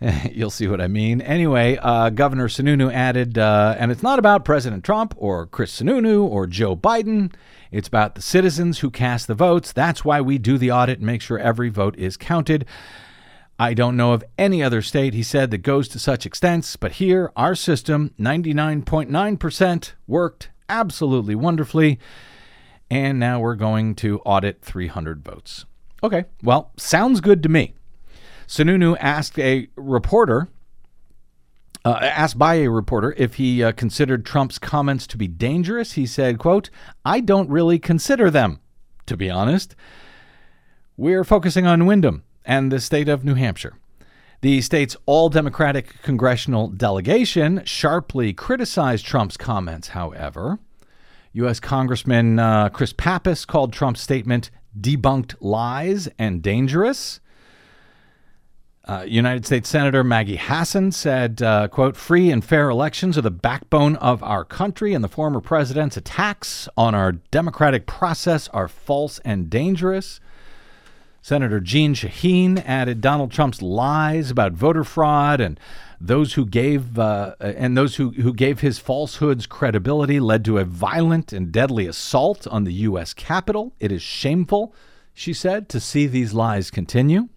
You'll 0.32 0.50
see 0.50 0.66
what 0.66 0.80
I 0.80 0.88
mean. 0.88 1.20
Anyway, 1.20 1.78
uh, 1.80 2.10
Governor 2.10 2.48
Sununu 2.48 2.92
added, 2.92 3.38
uh, 3.38 3.76
and 3.78 3.92
it's 3.92 4.02
not 4.02 4.18
about 4.18 4.44
President 4.44 4.82
Trump 4.82 5.14
or 5.18 5.46
Chris 5.46 5.80
Sununu 5.80 6.24
or 6.24 6.48
Joe 6.48 6.74
Biden. 6.74 7.32
It's 7.70 7.86
about 7.86 8.16
the 8.16 8.22
citizens 8.22 8.80
who 8.80 8.90
cast 8.90 9.28
the 9.28 9.34
votes. 9.34 9.70
That's 9.70 10.04
why 10.04 10.20
we 10.20 10.38
do 10.38 10.58
the 10.58 10.72
audit 10.72 10.98
and 10.98 11.06
make 11.06 11.22
sure 11.22 11.38
every 11.38 11.68
vote 11.68 11.96
is 11.96 12.16
counted. 12.16 12.64
I 13.58 13.74
don't 13.74 13.96
know 13.96 14.12
of 14.12 14.22
any 14.38 14.62
other 14.62 14.82
state, 14.82 15.14
he 15.14 15.24
said, 15.24 15.50
that 15.50 15.58
goes 15.58 15.88
to 15.88 15.98
such 15.98 16.24
extents, 16.24 16.76
but 16.76 16.92
here, 16.92 17.32
our 17.34 17.56
system, 17.56 18.12
99.9%, 18.18 19.92
worked 20.06 20.50
absolutely 20.68 21.34
wonderfully. 21.34 21.98
And 22.88 23.18
now 23.18 23.40
we're 23.40 23.56
going 23.56 23.96
to 23.96 24.20
audit 24.20 24.62
300 24.62 25.24
votes. 25.24 25.64
Okay, 26.04 26.26
well, 26.42 26.70
sounds 26.76 27.20
good 27.20 27.42
to 27.42 27.48
me. 27.48 27.74
Sununu 28.46 28.96
asked 29.00 29.38
a 29.40 29.68
reporter, 29.74 30.48
uh, 31.84 31.98
asked 32.00 32.38
by 32.38 32.54
a 32.54 32.70
reporter 32.70 33.12
if 33.16 33.34
he 33.34 33.64
uh, 33.64 33.72
considered 33.72 34.24
Trump's 34.24 34.60
comments 34.60 35.06
to 35.08 35.16
be 35.16 35.26
dangerous. 35.26 35.92
He 35.92 36.06
said, 36.06 36.38
"quote 36.38 36.70
I 37.04 37.20
don't 37.20 37.50
really 37.50 37.78
consider 37.78 38.30
them, 38.30 38.60
to 39.06 39.16
be 39.16 39.28
honest. 39.28 39.74
We're 40.96 41.24
focusing 41.24 41.66
on 41.66 41.84
Windham 41.84 42.22
and 42.48 42.72
the 42.72 42.80
state 42.80 43.08
of 43.08 43.24
New 43.24 43.34
Hampshire." 43.34 43.74
The 44.40 44.60
state's 44.60 44.96
all 45.06 45.28
Democratic 45.28 46.00
congressional 46.02 46.68
delegation 46.68 47.62
sharply 47.64 48.32
criticized 48.32 49.04
Trump's 49.04 49.36
comments, 49.36 49.88
however. 49.88 50.58
U.S. 51.32 51.58
Congressman 51.60 52.38
uh, 52.38 52.68
Chris 52.68 52.92
Pappas 52.92 53.44
called 53.44 53.72
Trump's 53.72 54.00
statement 54.00 54.50
debunked 54.78 55.34
lies 55.40 56.08
and 56.18 56.40
dangerous. 56.40 57.20
Uh, 58.84 59.04
United 59.06 59.44
States 59.44 59.68
Senator 59.68 60.02
Maggie 60.02 60.36
Hassan 60.36 60.92
said, 60.92 61.42
uh, 61.42 61.68
quote, 61.68 61.94
free 61.94 62.30
and 62.30 62.42
fair 62.42 62.70
elections 62.70 63.18
are 63.18 63.22
the 63.22 63.30
backbone 63.30 63.96
of 63.96 64.22
our 64.22 64.44
country, 64.44 64.94
and 64.94 65.04
the 65.04 65.08
former 65.08 65.40
president's 65.40 65.96
attacks 65.96 66.68
on 66.76 66.94
our 66.94 67.12
democratic 67.12 67.86
process 67.86 68.48
are 68.48 68.68
false 68.68 69.18
and 69.26 69.50
dangerous. 69.50 70.20
Senator 71.28 71.60
Jeanne 71.60 71.92
Shaheen 71.92 72.64
added 72.64 73.02
Donald 73.02 73.30
Trump's 73.30 73.60
lies 73.60 74.30
about 74.30 74.52
voter 74.52 74.82
fraud 74.82 75.42
and 75.42 75.60
those 76.00 76.32
who 76.32 76.46
gave 76.46 76.98
uh, 76.98 77.34
and 77.38 77.76
those 77.76 77.96
who, 77.96 78.12
who 78.12 78.32
gave 78.32 78.60
his 78.60 78.78
falsehoods 78.78 79.44
credibility 79.44 80.20
led 80.20 80.42
to 80.46 80.56
a 80.56 80.64
violent 80.64 81.30
and 81.30 81.52
deadly 81.52 81.86
assault 81.86 82.46
on 82.46 82.64
the 82.64 82.72
U.S. 82.72 83.12
Capitol. 83.12 83.74
It 83.78 83.92
is 83.92 84.00
shameful, 84.00 84.74
she 85.12 85.34
said, 85.34 85.68
to 85.68 85.80
see 85.80 86.06
these 86.06 86.32
lies 86.32 86.70
continue. 86.70 87.28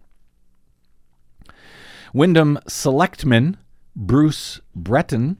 Windham 2.14 2.60
Selectman 2.70 3.58
Bruce 3.94 4.62
Breton, 4.74 5.36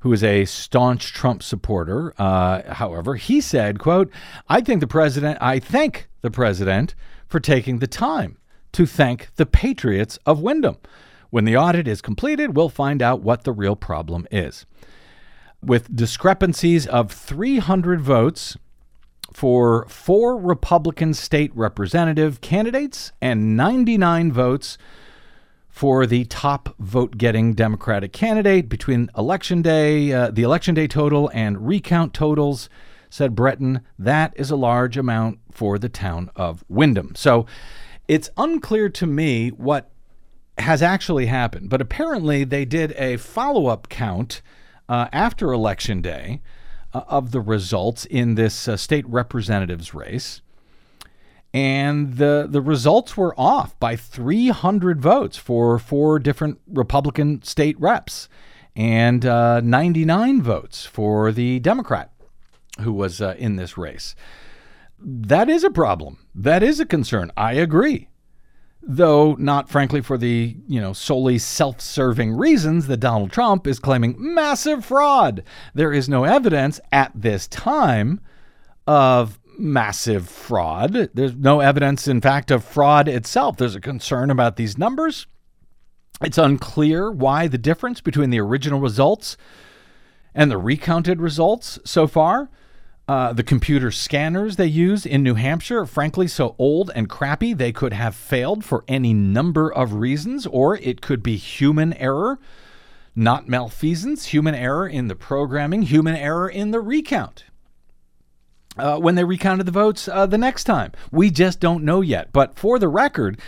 who 0.00 0.12
is 0.12 0.24
a 0.24 0.46
staunch 0.46 1.12
Trump 1.12 1.44
supporter, 1.44 2.12
uh, 2.18 2.72
however, 2.72 3.14
he 3.14 3.40
said, 3.40 3.78
"quote 3.78 4.10
I 4.48 4.62
think 4.62 4.80
the 4.80 4.88
president. 4.88 5.38
I 5.40 5.60
thank 5.60 6.08
the 6.22 6.32
president 6.32 6.96
for 7.28 7.40
taking 7.40 7.78
the 7.78 7.86
time 7.86 8.38
to 8.72 8.86
thank 8.86 9.34
the 9.36 9.46
patriots 9.46 10.18
of 10.26 10.40
Windham. 10.40 10.76
When 11.30 11.44
the 11.44 11.56
audit 11.56 11.88
is 11.88 12.00
completed, 12.00 12.56
we'll 12.56 12.68
find 12.68 13.02
out 13.02 13.22
what 13.22 13.44
the 13.44 13.52
real 13.52 13.76
problem 13.76 14.26
is." 14.30 14.66
With 15.62 15.94
discrepancies 15.94 16.86
of 16.86 17.10
300 17.10 18.00
votes 18.00 18.56
for 19.32 19.86
four 19.88 20.36
Republican 20.36 21.12
state 21.14 21.50
representative 21.54 22.40
candidates 22.40 23.12
and 23.20 23.56
99 23.56 24.32
votes 24.32 24.78
for 25.74 26.06
the 26.06 26.24
top 26.26 26.72
vote 26.78 27.18
getting 27.18 27.52
Democratic 27.52 28.12
candidate 28.12 28.68
between 28.68 29.10
election 29.18 29.60
day, 29.60 30.12
uh, 30.12 30.30
the 30.30 30.44
election 30.44 30.72
day 30.72 30.86
total, 30.86 31.28
and 31.34 31.66
recount 31.66 32.14
totals, 32.14 32.68
said 33.14 33.36
Breton. 33.36 33.80
That 33.96 34.32
is 34.34 34.50
a 34.50 34.56
large 34.56 34.96
amount 34.96 35.38
for 35.52 35.78
the 35.78 35.88
town 35.88 36.32
of 36.34 36.64
Windham. 36.68 37.14
So 37.14 37.46
it's 38.08 38.28
unclear 38.36 38.88
to 38.88 39.06
me 39.06 39.50
what 39.50 39.88
has 40.58 40.82
actually 40.82 41.26
happened, 41.26 41.70
but 41.70 41.80
apparently 41.80 42.42
they 42.42 42.64
did 42.64 42.90
a 42.98 43.16
follow 43.16 43.68
up 43.68 43.88
count 43.88 44.42
uh, 44.88 45.06
after 45.12 45.52
election 45.52 46.02
day 46.02 46.42
uh, 46.92 47.02
of 47.06 47.30
the 47.30 47.40
results 47.40 48.04
in 48.04 48.34
this 48.34 48.66
uh, 48.66 48.76
state 48.76 49.08
representatives 49.08 49.94
race 49.94 50.42
and 51.52 52.16
the 52.16 52.48
the 52.50 52.60
results 52.60 53.16
were 53.16 53.32
off 53.38 53.78
by 53.78 53.94
300 53.94 55.00
votes 55.00 55.36
for 55.36 55.78
four 55.78 56.18
different 56.18 56.60
Republican 56.66 57.42
state 57.44 57.78
reps, 57.78 58.28
and 58.74 59.24
uh, 59.24 59.60
99 59.60 60.42
votes 60.42 60.84
for 60.84 61.30
the 61.30 61.60
Democrat 61.60 62.10
who 62.80 62.92
was 62.92 63.20
uh, 63.20 63.34
in 63.38 63.56
this 63.56 63.76
race. 63.78 64.14
That 64.98 65.48
is 65.48 65.64
a 65.64 65.70
problem. 65.70 66.18
That 66.34 66.62
is 66.62 66.80
a 66.80 66.86
concern. 66.86 67.30
I 67.36 67.54
agree. 67.54 68.08
Though 68.82 69.34
not 69.34 69.68
frankly 69.68 70.02
for 70.02 70.18
the, 70.18 70.56
you 70.66 70.80
know, 70.80 70.92
solely 70.92 71.38
self-serving 71.38 72.32
reasons 72.32 72.86
that 72.86 72.98
Donald 72.98 73.32
Trump 73.32 73.66
is 73.66 73.78
claiming 73.78 74.14
massive 74.18 74.84
fraud. 74.84 75.42
There 75.74 75.92
is 75.92 76.08
no 76.08 76.24
evidence 76.24 76.80
at 76.92 77.12
this 77.14 77.46
time 77.48 78.20
of 78.86 79.38
massive 79.58 80.28
fraud. 80.28 81.10
There's 81.14 81.34
no 81.34 81.60
evidence, 81.60 82.06
in 82.08 82.20
fact, 82.20 82.50
of 82.50 82.64
fraud 82.64 83.08
itself. 83.08 83.56
There's 83.56 83.74
a 83.74 83.80
concern 83.80 84.30
about 84.30 84.56
these 84.56 84.76
numbers. 84.76 85.26
It's 86.22 86.38
unclear 86.38 87.10
why 87.10 87.48
the 87.48 87.58
difference 87.58 88.00
between 88.00 88.30
the 88.30 88.40
original 88.40 88.80
results 88.80 89.36
and 90.34 90.50
the 90.50 90.58
recounted 90.58 91.20
results 91.20 91.78
so 91.84 92.06
far 92.06 92.50
Uh, 93.06 93.34
the 93.34 93.42
computer 93.42 93.90
scanners 93.90 94.56
they 94.56 94.66
use 94.66 95.04
in 95.04 95.22
New 95.22 95.34
Hampshire 95.34 95.80
are 95.80 95.86
frankly 95.86 96.26
so 96.26 96.54
old 96.58 96.90
and 96.94 97.08
crappy 97.08 97.52
they 97.52 97.70
could 97.70 97.92
have 97.92 98.14
failed 98.14 98.64
for 98.64 98.82
any 98.88 99.12
number 99.12 99.70
of 99.70 99.92
reasons, 99.94 100.46
or 100.46 100.78
it 100.78 101.02
could 101.02 101.22
be 101.22 101.36
human 101.36 101.92
error, 101.94 102.38
not 103.14 103.46
malfeasance, 103.46 104.26
human 104.26 104.54
error 104.54 104.88
in 104.88 105.08
the 105.08 105.14
programming, 105.14 105.82
human 105.82 106.16
error 106.16 106.48
in 106.48 106.70
the 106.70 106.80
recount. 106.80 107.44
Uh, 108.76 108.98
when 108.98 109.14
they 109.14 109.22
recounted 109.22 109.66
the 109.66 109.72
votes 109.72 110.08
uh, 110.08 110.26
the 110.26 110.38
next 110.38 110.64
time. 110.64 110.90
We 111.12 111.30
just 111.30 111.60
don't 111.60 111.84
know 111.84 112.00
yet. 112.00 112.32
But 112.32 112.58
for 112.58 112.80
the 112.80 112.88
record, 112.88 113.38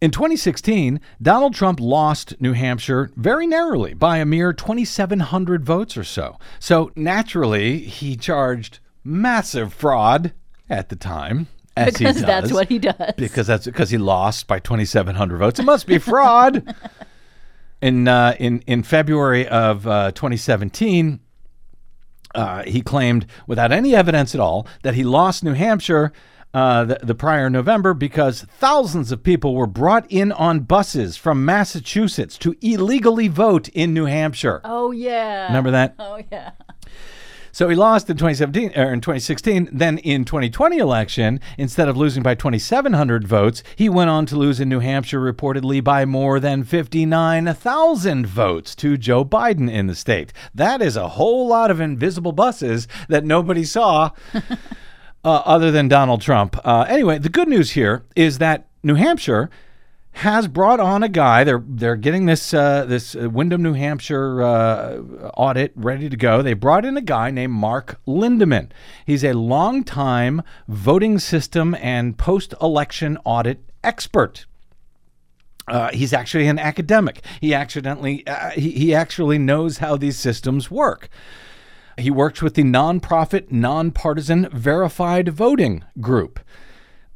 in 0.00 0.10
2016, 0.10 1.00
Donald 1.20 1.54
Trump 1.54 1.80
lost 1.80 2.40
New 2.40 2.52
Hampshire 2.52 3.10
very 3.16 3.46
narrowly 3.46 3.94
by 3.94 4.18
a 4.18 4.24
mere 4.24 4.52
2,700 4.52 5.64
votes 5.64 5.96
or 5.96 6.04
so. 6.04 6.38
So 6.60 6.92
naturally, 6.94 7.80
he 7.80 8.16
charged 8.16 8.78
massive 9.02 9.72
fraud 9.72 10.32
at 10.70 10.88
the 10.88 10.96
time. 10.96 11.48
As 11.76 11.96
because 11.96 12.16
he 12.16 12.22
that's 12.22 12.52
what 12.52 12.68
he 12.68 12.78
does. 12.78 13.14
Because 13.16 13.46
that's 13.46 13.66
because 13.66 13.90
he 13.90 13.98
lost 13.98 14.46
by 14.46 14.58
2,700 14.58 15.38
votes. 15.38 15.60
It 15.60 15.64
must 15.64 15.86
be 15.86 15.98
fraud. 15.98 16.74
in 17.80 18.08
uh, 18.08 18.34
in 18.38 18.60
in 18.66 18.82
February 18.82 19.46
of 19.46 19.86
uh, 19.86 20.10
2017, 20.12 21.20
uh, 22.34 22.62
he 22.64 22.80
claimed, 22.80 23.26
without 23.46 23.72
any 23.72 23.94
evidence 23.94 24.34
at 24.34 24.40
all, 24.40 24.66
that 24.82 24.94
he 24.94 25.04
lost 25.04 25.44
New 25.44 25.54
Hampshire 25.54 26.12
uh, 26.54 26.84
the, 26.84 26.98
the 27.02 27.14
prior 27.14 27.50
November 27.50 27.94
because 27.94 28.42
thousands 28.42 29.12
of 29.12 29.22
people 29.22 29.54
were 29.54 29.66
brought 29.66 30.10
in 30.10 30.32
on 30.32 30.60
buses 30.60 31.16
from 31.16 31.44
Massachusetts 31.44 32.38
to 32.38 32.56
illegally 32.60 33.28
vote 33.28 33.68
in 33.68 33.92
New 33.92 34.06
Hampshire. 34.06 34.60
oh 34.64 34.90
yeah. 34.90 35.46
Remember 35.46 35.70
that? 35.70 35.94
Oh 35.98 36.20
yeah. 36.32 36.52
So 37.50 37.68
he 37.68 37.74
lost 37.74 38.08
in 38.08 38.16
2017 38.16 38.72
or 38.76 38.92
in 38.92 39.00
2016. 39.00 39.70
Then 39.72 39.98
in 39.98 40.24
2020 40.24 40.78
election, 40.78 41.40
instead 41.56 41.88
of 41.88 41.96
losing 41.96 42.22
by 42.22 42.36
2,700 42.36 43.26
votes, 43.26 43.64
he 43.74 43.88
went 43.88 44.10
on 44.10 44.26
to 44.26 44.36
lose 44.36 44.60
in 44.60 44.68
New 44.68 44.78
Hampshire 44.78 45.20
reportedly 45.20 45.82
by 45.82 46.04
more 46.04 46.38
than 46.38 46.62
59,000 46.62 48.26
votes 48.26 48.76
to 48.76 48.96
Joe 48.96 49.24
Biden 49.24 49.68
in 49.68 49.88
the 49.88 49.96
state. 49.96 50.32
That 50.54 50.80
is 50.80 50.96
a 50.96 51.08
whole 51.08 51.48
lot 51.48 51.72
of 51.72 51.80
invisible 51.80 52.32
buses 52.32 52.86
that 53.08 53.24
nobody 53.24 53.64
saw. 53.64 54.10
uh, 55.24 55.42
other 55.44 55.70
than 55.70 55.88
Donald 55.88 56.20
Trump. 56.20 56.56
Uh, 56.64 56.86
anyway, 56.88 57.18
the 57.18 57.28
good 57.28 57.48
news 57.48 57.72
here 57.72 58.04
is 58.16 58.38
that 58.38 58.68
New 58.82 58.94
Hampshire 58.94 59.50
has 60.12 60.48
brought 60.48 60.80
on 60.80 61.02
a 61.02 61.08
guy. 61.08 61.44
They're 61.44 61.62
they're 61.64 61.96
getting 61.96 62.26
this 62.26 62.52
uh, 62.52 62.84
this 62.86 63.14
Windham, 63.14 63.62
New 63.62 63.74
Hampshire 63.74 64.42
uh, 64.42 64.98
audit 65.36 65.72
ready 65.76 66.08
to 66.08 66.16
go. 66.16 66.42
They 66.42 66.54
brought 66.54 66.84
in 66.84 66.96
a 66.96 67.02
guy 67.02 67.30
named 67.30 67.52
Mark 67.52 68.00
Lindeman. 68.06 68.70
He's 69.06 69.22
a 69.22 69.32
longtime 69.34 70.42
voting 70.66 71.18
system 71.18 71.76
and 71.80 72.18
post 72.18 72.54
election 72.60 73.18
audit 73.24 73.60
expert. 73.84 74.46
Uh, 75.68 75.90
he's 75.92 76.12
actually 76.12 76.48
an 76.48 76.58
academic. 76.58 77.22
He 77.40 77.54
accidentally 77.54 78.26
uh, 78.26 78.50
he, 78.50 78.72
he 78.72 78.94
actually 78.94 79.38
knows 79.38 79.78
how 79.78 79.96
these 79.96 80.18
systems 80.18 80.70
work. 80.70 81.08
He 81.98 82.10
works 82.10 82.40
with 82.40 82.54
the 82.54 82.62
nonprofit, 82.62 83.50
nonpartisan 83.50 84.48
Verified 84.50 85.28
Voting 85.28 85.84
Group. 86.00 86.40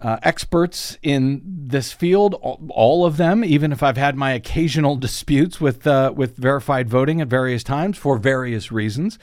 Uh, 0.01 0.19
experts 0.25 0.99
in 1.01 1.41
this 1.45 1.93
field, 1.93 2.35
all, 2.43 3.07
of 3.07 3.19
them, 3.19 3.45
even 3.45 3.71
if 3.71 3.85
I've 3.85 3.97
had 3.97 4.17
my 4.17 4.33
occasional 4.33 4.97
disputes 4.97 5.61
with 5.61 5.87
uh, 5.87 6.13
with 6.17 6.37
verified 6.37 6.91
voting 6.91 7.21
at 7.21 7.29
various 7.29 7.63
times 7.63 7.97
for 7.97 8.19
various 8.19 8.73
reasons. 8.73 9.17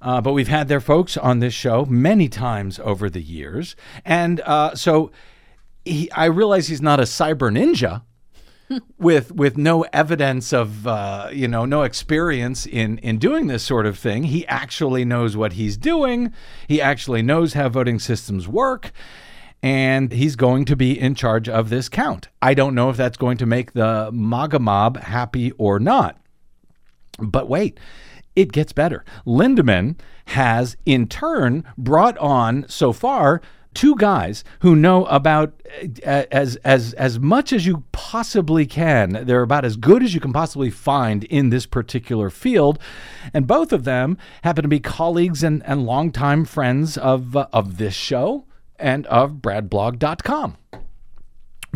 Uh, 0.00 0.22
but 0.22 0.32
we've 0.32 0.48
had 0.48 0.68
their 0.68 0.80
folks 0.80 1.18
on 1.18 1.40
this 1.40 1.52
show 1.52 1.84
many 1.84 2.30
times 2.30 2.78
over 2.78 3.10
the 3.10 3.20
years, 3.20 3.76
and 4.02 4.40
uh, 4.40 4.74
so 4.74 5.10
he, 5.84 6.10
I 6.12 6.24
realize 6.24 6.68
he's 6.68 6.82
not 6.82 7.00
a 7.00 7.04
cyber 7.04 7.52
ninja, 7.52 8.02
with 8.98 9.32
with 9.32 9.56
no 9.56 9.82
evidence 9.92 10.52
of 10.52 10.86
uh, 10.86 11.28
you 11.32 11.48
know 11.48 11.64
no 11.64 11.82
experience 11.82 12.66
in 12.66 12.98
in 12.98 13.18
doing 13.18 13.46
this 13.46 13.62
sort 13.62 13.86
of 13.86 13.98
thing. 13.98 14.24
He 14.24 14.46
actually 14.46 15.04
knows 15.04 15.36
what 15.36 15.54
he's 15.54 15.76
doing. 15.76 16.32
He 16.68 16.80
actually 16.80 17.22
knows 17.22 17.54
how 17.54 17.68
voting 17.68 17.98
systems 17.98 18.48
work. 18.48 18.92
And 19.62 20.12
he's 20.12 20.36
going 20.36 20.66
to 20.66 20.76
be 20.76 20.98
in 20.98 21.14
charge 21.14 21.48
of 21.48 21.70
this 21.70 21.88
count. 21.88 22.28
I 22.42 22.52
don't 22.52 22.74
know 22.74 22.90
if 22.90 22.98
that's 22.98 23.16
going 23.16 23.38
to 23.38 23.46
make 23.46 23.72
the 23.72 24.10
MAGA 24.12 24.58
mob 24.58 24.98
happy 24.98 25.52
or 25.52 25.80
not. 25.80 26.20
But 27.18 27.48
wait, 27.48 27.80
it 28.36 28.52
gets 28.52 28.74
better. 28.74 29.06
Lindeman 29.26 29.98
has, 30.26 30.76
in 30.84 31.06
turn, 31.06 31.64
brought 31.78 32.18
on 32.18 32.66
so 32.68 32.92
far 32.92 33.40
two 33.74 33.96
guys 33.96 34.44
who 34.60 34.76
know 34.76 35.04
about 35.06 35.60
uh, 36.06 36.24
as 36.30 36.56
as 36.56 36.92
as 36.94 37.18
much 37.18 37.52
as 37.52 37.66
you 37.66 37.84
possibly 37.92 38.66
can. 38.66 39.24
They're 39.26 39.42
about 39.42 39.64
as 39.64 39.76
good 39.76 40.02
as 40.02 40.14
you 40.14 40.20
can 40.20 40.32
possibly 40.32 40.70
find 40.70 41.24
in 41.24 41.50
this 41.50 41.66
particular 41.66 42.30
field, 42.30 42.78
and 43.32 43.46
both 43.46 43.72
of 43.72 43.84
them 43.84 44.16
happen 44.42 44.62
to 44.62 44.68
be 44.68 44.80
colleagues 44.80 45.42
and 45.42 45.62
and 45.66 45.84
longtime 45.84 46.44
friends 46.44 46.96
of 46.96 47.36
uh, 47.36 47.48
of 47.52 47.76
this 47.78 47.94
show 47.94 48.46
and 48.78 49.06
of 49.06 49.34
bradblog.com. 49.34 50.56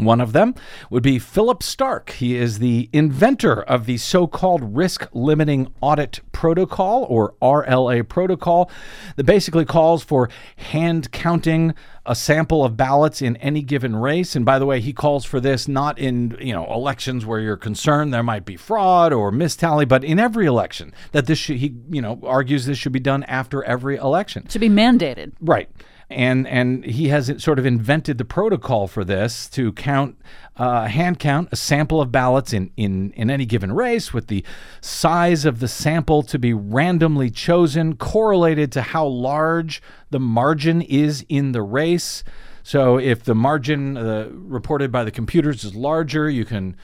One 0.05 0.21
of 0.21 0.33
them 0.33 0.55
would 0.91 1.03
be 1.03 1.19
Philip 1.19 1.63
Stark. 1.63 2.11
He 2.11 2.37
is 2.37 2.59
the 2.59 2.89
inventor 2.93 3.63
of 3.63 3.87
the 3.87 3.97
so 3.99 4.27
called 4.27 4.77
risk 4.77 5.09
limiting 5.13 5.73
audit 5.81 6.21
protocol, 6.33 7.07
or 7.09 7.35
RLA 7.43 8.09
protocol, 8.09 8.71
that 9.17 9.25
basically 9.25 9.65
calls 9.65 10.03
for 10.03 10.29
hand 10.57 11.11
counting 11.13 11.75
a 12.07 12.15
sample 12.15 12.65
of 12.65 12.77
ballots 12.77 13.21
in 13.21 13.37
any 13.37 13.61
given 13.61 13.95
race. 13.95 14.35
And 14.35 14.45
by 14.45 14.59
the 14.59 14.67
way, 14.67 14.81
he 14.81 14.93
calls 14.93 15.25
for 15.25 15.41
this 15.41 15.69
not 15.69 15.99
in 15.99 16.37
you 16.41 16.53
know 16.53 16.67
elections 16.73 17.27
where 17.27 17.41
you're 17.41 17.57
concerned 17.57 18.13
there 18.13 18.23
might 18.23 18.45
be 18.45 18.57
fraud 18.57 19.13
or 19.13 19.31
mistally, 19.31 19.87
but 19.87 20.03
in 20.05 20.19
every 20.19 20.47
election. 20.47 20.95
That 21.13 21.27
this 21.27 21.39
should, 21.39 21.57
he 21.57 21.75
you 21.91 22.01
know 22.01 22.19
argues 22.23 22.67
this 22.67 22.79
should 22.79 22.93
be 22.93 23.01
done 23.01 23.25
after 23.25 23.63
every 23.65 23.97
election. 23.97 24.47
To 24.49 24.59
be 24.59 24.69
mandated. 24.69 25.33
Right. 25.41 25.69
And 26.11 26.47
and 26.49 26.87
he 26.87 27.09
has 27.09 27.31
sort 27.43 27.59
of 27.59 27.67
invented 27.67 28.17
the 28.17 28.25
protocol 28.25 28.87
for 28.87 29.05
this 29.05 29.47
to 29.51 29.73
count, 29.73 30.17
uh, 30.57 30.87
hand 30.87 31.19
count 31.19 31.51
a 31.53 31.57
sample 31.57 32.01
of 32.01 32.11
ballots 32.11 32.55
in, 32.55 32.71
in, 32.79 33.11
in 33.13 33.31
any 33.31 33.45
given 33.45 33.73
race 33.73 34.15
with 34.15 34.29
the 34.29 34.43
size 34.81 35.45
of 35.45 35.61
the 35.61 35.69
sample 35.69 36.23
to 36.23 36.39
be 36.39 36.55
randomly 36.55 37.31
chosen, 37.31 37.95
correlated 37.95 38.73
to 38.73 38.81
how 38.81 39.07
large 39.07 39.83
the 40.09 40.19
margin 40.21 40.81
is 40.81 41.27
in 41.29 41.53
the 41.53 41.63
race. 41.63 42.25
So 42.63 42.99
if 42.99 43.25
the 43.25 43.35
margin 43.35 43.99
uh, 43.99 44.29
reported 44.33 44.91
by 44.91 45.05
the 45.05 45.11
computers 45.11 45.63
is 45.63 45.75
larger, 45.75 46.31
you 46.31 46.47
can 46.47 46.75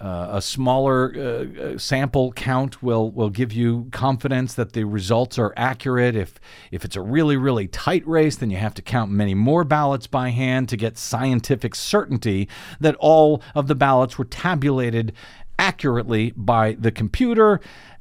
uh, 0.00 0.28
a 0.32 0.42
smaller 0.42 1.12
uh, 1.14 1.20
uh, 1.62 1.78
sample 1.78 2.32
count 2.32 2.82
will 2.82 3.10
will 3.10 3.28
give 3.28 3.52
you 3.52 3.86
confidence 3.92 4.54
that 4.54 4.72
the 4.72 4.84
results 4.84 5.38
are 5.38 5.52
accurate. 5.56 6.16
If 6.16 6.40
if 6.70 6.84
it's 6.84 6.96
a 6.96 7.02
really 7.02 7.36
really 7.36 7.68
tight 7.68 8.06
race, 8.06 8.36
then 8.36 8.50
you 8.50 8.56
have 8.56 8.74
to 8.74 8.82
count 8.82 9.10
many 9.10 9.34
more 9.34 9.62
ballots 9.62 10.06
by 10.06 10.30
hand 10.30 10.68
to 10.70 10.76
get 10.76 10.96
scientific 10.96 11.74
certainty 11.74 12.48
that 12.80 12.96
all 12.96 13.42
of 13.54 13.66
the 13.66 13.74
ballots 13.74 14.16
were 14.16 14.24
tabulated 14.24 15.12
accurately 15.58 16.32
by 16.34 16.72
the 16.72 16.90
computer 16.90 17.60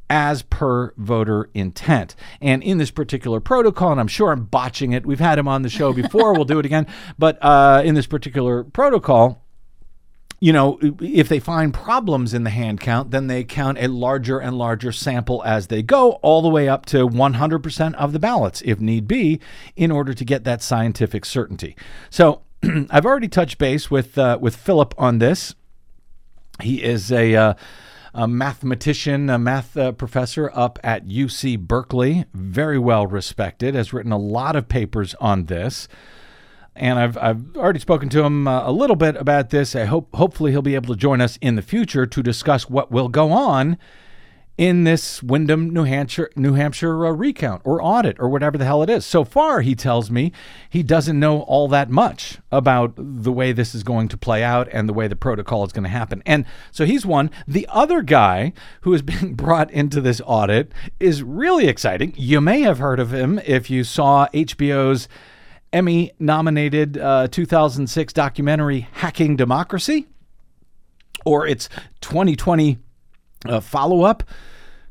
as 0.09 0.41
per 0.41 0.93
voter 0.97 1.49
intent. 1.53 2.15
And 2.41 2.63
in 2.63 2.77
this 2.77 2.91
particular 2.91 3.39
protocol, 3.39 3.91
and 3.91 3.99
I'm 3.99 4.07
sure 4.07 4.31
I'm 4.31 4.45
botching 4.45 4.93
it, 4.93 5.05
we've 5.05 5.19
had 5.19 5.37
him 5.37 5.47
on 5.47 5.61
the 5.61 5.69
show 5.69 5.93
before, 5.93 6.33
we'll 6.33 6.45
do 6.45 6.59
it 6.59 6.65
again, 6.65 6.87
but 7.19 7.37
uh, 7.41 7.81
in 7.85 7.93
this 7.93 8.07
particular 8.07 8.63
protocol, 8.63 9.43
you 10.39 10.53
know, 10.53 10.79
if 11.01 11.27
they 11.27 11.39
find 11.39 11.73
problems 11.73 12.33
in 12.33 12.43
the 12.43 12.49
hand 12.49 12.79
count, 12.79 13.11
then 13.11 13.27
they 13.27 13.43
count 13.43 13.77
a 13.77 13.87
larger 13.87 14.39
and 14.39 14.57
larger 14.57 14.91
sample 14.91 15.43
as 15.45 15.67
they 15.67 15.83
go, 15.83 16.13
all 16.21 16.41
the 16.41 16.49
way 16.49 16.69
up 16.69 16.85
to 16.87 17.07
100% 17.07 17.95
of 17.95 18.13
the 18.13 18.19
ballots, 18.19 18.61
if 18.63 18.79
need 18.79 19.07
be, 19.07 19.39
in 19.75 19.91
order 19.91 20.13
to 20.13 20.23
get 20.23 20.45
that 20.45 20.61
scientific 20.61 21.25
certainty. 21.25 21.75
So 22.09 22.41
I've 22.89 23.05
already 23.05 23.27
touched 23.27 23.57
base 23.57 23.91
with 23.91 24.17
uh, 24.17 24.37
with 24.39 24.55
Philip 24.55 24.93
on 24.97 25.19
this. 25.19 25.55
He 26.61 26.83
is 26.83 27.11
a 27.11 27.35
uh, 27.35 27.53
a 28.13 28.27
mathematician, 28.27 29.29
a 29.29 29.37
math 29.37 29.75
uh, 29.75 29.91
professor 29.91 30.51
up 30.53 30.79
at 30.83 31.05
UC 31.05 31.59
Berkeley, 31.59 32.25
very 32.33 32.79
well 32.79 33.05
respected, 33.07 33.75
has 33.75 33.93
written 33.93 34.11
a 34.11 34.17
lot 34.17 34.55
of 34.55 34.67
papers 34.69 35.15
on 35.19 35.45
this 35.45 35.87
and 36.79 36.97
I've 36.97 37.17
I've 37.17 37.55
already 37.57 37.79
spoken 37.79 38.09
to 38.09 38.23
him 38.23 38.47
uh, 38.47 38.67
a 38.67 38.71
little 38.71 38.95
bit 38.95 39.15
about 39.17 39.49
this. 39.49 39.75
I 39.75 39.85
hope 39.85 40.15
hopefully 40.15 40.51
he'll 40.51 40.61
be 40.61 40.75
able 40.75 40.93
to 40.93 40.99
join 40.99 41.21
us 41.21 41.37
in 41.41 41.55
the 41.55 41.61
future 41.61 42.05
to 42.05 42.23
discuss 42.23 42.69
what 42.69 42.91
will 42.91 43.09
go 43.09 43.31
on 43.31 43.77
in 44.59 44.83
this 44.83 45.23
Windham, 45.23 45.69
New 45.69 45.85
Hampshire, 45.85 46.29
New 46.35 46.53
Hampshire 46.53 47.05
uh, 47.05 47.11
recount 47.11 47.61
or 47.63 47.81
audit 47.81 48.19
or 48.19 48.27
whatever 48.27 48.57
the 48.57 48.65
hell 48.65 48.83
it 48.83 48.89
is. 48.89 49.05
So 49.05 49.23
far, 49.23 49.61
he 49.61 49.73
tells 49.73 50.11
me 50.11 50.33
he 50.69 50.83
doesn't 50.83 51.17
know 51.17 51.43
all 51.43 51.69
that 51.69 51.89
much 51.89 52.39
about 52.51 52.93
the 52.97 53.31
way 53.31 53.53
this 53.53 53.73
is 53.73 53.83
going 53.83 54.09
to 54.09 54.17
play 54.17 54.43
out 54.43 54.67
and 54.73 54.89
the 54.89 54.93
way 54.93 55.07
the 55.07 55.15
protocol 55.15 55.63
is 55.65 55.71
going 55.71 55.85
to 55.85 55.89
happen. 55.89 56.21
And 56.25 56.43
so 56.71 56.85
he's 56.85 57.05
one. 57.05 57.31
The 57.47 57.67
other 57.69 58.01
guy 58.01 58.51
who 58.81 58.93
is 58.93 59.01
being 59.09 59.33
brought 59.33 59.71
into 59.71 60.01
this 60.01 60.21
audit 60.25 60.73
is 60.99 61.23
really 61.23 61.69
exciting. 61.69 62.13
You 62.17 62.41
may 62.41 62.59
have 62.59 62.79
heard 62.79 62.99
of 62.99 63.13
him 63.13 63.39
if 63.45 63.69
you 63.69 63.85
saw 63.85 64.27
HBO's 64.33 65.07
Emmy 65.71 66.11
nominated 66.19 66.97
uh, 66.97 67.27
2006 67.27 68.13
documentary 68.13 68.87
Hacking 68.93 69.35
Democracy 69.35 70.07
or 71.25 71.45
its 71.45 71.69
2020 72.01 72.77
uh, 73.45 73.59
follow 73.59 74.01
up 74.01 74.23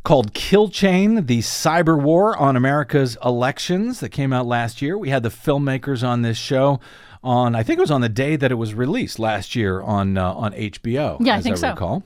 called 0.05 0.33
Kill 0.33 0.69
Chain, 0.69 1.27
the 1.27 1.41
cyber 1.41 2.01
war 2.01 2.37
on 2.37 2.57
America's 2.57 3.19
elections 3.25 4.01
that 4.01 4.11
came 4.11 4.33
out 4.33 4.47
last 4.47 4.81
year. 4.81 4.97
We 4.97 5.11
had 5.11 5.23
the 5.23 5.29
filmmakers 5.29 6.07
on 6.07 6.23
this 6.23 6.39
show 6.39 6.81
on, 7.23 7.55
I 7.55 7.63
think 7.63 7.79
it 7.79 7.83
was 7.83 7.91
on 7.91 8.01
the 8.01 8.09
day 8.09 8.37
that 8.37 8.51
it 8.51 8.55
was 8.55 8.75
released 8.75 9.19
last 9.19 9.57
year 9.57 9.83
on 9.83 10.17
uh, 10.17 10.33
on 10.33 10.53
HBO. 10.53 11.19
Yeah, 11.21 11.37
I 11.37 11.43
think 11.43 11.57
I 11.57 11.59
so. 11.59 11.71
recall. 11.71 12.03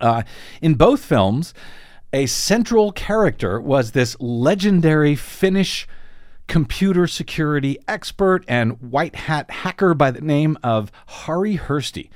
Uh, 0.00 0.22
in 0.62 0.74
both 0.74 1.04
films, 1.04 1.52
a 2.12 2.26
central 2.26 2.92
character 2.92 3.60
was 3.60 3.92
this 3.92 4.16
legendary 4.20 5.16
Finnish 5.16 5.88
computer 6.46 7.06
security 7.06 7.78
expert 7.88 8.44
and 8.46 8.80
white 8.80 9.14
hat 9.14 9.50
hacker 9.50 9.94
by 9.94 10.10
the 10.10 10.20
name 10.20 10.56
of 10.62 10.92
Harri 11.08 11.58
Hursti. 11.58 12.10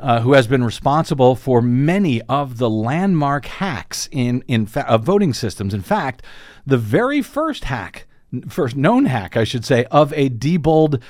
Uh, 0.00 0.20
who 0.20 0.32
has 0.32 0.48
been 0.48 0.64
responsible 0.64 1.36
for 1.36 1.62
many 1.62 2.20
of 2.22 2.58
the 2.58 2.68
landmark 2.68 3.46
hacks 3.46 4.08
in 4.10 4.42
in 4.48 4.66
fa- 4.66 4.88
of 4.88 5.04
voting 5.04 5.32
systems? 5.32 5.72
In 5.72 5.80
fact, 5.80 6.24
the 6.66 6.76
very 6.76 7.22
first 7.22 7.64
hack, 7.64 8.08
first 8.48 8.74
known 8.74 9.04
hack, 9.04 9.36
I 9.36 9.44
should 9.44 9.64
say, 9.64 9.84
of 9.92 10.12
a 10.14 10.28
Diebold 10.28 11.00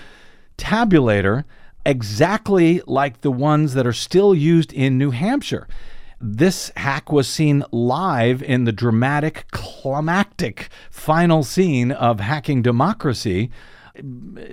tabulator, 0.58 1.44
exactly 1.86 2.82
like 2.86 3.22
the 3.22 3.32
ones 3.32 3.72
that 3.72 3.86
are 3.86 3.94
still 3.94 4.34
used 4.34 4.74
in 4.74 4.98
New 4.98 5.10
Hampshire. 5.10 5.66
This 6.24 6.70
hack 6.76 7.10
was 7.10 7.26
seen 7.26 7.64
live 7.72 8.44
in 8.44 8.62
the 8.62 8.70
dramatic, 8.70 9.46
climactic 9.50 10.68
final 10.88 11.42
scene 11.42 11.90
of 11.90 12.20
Hacking 12.20 12.62
Democracy, 12.62 13.50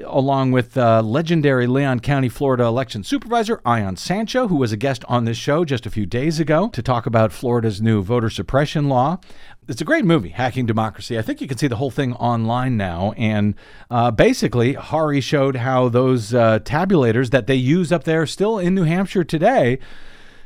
along 0.03 0.51
with 0.51 0.75
uh, 0.75 1.03
legendary 1.03 1.67
Leon 1.67 1.99
County, 1.99 2.27
Florida 2.27 2.63
election 2.63 3.03
supervisor 3.03 3.61
Ion 3.65 3.97
Sancho, 3.97 4.47
who 4.47 4.55
was 4.55 4.71
a 4.71 4.77
guest 4.77 5.05
on 5.07 5.25
this 5.25 5.37
show 5.37 5.63
just 5.63 5.85
a 5.85 5.91
few 5.91 6.07
days 6.07 6.39
ago 6.39 6.69
to 6.69 6.81
talk 6.81 7.05
about 7.05 7.31
Florida's 7.31 7.79
new 7.83 8.01
voter 8.01 8.31
suppression 8.31 8.89
law. 8.89 9.19
It's 9.67 9.79
a 9.79 9.85
great 9.85 10.05
movie, 10.05 10.29
Hacking 10.29 10.65
Democracy. 10.65 11.19
I 11.19 11.21
think 11.21 11.39
you 11.39 11.47
can 11.47 11.59
see 11.59 11.67
the 11.67 11.75
whole 11.75 11.91
thing 11.91 12.13
online 12.13 12.77
now. 12.77 13.13
And 13.15 13.53
uh, 13.91 14.09
basically, 14.09 14.73
Harri 14.73 15.21
showed 15.21 15.57
how 15.57 15.87
those 15.87 16.33
uh, 16.33 16.61
tabulators 16.61 17.29
that 17.29 17.45
they 17.45 17.53
use 17.53 17.91
up 17.91 18.05
there 18.05 18.25
still 18.25 18.57
in 18.57 18.73
New 18.73 18.85
Hampshire 18.85 19.23
today 19.23 19.77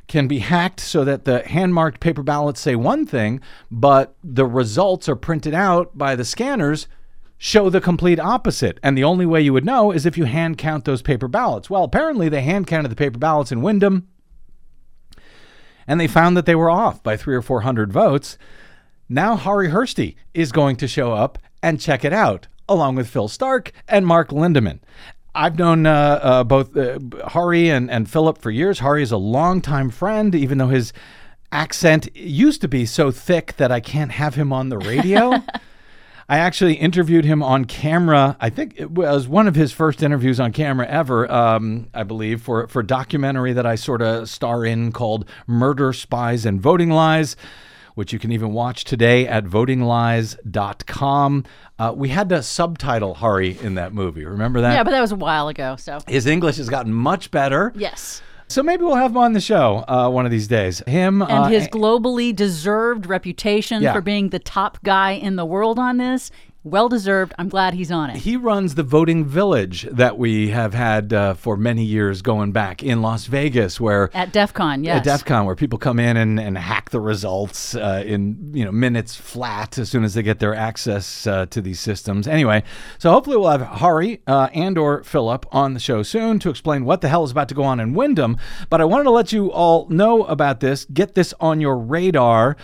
can 0.07 0.27
be 0.27 0.39
hacked 0.39 0.79
so 0.79 1.03
that 1.03 1.25
the 1.25 1.39
hand 1.47 1.73
marked 1.73 1.99
paper 1.99 2.23
ballots 2.23 2.59
say 2.59 2.75
one 2.75 3.05
thing, 3.05 3.39
but 3.71 4.15
the 4.23 4.45
results 4.45 5.07
are 5.07 5.15
printed 5.15 5.53
out 5.53 5.97
by 5.97 6.15
the 6.15 6.25
scanners 6.25 6.87
show 7.37 7.69
the 7.69 7.81
complete 7.81 8.19
opposite. 8.19 8.79
And 8.83 8.97
the 8.97 9.03
only 9.03 9.25
way 9.25 9.41
you 9.41 9.53
would 9.53 9.65
know 9.65 9.91
is 9.91 10.05
if 10.05 10.17
you 10.17 10.25
hand 10.25 10.57
count 10.57 10.85
those 10.85 11.01
paper 11.01 11.27
ballots. 11.27 11.69
Well, 11.69 11.83
apparently 11.83 12.29
they 12.29 12.41
hand 12.41 12.67
counted 12.67 12.89
the 12.89 12.95
paper 12.95 13.19
ballots 13.19 13.51
in 13.51 13.61
Windham 13.61 14.07
and 15.87 15.99
they 15.99 16.07
found 16.07 16.37
that 16.37 16.45
they 16.45 16.55
were 16.55 16.69
off 16.69 17.03
by 17.03 17.17
three 17.17 17.35
or 17.35 17.41
four 17.41 17.61
hundred 17.61 17.91
votes. 17.91 18.37
Now 19.09 19.35
Harri 19.37 19.71
Hursti 19.71 20.15
is 20.33 20.51
going 20.51 20.75
to 20.77 20.87
show 20.87 21.13
up 21.13 21.37
and 21.61 21.79
check 21.79 22.05
it 22.05 22.13
out, 22.13 22.47
along 22.67 22.95
with 22.95 23.09
Phil 23.09 23.27
Stark 23.27 23.71
and 23.87 24.07
Mark 24.07 24.29
Lindeman. 24.29 24.79
I've 25.35 25.57
known 25.57 25.85
uh, 25.85 26.19
uh, 26.21 26.43
both 26.43 26.77
uh, 26.77 26.99
Harri 26.99 27.67
and, 27.67 27.89
and 27.89 28.09
Philip 28.09 28.37
for 28.37 28.51
years. 28.51 28.79
Harri 28.79 29.01
is 29.01 29.11
a 29.11 29.17
longtime 29.17 29.89
friend, 29.89 30.35
even 30.35 30.59
though 30.59 30.67
his 30.67 30.93
accent 31.51 32.15
used 32.15 32.61
to 32.61 32.67
be 32.67 32.85
so 32.85 33.11
thick 33.11 33.55
that 33.57 33.71
I 33.71 33.79
can't 33.79 34.11
have 34.11 34.35
him 34.35 34.53
on 34.53 34.69
the 34.69 34.77
radio. 34.77 35.33
I 36.29 36.37
actually 36.37 36.75
interviewed 36.75 37.25
him 37.25 37.43
on 37.43 37.65
camera. 37.65 38.37
I 38.39 38.49
think 38.49 38.75
it 38.77 38.91
was 38.91 39.27
one 39.27 39.47
of 39.47 39.55
his 39.55 39.71
first 39.71 40.01
interviews 40.01 40.39
on 40.39 40.53
camera 40.53 40.87
ever, 40.87 41.29
um, 41.31 41.87
I 41.93 42.03
believe, 42.03 42.41
for, 42.41 42.67
for 42.67 42.79
a 42.79 42.85
documentary 42.85 43.53
that 43.53 43.65
I 43.65 43.75
sort 43.75 44.01
of 44.01 44.29
star 44.29 44.65
in 44.65 44.91
called 44.91 45.25
Murder, 45.47 45.93
Spies, 45.93 46.45
and 46.45 46.61
Voting 46.61 46.89
Lies, 46.89 47.35
which 47.95 48.13
you 48.13 48.19
can 48.19 48.31
even 48.31 48.53
watch 48.53 48.83
today 48.85 49.27
at 49.27 49.43
votinglies.com. 49.45 51.45
Uh, 51.79 51.93
we 51.95 52.09
had 52.09 52.29
to 52.29 52.43
subtitle 52.43 53.15
Harri 53.15 53.61
in 53.61 53.75
that 53.75 53.93
movie. 53.93 54.25
Remember 54.25 54.61
that? 54.61 54.73
Yeah, 54.73 54.83
but 54.83 54.91
that 54.91 55.01
was 55.01 55.11
a 55.11 55.15
while 55.15 55.47
ago. 55.47 55.75
So 55.77 55.99
His 56.07 56.27
English 56.27 56.57
has 56.57 56.69
gotten 56.69 56.93
much 56.93 57.31
better. 57.31 57.71
yes. 57.75 58.21
So 58.49 58.61
maybe 58.61 58.83
we'll 58.83 58.95
have 58.95 59.11
him 59.11 59.17
on 59.17 59.33
the 59.33 59.41
show 59.41 59.83
uh, 59.87 60.09
one 60.09 60.25
of 60.25 60.31
these 60.31 60.47
days. 60.47 60.83
Him 60.85 61.21
And 61.23 61.31
uh, 61.31 61.43
his 61.45 61.67
globally 61.69 62.35
deserved 62.35 63.07
reputation 63.07 63.81
Yeah. 63.81 63.93
for 63.93 64.01
being 64.01 64.29
the 64.29 64.37
top 64.37 64.77
guy 64.83 65.11
in 65.13 65.37
the 65.37 65.45
world 65.45 65.79
on 65.79 65.97
this, 65.97 66.29
well 66.63 66.87
deserved. 66.87 67.33
I'm 67.37 67.49
glad 67.49 67.73
he's 67.73 67.91
on 67.91 68.09
it. 68.09 68.17
He 68.17 68.37
runs 68.37 68.75
the 68.75 68.83
voting 68.83 69.25
village 69.25 69.83
that 69.91 70.17
we 70.17 70.49
have 70.49 70.73
had 70.73 71.11
uh, 71.11 71.33
for 71.33 71.57
many 71.57 71.83
years 71.83 72.21
going 72.21 72.51
back 72.51 72.81
in 72.81 73.01
Las 73.01 73.25
Vegas, 73.25 73.79
where 73.79 74.09
At 74.13 74.31
DEF 74.31 74.53
CON, 74.53 74.83
yes. 74.83 74.97
at 74.97 75.03
DEF 75.03 75.25
CON, 75.25 75.45
where 75.45 75.55
people 75.55 75.77
come 75.77 75.99
in 75.99 76.17
and, 76.17 76.39
and 76.39 76.57
hack 76.57 76.89
the 76.91 77.01
results 77.01 77.75
uh, 77.75 78.03
in 78.05 78.51
you 78.53 78.63
know 78.63 78.71
minutes 78.71 79.15
flat 79.15 79.77
as 79.77 79.89
soon 79.89 80.03
as 80.03 80.13
they 80.13 80.23
get 80.23 80.39
their 80.39 80.55
access 80.55 81.27
uh, 81.27 81.45
to 81.47 81.61
these 81.61 81.79
systems. 81.79 82.27
Anyway, 82.27 82.63
so 82.97 83.11
hopefully 83.11 83.37
we'll 83.37 83.49
have 83.49 83.61
Harri 83.61 84.21
uh, 84.27 84.49
and 84.53 84.77
or 84.77 85.03
Philip 85.03 85.45
on 85.51 85.73
the 85.73 85.79
show 85.79 86.03
soon 86.03 86.39
to 86.39 86.49
explain 86.49 86.85
what 86.85 87.01
the 87.01 87.09
hell 87.09 87.23
is 87.23 87.31
about 87.31 87.49
to 87.49 87.55
go 87.55 87.63
on 87.63 87.79
in 87.79 87.93
Windham. 87.93 88.37
But 88.69 88.81
I 88.81 88.85
wanted 88.85 89.05
to 89.05 89.11
let 89.11 89.31
you 89.31 89.51
all 89.51 89.87
know 89.89 90.23
about 90.23 90.59
this, 90.59 90.85
get 90.85 91.15
this 91.15 91.33
on 91.39 91.59
your 91.59 91.77
radar. 91.77 92.55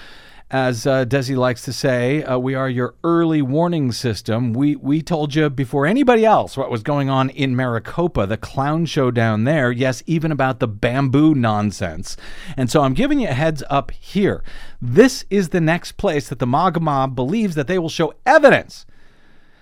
As 0.52 0.88
uh, 0.88 1.06
Desi 1.06 1.38
likes 1.38 1.62
to 1.66 1.74
say, 1.74 2.24
uh, 2.24 2.40
we 2.40 2.56
are 2.56 2.68
your 2.68 2.96
early 3.04 3.40
warning 3.40 3.92
system. 3.92 4.52
We 4.52 4.76
we 4.76 5.04
told 5.04 5.36
you 5.36 5.48
before 5.48 5.86
anybody 5.86 6.26
else 6.26 6.58
what 6.58 6.72
was 6.72 6.82
going 6.82 7.08
on 7.08 7.30
in 7.30 7.56
Maricopa, 7.56 8.26
the 8.26 8.36
clown 8.36 8.88
show 8.88 9.12
down 9.12 9.44
there. 9.44 9.72
Yes, 9.72 10.02
even 10.08 10.32
about 10.32 10.60
the 10.60 10.68
bamboo 10.68 11.36
nonsense. 11.36 12.18
And 12.58 12.68
so 12.72 12.82
I'm 12.82 12.96
giving 12.96 13.20
you 13.20 13.28
a 13.28 13.34
heads 13.34 13.62
up 13.70 13.92
here. 13.92 14.44
This 14.82 15.24
is 15.30 15.50
the 15.50 15.62
next 15.62 15.98
place 15.98 16.30
that 16.30 16.40
the 16.40 16.48
MAGA 16.48 16.80
mob 16.80 17.16
believes 17.16 17.54
that 17.54 17.68
they 17.68 17.78
will 17.78 17.88
show 17.88 18.16
evidence 18.26 18.88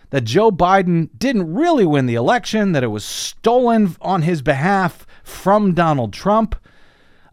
that 0.10 0.24
Joe 0.24 0.52
Biden 0.52 1.10
didn't 1.18 1.54
really 1.54 1.86
win 1.86 2.06
the 2.06 2.16
election, 2.16 2.72
that 2.72 2.84
it 2.84 2.88
was 2.88 3.04
stolen 3.04 3.98
on 4.00 4.22
his 4.22 4.42
behalf 4.42 5.06
from 5.22 5.74
Donald 5.74 6.14
Trump. 6.14 6.56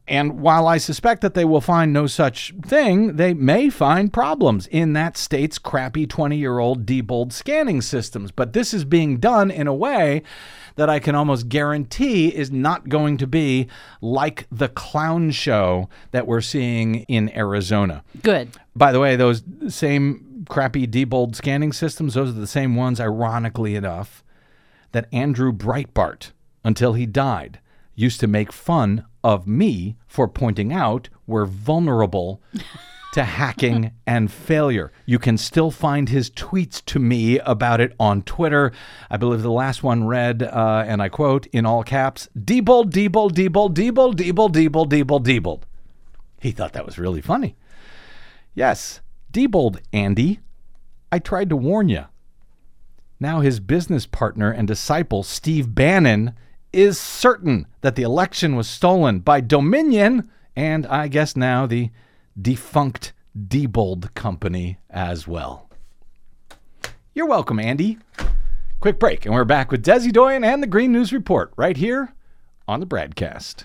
And 0.07 0.41
while 0.41 0.67
I 0.67 0.77
suspect 0.77 1.23
that 1.23 1.33
they 1.33 1.47
will 1.47 1.63
find 1.63 1.93
no 1.93 2.07
such 2.07 2.53
thing, 2.63 3.17
they 3.17 3.33
may 3.33 3.71
find 3.71 4.13
problems 4.13 4.67
in 4.67 4.93
that 4.93 5.17
state's 5.17 5.59
crappy 5.59 6.07
20 6.07 6.37
year 6.37 6.59
old 6.59 6.85
Diebold 6.85 7.33
scanning 7.33 7.81
systems. 7.81 8.31
But 8.31 8.53
this 8.53 8.75
is 8.75 8.85
being 8.85 9.17
done 9.17 9.51
in 9.51 9.67
a 9.67 9.75
way 9.75 10.23
that 10.77 10.91
I 10.91 10.99
can 10.99 11.15
almost 11.15 11.49
guarantee 11.49 12.29
is 12.29 12.51
not 12.51 12.89
going 12.89 13.17
to 13.19 13.27
be 13.27 13.69
like 14.03 14.47
the 14.51 14.69
clown 14.69 15.31
show 15.31 15.89
that 16.11 16.27
we're 16.27 16.43
seeing 16.43 16.97
in 17.03 17.35
Arizona. 17.35 18.05
Good. 18.23 18.51
By 18.77 18.93
the 18.93 19.01
way, 19.01 19.17
those 19.17 19.43
same 19.69 20.45
crappy 20.51 20.87
Diebold 20.87 21.35
scanning 21.35 21.73
systems, 21.73 22.15
those 22.15 22.31
are 22.31 22.33
the 22.33 22.47
same 22.47 22.77
ones, 22.77 23.01
ironically 23.01 23.75
enough, 23.75 24.23
that 24.93 25.07
Andrew 25.13 25.53
Breitbart, 25.53 26.33
until 26.63 26.93
he 26.93 27.07
died, 27.07 27.61
used 27.95 28.21
to 28.21 28.27
make 28.27 28.53
fun 28.53 29.05
of 29.23 29.47
me 29.47 29.97
for 30.07 30.29
pointing 30.29 30.73
out 30.73 31.09
we're 31.27 31.47
vulnerable 31.47 32.43
to 33.15 33.23
hacking 33.23 33.93
and 34.07 34.31
failure. 34.31 34.91
You 35.07 35.21
can 35.21 35.39
still 35.39 35.71
find 35.71 36.09
his 36.09 36.31
tweets 36.31 36.85
to 36.87 36.99
me 36.99 37.39
about 37.39 37.81
it 37.81 37.95
on 38.01 38.23
Twitter. 38.23 38.73
I 39.09 39.17
believe 39.17 39.43
the 39.43 39.53
last 39.53 39.85
one 39.85 40.05
read, 40.05 40.43
uh, 40.43 40.85
and 40.87 41.01
I 41.01 41.09
quote 41.09 41.47
in 41.47 41.65
all 41.65 41.85
caps, 41.85 42.29
Diebold, 42.37 42.91
Diebold, 42.91 43.31
Diebold, 43.31 43.73
Diebold, 43.73 44.17
Diebold, 44.17 44.53
Diebold, 44.53 44.89
Diebold, 44.89 45.25
Diebold. 45.25 45.61
He 46.41 46.51
thought 46.51 46.73
that 46.73 46.85
was 46.85 46.99
really 46.99 47.21
funny. 47.21 47.55
Yes, 48.53 49.01
Diebold, 49.33 49.79
Andy. 49.93 50.41
I 51.13 51.21
tried 51.21 51.51
to 51.51 51.57
warn 51.57 51.89
you. 51.89 52.07
Now 53.21 53.41
his 53.41 53.61
business 53.61 54.07
partner 54.07 54.51
and 54.51 54.67
disciple, 54.67 55.23
Steve 55.23 55.73
Bannon, 55.73 56.35
is 56.75 56.99
certain 56.99 57.67
that 57.83 57.95
the 57.95 58.03
election 58.03 58.57
was 58.57 58.69
stolen 58.69 59.21
by 59.21 59.41
Dominion 59.41 60.29
and 60.57 60.87
I 60.87 61.09
guess 61.09 61.37
now 61.37 61.67
the 61.67 61.91
defunct 62.41 63.13
Diebold 63.39 64.13
Company 64.15 64.79
as 64.91 65.27
well. 65.27 65.71
You're 67.15 67.27
welcome, 67.27 67.59
Andy. 67.61 67.99
Quick 68.81 68.99
break, 68.99 69.25
and 69.25 69.35
we're 69.35 69.45
back 69.45 69.71
with 69.71 69.85
Desi 69.85 70.13
Doyen 70.13 70.45
and 70.45 70.63
the 70.63 70.67
Green 70.67 70.93
News 70.93 71.13
Report 71.13 71.53
right 71.57 71.77
here 71.77 72.13
on 72.69 72.81
the 72.81 72.87
Bradcast. 72.87 73.65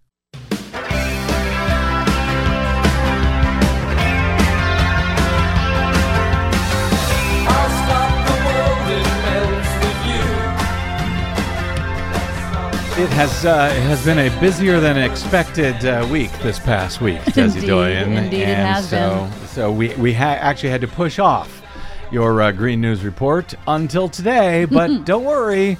It 13.01 13.09
has 13.13 13.45
uh, 13.45 13.73
it 13.75 13.81
has 13.81 14.05
been 14.05 14.19
a 14.19 14.29
busier 14.39 14.79
than 14.79 14.95
expected 14.95 15.83
uh, 15.85 16.07
week 16.11 16.31
this 16.43 16.59
past 16.59 17.01
week, 17.01 17.19
Desi 17.21 17.55
Indeed, 17.55 17.67
Doyen. 17.67 18.13
indeed 18.13 18.41
it 18.41 18.47
and 18.49 18.67
has 18.75 18.87
so, 18.87 19.27
So 19.47 19.71
we 19.71 19.95
we 19.95 20.13
ha- 20.13 20.37
actually 20.39 20.69
had 20.69 20.81
to 20.81 20.87
push 20.87 21.17
off 21.17 21.63
your 22.11 22.39
uh, 22.43 22.51
Green 22.51 22.79
News 22.79 23.03
report 23.03 23.55
until 23.67 24.07
today, 24.07 24.65
but 24.65 25.03
don't 25.05 25.23
worry, 25.23 25.79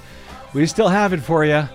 we 0.53 0.65
still 0.65 0.87
have 0.87 1.13
it 1.13 1.19
for 1.19 1.45
you. 1.45 1.69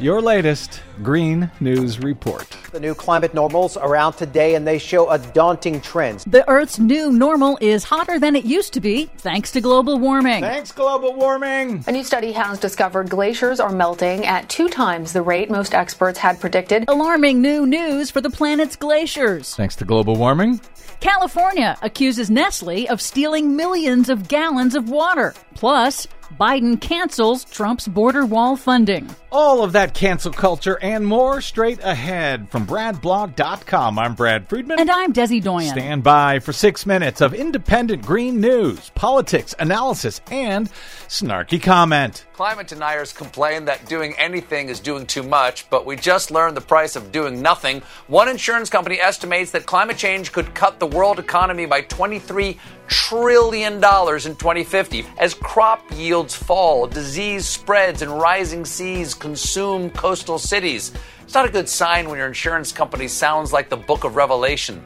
Your 0.00 0.22
latest 0.22 0.80
Green 1.02 1.50
News 1.58 1.98
report. 1.98 2.56
The 2.70 2.78
new 2.78 2.94
climate 2.94 3.34
normals 3.34 3.76
are 3.76 3.96
out 3.96 4.16
today 4.16 4.54
and 4.54 4.64
they 4.64 4.78
show 4.78 5.10
a 5.10 5.18
daunting 5.18 5.80
trend. 5.80 6.20
The 6.20 6.48
Earth's 6.48 6.78
new 6.78 7.10
normal 7.10 7.58
is 7.60 7.82
hotter 7.82 8.20
than 8.20 8.36
it 8.36 8.44
used 8.44 8.72
to 8.74 8.80
be 8.80 9.06
thanks 9.16 9.50
to 9.52 9.60
global 9.60 9.98
warming. 9.98 10.40
Thanks, 10.40 10.70
global 10.70 11.14
warming. 11.16 11.82
A 11.88 11.90
new 11.90 12.04
study 12.04 12.30
has 12.30 12.60
discovered 12.60 13.10
glaciers 13.10 13.58
are 13.58 13.72
melting 13.72 14.24
at 14.24 14.48
two 14.48 14.68
times 14.68 15.12
the 15.12 15.22
rate 15.22 15.50
most 15.50 15.74
experts 15.74 16.20
had 16.20 16.38
predicted. 16.38 16.84
Alarming 16.86 17.42
new 17.42 17.66
news 17.66 18.08
for 18.08 18.20
the 18.20 18.30
planet's 18.30 18.76
glaciers. 18.76 19.56
Thanks 19.56 19.74
to 19.76 19.84
global 19.84 20.14
warming. 20.14 20.60
California 21.00 21.76
accuses 21.82 22.30
Nestle 22.30 22.88
of 22.88 23.00
stealing 23.00 23.56
millions 23.56 24.08
of 24.08 24.28
gallons 24.28 24.76
of 24.76 24.88
water. 24.88 25.34
Plus, 25.56 26.06
Biden 26.38 26.80
cancels 26.80 27.44
Trump's 27.44 27.88
border 27.88 28.26
wall 28.26 28.54
funding. 28.56 29.08
All 29.30 29.62
of 29.62 29.72
that 29.72 29.92
cancel 29.92 30.32
culture 30.32 30.78
and 30.80 31.06
more 31.06 31.42
straight 31.42 31.80
ahead 31.82 32.48
from 32.48 32.66
BradBlog.com. 32.66 33.98
I'm 33.98 34.14
Brad 34.14 34.48
Friedman. 34.48 34.80
And 34.80 34.90
I'm 34.90 35.12
Desi 35.12 35.42
Doyen. 35.42 35.68
Stand 35.68 36.02
by 36.02 36.38
for 36.38 36.54
six 36.54 36.86
minutes 36.86 37.20
of 37.20 37.34
independent 37.34 38.06
green 38.06 38.40
news, 38.40 38.90
politics, 38.94 39.54
analysis, 39.58 40.22
and 40.30 40.70
snarky 41.08 41.62
comment. 41.62 42.24
Climate 42.32 42.68
deniers 42.68 43.12
complain 43.12 43.66
that 43.66 43.84
doing 43.86 44.14
anything 44.16 44.70
is 44.70 44.80
doing 44.80 45.04
too 45.04 45.22
much, 45.22 45.68
but 45.68 45.84
we 45.84 45.96
just 45.96 46.30
learned 46.30 46.56
the 46.56 46.62
price 46.62 46.96
of 46.96 47.12
doing 47.12 47.42
nothing. 47.42 47.82
One 48.06 48.28
insurance 48.28 48.70
company 48.70 48.98
estimates 48.98 49.50
that 49.50 49.66
climate 49.66 49.98
change 49.98 50.32
could 50.32 50.54
cut 50.54 50.78
the 50.78 50.86
world 50.86 51.18
economy 51.18 51.66
by 51.66 51.82
$23 51.82 52.56
trillion 52.86 53.74
in 53.74 53.80
2050. 53.80 55.04
As 55.18 55.34
crop 55.34 55.82
yields 55.94 56.34
fall, 56.34 56.86
disease 56.86 57.46
spreads, 57.46 58.02
and 58.02 58.18
rising 58.18 58.64
seas 58.64 59.14
consume 59.18 59.90
coastal 59.90 60.38
cities. 60.38 60.92
It's 61.22 61.34
not 61.34 61.46
a 61.46 61.50
good 61.50 61.68
sign 61.68 62.08
when 62.08 62.18
your 62.18 62.26
insurance 62.26 62.72
company 62.72 63.06
sounds 63.06 63.52
like 63.52 63.68
the 63.68 63.76
book 63.76 64.04
of 64.04 64.16
Revelation. 64.16 64.82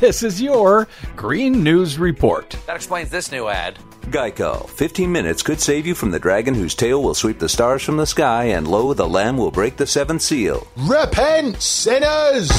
This 0.00 0.22
is 0.22 0.40
your 0.40 0.86
Green 1.16 1.64
News 1.64 1.98
Report. 1.98 2.56
That 2.66 2.76
explains 2.76 3.10
this 3.10 3.32
new 3.32 3.48
ad. 3.48 3.78
Geico. 4.02 4.68
15 4.70 5.10
minutes 5.10 5.42
could 5.42 5.60
save 5.60 5.86
you 5.86 5.94
from 5.94 6.10
the 6.10 6.18
dragon 6.18 6.54
whose 6.54 6.74
tail 6.74 7.02
will 7.02 7.14
sweep 7.14 7.38
the 7.38 7.48
stars 7.48 7.82
from 7.82 7.96
the 7.96 8.06
sky, 8.06 8.44
and 8.44 8.68
lo, 8.68 8.94
the 8.94 9.08
lamb 9.08 9.36
will 9.36 9.50
break 9.50 9.76
the 9.76 9.86
seventh 9.86 10.22
seal. 10.22 10.66
Repent, 10.76 11.60
sinners! 11.60 12.50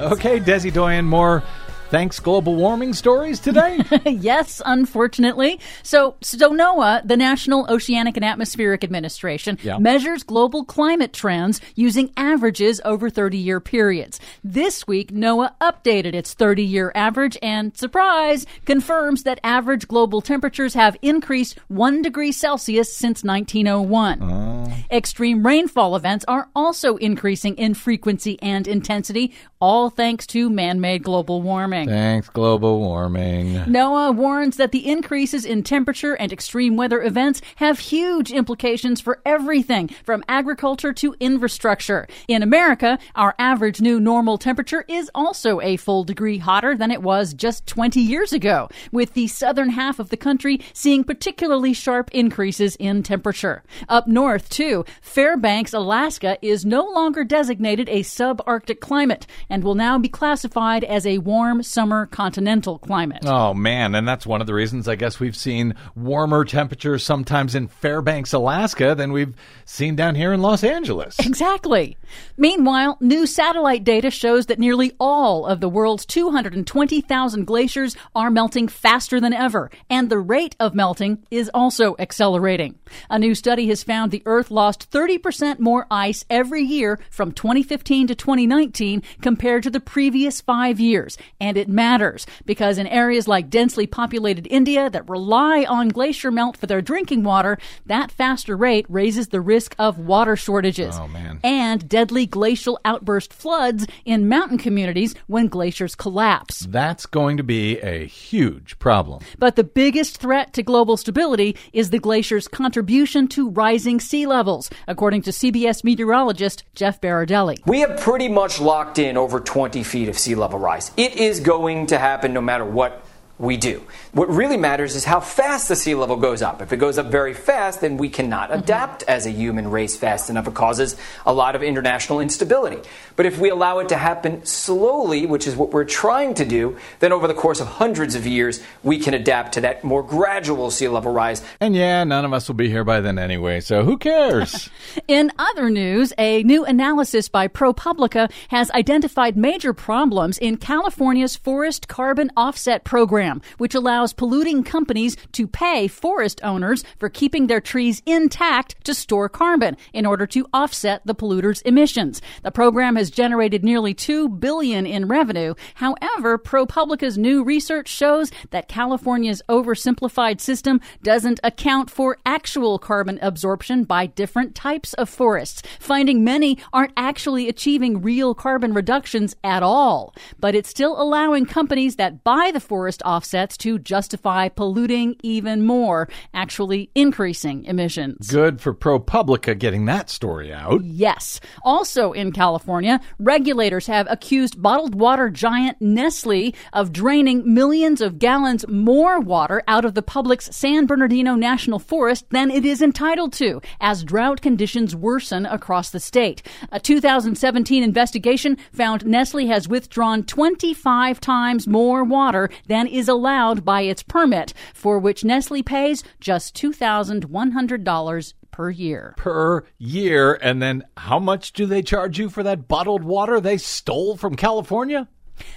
Okay, 0.00 0.40
Desi 0.40 0.72
Doyen, 0.72 1.04
more 1.04 1.42
thanks 1.90 2.20
global 2.20 2.54
warming 2.54 2.92
stories 2.92 3.40
today? 3.40 3.80
yes, 4.06 4.60
unfortunately. 4.64 5.58
So, 5.82 6.16
so 6.20 6.50
NOAA, 6.50 7.06
the 7.06 7.16
National 7.16 7.66
Oceanic 7.70 8.16
and 8.16 8.24
Atmospheric 8.24 8.84
Administration, 8.84 9.58
Yeah. 9.62 9.78
measures 9.78 10.22
global 10.22 10.64
climate 10.64 11.12
trends 11.12 11.60
using 11.74 12.10
averages 12.16 12.80
over 12.84 13.08
30 13.10 13.38
year 13.38 13.60
periods. 13.60 14.20
This 14.44 14.86
week, 14.86 15.12
NOAA 15.12 15.52
updated 15.60 16.14
its 16.14 16.34
30 16.34 16.62
year 16.64 16.92
average 16.94 17.38
and, 17.42 17.76
surprise, 17.76 18.46
confirms 18.66 19.22
that 19.22 19.40
average 19.42 19.88
global 19.88 20.20
temperatures 20.20 20.74
have 20.74 20.96
increased 21.02 21.58
1 21.68 22.02
degree 22.02 22.32
Celsius 22.32 22.94
since 22.94 23.24
1901. 23.24 24.58
Extreme 24.90 25.44
rainfall 25.46 25.96
events 25.96 26.24
are 26.28 26.48
also 26.54 26.96
increasing 26.96 27.54
in 27.56 27.74
frequency 27.74 28.38
and 28.42 28.66
intensity, 28.66 29.32
all 29.60 29.90
thanks 29.90 30.26
to 30.26 30.48
man 30.50 30.80
made 30.80 31.02
global 31.02 31.42
warming. 31.42 31.77
Thanks 31.86 32.28
global 32.28 32.80
warming. 32.80 33.54
NOAA 33.54 34.14
warns 34.14 34.56
that 34.56 34.72
the 34.72 34.88
increases 34.88 35.44
in 35.44 35.62
temperature 35.62 36.14
and 36.14 36.32
extreme 36.32 36.76
weather 36.76 37.02
events 37.02 37.40
have 37.56 37.78
huge 37.78 38.32
implications 38.32 39.00
for 39.00 39.20
everything 39.24 39.88
from 40.04 40.24
agriculture 40.28 40.92
to 40.94 41.14
infrastructure. 41.20 42.06
In 42.26 42.42
America, 42.42 42.98
our 43.14 43.34
average 43.38 43.80
new 43.80 44.00
normal 44.00 44.38
temperature 44.38 44.84
is 44.88 45.10
also 45.14 45.60
a 45.60 45.76
full 45.76 46.04
degree 46.04 46.38
hotter 46.38 46.76
than 46.76 46.90
it 46.90 47.02
was 47.02 47.34
just 47.34 47.66
20 47.66 48.00
years 48.00 48.32
ago, 48.32 48.68
with 48.92 49.14
the 49.14 49.26
southern 49.26 49.70
half 49.70 49.98
of 49.98 50.10
the 50.10 50.16
country 50.16 50.60
seeing 50.72 51.04
particularly 51.04 51.72
sharp 51.72 52.10
increases 52.12 52.76
in 52.76 53.02
temperature. 53.02 53.62
Up 53.88 54.06
north, 54.06 54.48
too, 54.48 54.84
Fairbanks, 55.00 55.72
Alaska 55.72 56.38
is 56.42 56.64
no 56.64 56.84
longer 56.84 57.24
designated 57.24 57.88
a 57.88 58.00
subarctic 58.00 58.80
climate 58.80 59.26
and 59.48 59.62
will 59.62 59.74
now 59.74 59.98
be 59.98 60.08
classified 60.08 60.84
as 60.84 61.06
a 61.06 61.18
warm 61.18 61.62
summer 61.68 62.06
continental 62.06 62.78
climate. 62.78 63.24
Oh 63.24 63.54
man, 63.54 63.94
and 63.94 64.06
that's 64.08 64.26
one 64.26 64.40
of 64.40 64.46
the 64.46 64.54
reasons 64.54 64.88
I 64.88 64.96
guess 64.96 65.20
we've 65.20 65.36
seen 65.36 65.74
warmer 65.94 66.44
temperatures 66.44 67.04
sometimes 67.04 67.54
in 67.54 67.68
Fairbanks, 67.68 68.32
Alaska 68.32 68.94
than 68.94 69.12
we've 69.12 69.34
seen 69.64 69.94
down 69.96 70.14
here 70.14 70.32
in 70.32 70.40
Los 70.40 70.64
Angeles. 70.64 71.18
Exactly. 71.18 71.96
Meanwhile, 72.36 72.96
new 73.00 73.26
satellite 73.26 73.84
data 73.84 74.10
shows 74.10 74.46
that 74.46 74.58
nearly 74.58 74.92
all 74.98 75.46
of 75.46 75.60
the 75.60 75.68
world's 75.68 76.06
220,000 76.06 77.44
glaciers 77.44 77.96
are 78.14 78.30
melting 78.30 78.68
faster 78.68 79.20
than 79.20 79.32
ever, 79.34 79.70
and 79.90 80.08
the 80.08 80.18
rate 80.18 80.56
of 80.58 80.74
melting 80.74 81.24
is 81.30 81.50
also 81.52 81.94
accelerating. 81.98 82.78
A 83.10 83.18
new 83.18 83.34
study 83.34 83.68
has 83.68 83.82
found 83.82 84.10
the 84.10 84.22
Earth 84.24 84.50
lost 84.50 84.90
30% 84.90 85.58
more 85.58 85.86
ice 85.90 86.24
every 86.30 86.62
year 86.62 86.98
from 87.10 87.32
2015 87.32 88.06
to 88.06 88.14
2019 88.14 89.02
compared 89.20 89.62
to 89.64 89.70
the 89.70 89.80
previous 89.80 90.40
five 90.40 90.80
years. 90.80 91.18
And 91.40 91.56
it 91.58 91.68
matters 91.68 92.26
because 92.46 92.78
in 92.78 92.86
areas 92.86 93.28
like 93.28 93.50
densely 93.50 93.86
populated 93.86 94.46
India 94.50 94.88
that 94.90 95.08
rely 95.08 95.64
on 95.68 95.88
glacier 95.88 96.30
melt 96.30 96.56
for 96.56 96.66
their 96.66 96.80
drinking 96.80 97.24
water, 97.24 97.58
that 97.86 98.10
faster 98.10 98.56
rate 98.56 98.86
raises 98.88 99.28
the 99.28 99.40
risk 99.40 99.74
of 99.78 99.98
water 99.98 100.36
shortages 100.36 100.96
Oh, 100.98 101.08
man. 101.08 101.40
and 101.44 101.88
deadly 101.88 102.24
glacial 102.26 102.78
outburst 102.84 103.32
floods 103.32 103.86
in 104.04 104.28
mountain 104.28 104.58
communities 104.58 105.14
when 105.26 105.48
glaciers 105.48 105.94
collapse. 105.94 106.60
That's 106.70 107.06
going 107.06 107.36
to 107.36 107.42
be 107.42 107.78
a 107.80 108.06
huge 108.06 108.78
problem. 108.78 109.22
But 109.38 109.56
the 109.56 109.64
biggest 109.64 110.18
threat 110.18 110.52
to 110.54 110.62
global 110.62 110.96
stability 110.96 111.56
is 111.72 111.90
the 111.90 111.98
glacier's 111.98 112.48
contribution 112.48 113.28
to 113.28 113.50
rising 113.50 114.00
sea 114.00 114.26
levels, 114.26 114.70
according 114.86 115.22
to 115.22 115.30
CBS 115.30 115.82
meteorologist 115.84 116.64
Jeff 116.74 117.00
Berardelli. 117.00 117.56
We 117.66 117.80
have 117.80 117.98
pretty 118.00 118.28
much 118.28 118.60
locked 118.60 118.98
in 118.98 119.16
over 119.16 119.40
20 119.40 119.82
feet 119.82 120.08
of 120.08 120.18
sea 120.18 120.34
level 120.34 120.58
rise. 120.58 120.92
It 120.96 121.16
is 121.16 121.40
going 121.48 121.86
to 121.86 121.96
happen 121.96 122.34
no 122.34 122.42
matter 122.42 122.64
what 122.64 123.02
we 123.38 123.56
do. 123.56 123.82
What 124.12 124.28
really 124.28 124.56
matters 124.56 124.96
is 124.96 125.04
how 125.04 125.20
fast 125.20 125.68
the 125.68 125.76
sea 125.76 125.94
level 125.94 126.16
goes 126.16 126.42
up. 126.42 126.60
If 126.60 126.72
it 126.72 126.78
goes 126.78 126.98
up 126.98 127.06
very 127.06 127.34
fast, 127.34 127.80
then 127.80 127.96
we 127.96 128.08
cannot 128.08 128.50
mm-hmm. 128.50 128.60
adapt 128.60 129.04
as 129.04 129.26
a 129.26 129.30
human 129.30 129.70
race 129.70 129.96
fast 129.96 130.28
enough. 130.28 130.48
It 130.48 130.54
causes 130.54 130.96
a 131.24 131.32
lot 131.32 131.54
of 131.54 131.62
international 131.62 132.20
instability. 132.20 132.78
But 133.14 133.26
if 133.26 133.38
we 133.38 133.50
allow 133.50 133.78
it 133.78 133.90
to 133.90 133.96
happen 133.96 134.44
slowly, 134.44 135.26
which 135.26 135.46
is 135.46 135.54
what 135.54 135.70
we're 135.70 135.84
trying 135.84 136.34
to 136.34 136.44
do, 136.44 136.76
then 136.98 137.12
over 137.12 137.28
the 137.28 137.34
course 137.34 137.60
of 137.60 137.68
hundreds 137.68 138.14
of 138.14 138.26
years, 138.26 138.62
we 138.82 138.98
can 138.98 139.14
adapt 139.14 139.54
to 139.54 139.60
that 139.60 139.84
more 139.84 140.02
gradual 140.02 140.70
sea 140.70 140.88
level 140.88 141.12
rise. 141.12 141.42
And 141.60 141.76
yeah, 141.76 142.02
none 142.04 142.24
of 142.24 142.32
us 142.32 142.48
will 142.48 142.56
be 142.56 142.68
here 142.68 142.84
by 142.84 143.00
then 143.00 143.18
anyway, 143.18 143.60
so 143.60 143.84
who 143.84 143.98
cares? 143.98 144.68
In 145.08 145.30
other 145.38 145.70
news, 145.70 146.12
a 146.18 146.42
new 146.42 146.64
analysis 146.64 147.28
by 147.28 147.46
ProPublica 147.46 148.30
has 148.48 148.70
identified 148.72 149.36
major 149.36 149.72
problems 149.72 150.38
in 150.38 150.56
California's 150.56 151.36
forest 151.36 151.86
carbon 151.88 152.30
offset 152.36 152.84
program. 152.84 153.27
Program, 153.28 153.42
which 153.58 153.74
allows 153.74 154.12
polluting 154.12 154.64
companies 154.64 155.16
to 155.32 155.46
pay 155.46 155.88
forest 155.88 156.40
owners 156.42 156.84
for 156.98 157.08
keeping 157.08 157.46
their 157.46 157.60
trees 157.60 158.02
intact 158.06 158.76
to 158.84 158.94
store 158.94 159.28
carbon 159.28 159.76
in 159.92 160.06
order 160.06 160.26
to 160.26 160.46
offset 160.52 161.02
the 161.04 161.14
polluter's 161.14 161.62
emissions. 161.62 162.22
The 162.42 162.50
program 162.50 162.96
has 162.96 163.10
generated 163.10 163.64
nearly 163.64 163.94
2 163.94 164.28
billion 164.28 164.86
in 164.86 165.08
revenue. 165.08 165.54
However, 165.74 166.38
ProPublica's 166.38 167.18
new 167.18 167.44
research 167.44 167.88
shows 167.88 168.30
that 168.50 168.68
California's 168.68 169.42
oversimplified 169.48 170.40
system 170.40 170.80
doesn't 171.02 171.40
account 171.44 171.90
for 171.90 172.16
actual 172.24 172.78
carbon 172.78 173.18
absorption 173.20 173.84
by 173.84 174.06
different 174.06 174.54
types 174.54 174.94
of 174.94 175.08
forests, 175.08 175.62
finding 175.78 176.24
many 176.24 176.58
aren't 176.72 176.92
actually 176.96 177.48
achieving 177.48 178.02
real 178.02 178.34
carbon 178.34 178.72
reductions 178.72 179.36
at 179.44 179.62
all. 179.62 180.14
But 180.40 180.54
it's 180.54 180.70
still 180.70 181.00
allowing 181.00 181.46
companies 181.46 181.96
that 181.96 182.24
buy 182.24 182.50
the 182.52 182.60
forest 182.60 183.02
offsets 183.18 183.56
to 183.56 183.80
justify 183.80 184.48
polluting 184.48 185.16
even 185.24 185.66
more, 185.66 186.08
actually 186.32 186.88
increasing 186.94 187.64
emissions. 187.64 188.28
Good 188.28 188.60
for 188.60 188.72
ProPublica 188.72 189.58
getting 189.58 189.86
that 189.86 190.08
story 190.08 190.52
out. 190.52 190.84
Yes. 190.84 191.40
Also 191.64 192.12
in 192.12 192.30
California, 192.30 193.00
regulators 193.18 193.88
have 193.88 194.06
accused 194.08 194.62
bottled 194.62 194.94
water 194.94 195.30
giant 195.30 195.78
Nestle 195.80 196.54
of 196.72 196.92
draining 196.92 197.42
millions 197.52 198.00
of 198.00 198.20
gallons 198.20 198.64
more 198.68 199.18
water 199.18 199.64
out 199.66 199.84
of 199.84 199.94
the 199.94 200.02
public's 200.02 200.54
San 200.54 200.86
Bernardino 200.86 201.34
National 201.34 201.80
Forest 201.80 202.26
than 202.30 202.52
it 202.52 202.64
is 202.64 202.80
entitled 202.80 203.32
to, 203.32 203.60
as 203.80 204.04
drought 204.04 204.40
conditions 204.42 204.94
worsen 204.94 205.44
across 205.44 205.90
the 205.90 205.98
state. 205.98 206.40
A 206.70 206.78
2017 206.78 207.82
investigation 207.82 208.56
found 208.72 209.04
Nestle 209.04 209.48
has 209.48 209.66
withdrawn 209.66 210.22
25 210.22 211.18
times 211.20 211.66
more 211.66 212.04
water 212.04 212.48
than 212.68 212.86
is 212.86 213.07
allowed 213.08 213.64
by 213.64 213.82
its 213.82 214.02
permit, 214.02 214.52
for 214.74 214.98
which 214.98 215.24
Nestle 215.24 215.62
pays 215.62 216.04
just 216.20 216.54
$2,100 216.56 218.34
per 218.50 218.70
year. 218.70 219.14
Per 219.16 219.64
year. 219.78 220.34
And 220.42 220.60
then 220.62 220.84
how 220.96 221.18
much 221.18 221.52
do 221.52 221.66
they 221.66 221.82
charge 221.82 222.18
you 222.18 222.28
for 222.28 222.42
that 222.42 222.68
bottled 222.68 223.04
water 223.04 223.40
they 223.40 223.56
stole 223.56 224.16
from 224.16 224.34
California? 224.34 225.08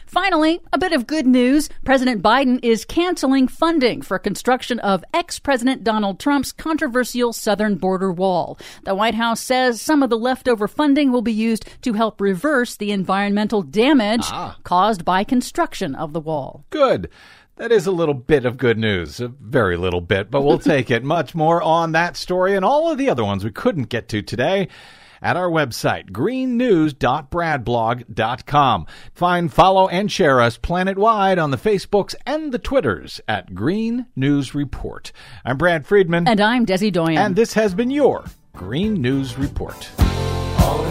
Finally, 0.06 0.60
a 0.72 0.78
bit 0.78 0.94
of 0.94 1.08
good 1.08 1.26
news. 1.26 1.68
President 1.84 2.22
Biden 2.22 2.60
is 2.62 2.86
canceling 2.86 3.48
funding 3.48 4.04
for 4.04 4.20
construction 4.20 4.78
of 4.82 5.04
ex 5.12 5.40
President 5.40 5.84
Donald 5.84 6.20
Trump's 6.20 6.52
controversial 6.52 7.34
southern 7.34 7.78
border 7.78 8.12
wall. 8.12 8.60
The 8.84 8.94
White 8.94 9.16
House 9.16 9.40
says 9.40 9.82
some 9.82 10.04
of 10.04 10.12
the 10.12 10.20
leftover 10.20 10.68
funding 10.68 11.12
will 11.12 11.24
be 11.24 11.34
used 11.34 11.66
to 11.82 11.94
help 11.94 12.22
reverse 12.22 12.76
the 12.76 12.92
environmental 12.92 13.64
damage 13.64 14.26
Ah. 14.26 14.56
caused 14.64 15.04
by 15.04 15.24
construction 15.24 15.96
of 15.96 16.14
the 16.14 16.20
wall. 16.22 16.64
Good. 16.70 17.10
That 17.62 17.72
is 17.72 17.86
a 17.86 17.92
little 17.92 18.16
bit 18.16 18.46
of 18.46 18.58
good 18.58 18.80
news. 18.80 19.20
A 19.20 19.28
very 19.28 19.78
little 19.78 20.02
bit, 20.02 20.32
but 20.32 20.42
we'll 20.42 20.58
take 20.60 20.90
it. 20.90 21.04
Much 21.04 21.36
more 21.36 21.62
on 21.62 21.92
that 21.92 22.18
story 22.18 22.56
and 22.56 22.66
all 22.66 22.92
of 22.92 22.98
the 22.98 23.08
other 23.08 23.24
ones 23.24 23.44
we 23.44 23.52
couldn't 23.52 23.90
get 23.90 24.08
to 24.08 24.24
today 24.24 24.68
at 25.22 25.38
our 25.38 25.48
website, 25.48 26.10
greennews.bradblog.com. 26.10 28.88
Find, 29.14 29.54
follow, 29.54 29.88
and 29.90 30.12
share 30.12 30.42
us 30.42 30.58
planet-wide 30.58 31.38
on 31.38 31.52
the 31.52 31.58
Facebooks 31.58 32.16
and 32.26 32.52
the 32.52 32.58
Twitters 32.58 33.22
at 33.28 33.54
Green 33.54 34.08
News 34.16 34.56
Report. 34.56 35.12
I'm 35.46 35.60
Brad 35.60 35.86
Friedman. 35.86 36.28
And 36.28 36.42
I'm 36.42 36.66
Desi 36.66 36.92
Doyen. 36.92 37.20
And 37.20 37.36
this 37.36 37.54
has 37.54 37.76
been 37.76 37.92
your 37.92 38.26
Green 38.54 39.04
News 39.04 39.38
Report. 39.38 39.88
All 40.00 40.84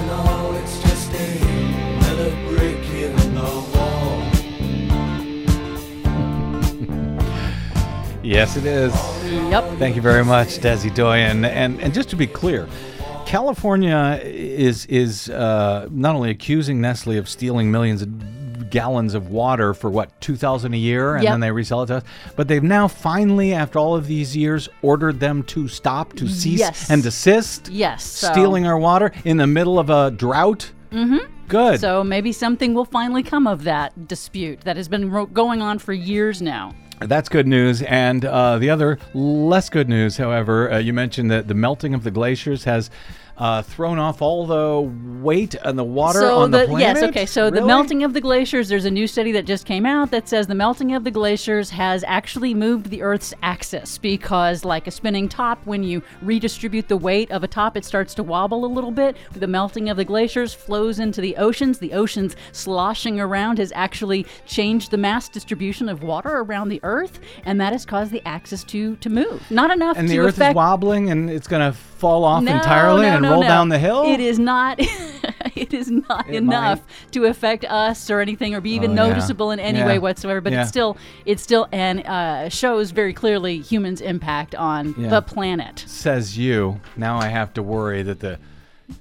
Yes, 8.30 8.56
it 8.56 8.64
is. 8.64 8.92
Yep. 9.50 9.78
Thank 9.78 9.96
you 9.96 10.02
very 10.02 10.24
much, 10.24 10.58
Desi 10.60 10.94
Doyen. 10.94 11.44
And 11.44 11.80
and 11.80 11.92
just 11.92 12.08
to 12.10 12.16
be 12.16 12.28
clear, 12.28 12.68
California 13.26 14.20
is 14.24 14.86
is 14.86 15.28
uh, 15.30 15.88
not 15.90 16.14
only 16.14 16.30
accusing 16.30 16.80
Nestle 16.80 17.16
of 17.18 17.28
stealing 17.28 17.72
millions 17.72 18.02
of 18.02 18.70
gallons 18.70 19.14
of 19.14 19.30
water 19.32 19.74
for 19.74 19.90
what 19.90 20.08
two 20.20 20.36
thousand 20.36 20.74
a 20.74 20.76
year, 20.76 21.16
and 21.16 21.24
Yep. 21.24 21.32
then 21.32 21.40
they 21.40 21.50
resell 21.50 21.82
it 21.82 21.88
to 21.88 21.96
us, 21.96 22.02
but 22.36 22.46
they've 22.46 22.62
now 22.62 22.86
finally, 22.86 23.52
after 23.52 23.80
all 23.80 23.96
of 23.96 24.06
these 24.06 24.36
years, 24.36 24.68
ordered 24.80 25.18
them 25.18 25.42
to 25.44 25.66
stop, 25.66 26.12
to 26.12 26.28
cease, 26.28 26.60
Yes. 26.60 26.88
and 26.88 27.02
desist. 27.02 27.68
Yes, 27.68 28.04
so- 28.04 28.30
stealing 28.30 28.64
our 28.64 28.78
water 28.78 29.10
in 29.24 29.38
the 29.38 29.46
middle 29.48 29.80
of 29.80 29.90
a 29.90 30.12
drought. 30.12 30.70
Mm-hmm. 30.92 31.18
Good. 31.48 31.80
So 31.80 32.04
maybe 32.04 32.30
something 32.30 32.74
will 32.74 32.84
finally 32.84 33.24
come 33.24 33.48
of 33.48 33.64
that 33.64 34.06
dispute 34.06 34.60
that 34.60 34.76
has 34.76 34.86
been 34.86 35.10
ro- 35.10 35.26
going 35.26 35.60
on 35.62 35.80
for 35.80 35.92
years 35.92 36.40
now. 36.40 36.74
That's 37.00 37.30
good 37.30 37.46
news. 37.46 37.80
And 37.82 38.24
uh, 38.24 38.58
the 38.58 38.68
other 38.68 38.98
less 39.14 39.70
good 39.70 39.88
news, 39.88 40.18
however, 40.18 40.70
uh, 40.70 40.78
you 40.78 40.92
mentioned 40.92 41.30
that 41.30 41.48
the 41.48 41.54
melting 41.54 41.94
of 41.94 42.04
the 42.04 42.10
glaciers 42.10 42.64
has 42.64 42.90
uh, 43.40 43.62
thrown 43.62 43.98
off 43.98 44.20
all 44.20 44.46
the 44.46 44.82
weight 45.22 45.54
and 45.64 45.78
the 45.78 45.84
water 45.84 46.20
so 46.20 46.38
on 46.40 46.50
the, 46.50 46.58
the, 46.58 46.66
planet. 46.66 46.80
yes, 46.80 47.02
okay. 47.02 47.24
So 47.24 47.48
the 47.48 47.64
melting 47.64 48.04
of 48.04 48.12
the 48.12 48.20
glaciers. 48.20 48.68
There's 48.68 48.84
a 48.84 48.90
new 48.90 49.06
study 49.06 49.32
that 49.32 49.46
just 49.46 49.64
came 49.64 49.86
out 49.86 50.10
that 50.10 50.28
says 50.28 50.46
the 50.46 50.54
melting 50.54 50.94
of 50.94 51.04
the 51.04 51.10
glaciers 51.10 51.70
has 51.70 52.04
actually 52.06 52.52
moved 52.52 52.90
the 52.90 53.00
Earth's 53.00 53.32
axis 53.42 53.96
because, 53.96 54.62
like 54.62 54.86
a 54.86 54.90
spinning 54.90 55.26
top, 55.26 55.58
when 55.64 55.82
you 55.82 56.02
redistribute 56.20 56.88
the 56.88 56.98
weight 56.98 57.30
of 57.30 57.42
a 57.42 57.48
top, 57.48 57.78
it 57.78 57.84
starts 57.86 58.12
to 58.14 58.22
wobble 58.22 58.66
a 58.66 58.66
little 58.66 58.90
bit. 58.90 59.16
The 59.32 59.46
melting 59.46 59.88
of 59.88 59.96
the 59.96 60.04
glaciers 60.04 60.52
flows 60.52 60.98
into 60.98 61.22
the 61.22 61.36
oceans. 61.36 61.78
The 61.78 61.94
oceans 61.94 62.36
sloshing 62.52 63.18
around 63.20 63.58
has 63.58 63.72
actually 63.74 64.26
changed 64.44 64.90
the 64.90 64.98
mass 64.98 65.30
distribution 65.30 65.88
of 65.88 66.02
water 66.02 66.28
around 66.28 66.68
the 66.68 66.80
Earth, 66.82 67.20
and 67.46 67.58
that 67.58 67.72
has 67.72 67.86
caused 67.86 68.12
the 68.12 68.22
axis 68.28 68.64
to 68.64 68.96
to 68.96 69.08
move. 69.08 69.50
Not 69.50 69.70
enough 69.70 69.96
And 69.96 70.08
the 70.08 70.18
Earth 70.18 70.34
affect 70.34 70.50
is 70.50 70.56
wobbling 70.56 71.10
and 71.10 71.30
it's 71.30 71.48
going 71.48 71.72
to 71.72 71.76
fall 71.76 72.24
off 72.24 72.42
no, 72.42 72.54
entirely 72.54 73.02
no, 73.02 73.16
and 73.16 73.26
no, 73.30 73.34
roll 73.34 73.42
no. 73.42 73.48
down 73.48 73.68
the 73.68 73.78
hill. 73.78 74.04
It 74.06 74.20
is 74.20 74.38
not. 74.38 74.78
it 75.54 75.72
is 75.74 75.90
not 75.90 76.28
It 76.28 76.36
enough 76.36 76.80
to 77.12 77.24
affect 77.26 77.64
us 77.64 78.10
or 78.10 78.20
anything, 78.20 78.54
or 78.54 78.60
be 78.60 78.70
even 78.72 78.98
Oh, 78.98 79.04
yeah. 79.06 79.08
noticeable 79.10 79.50
in 79.50 79.60
any 79.60 79.78
Yeah. 79.78 79.86
way 79.86 79.98
whatsoever. 79.98 80.40
But 80.40 80.52
Yeah. 80.52 80.60
it's 80.62 80.68
still, 80.68 80.96
it's 81.24 81.42
still, 81.42 81.68
and 81.72 82.06
uh, 82.06 82.48
shows 82.48 82.90
very 82.90 83.12
clearly 83.12 83.58
humans' 83.60 84.00
impact 84.00 84.54
on 84.54 84.94
Yeah. 84.98 85.08
the 85.08 85.22
planet. 85.22 85.84
Says 85.86 86.36
you. 86.36 86.80
Now 86.96 87.18
I 87.18 87.28
have 87.28 87.52
to 87.54 87.62
worry 87.62 88.02
that 88.02 88.20
the 88.20 88.38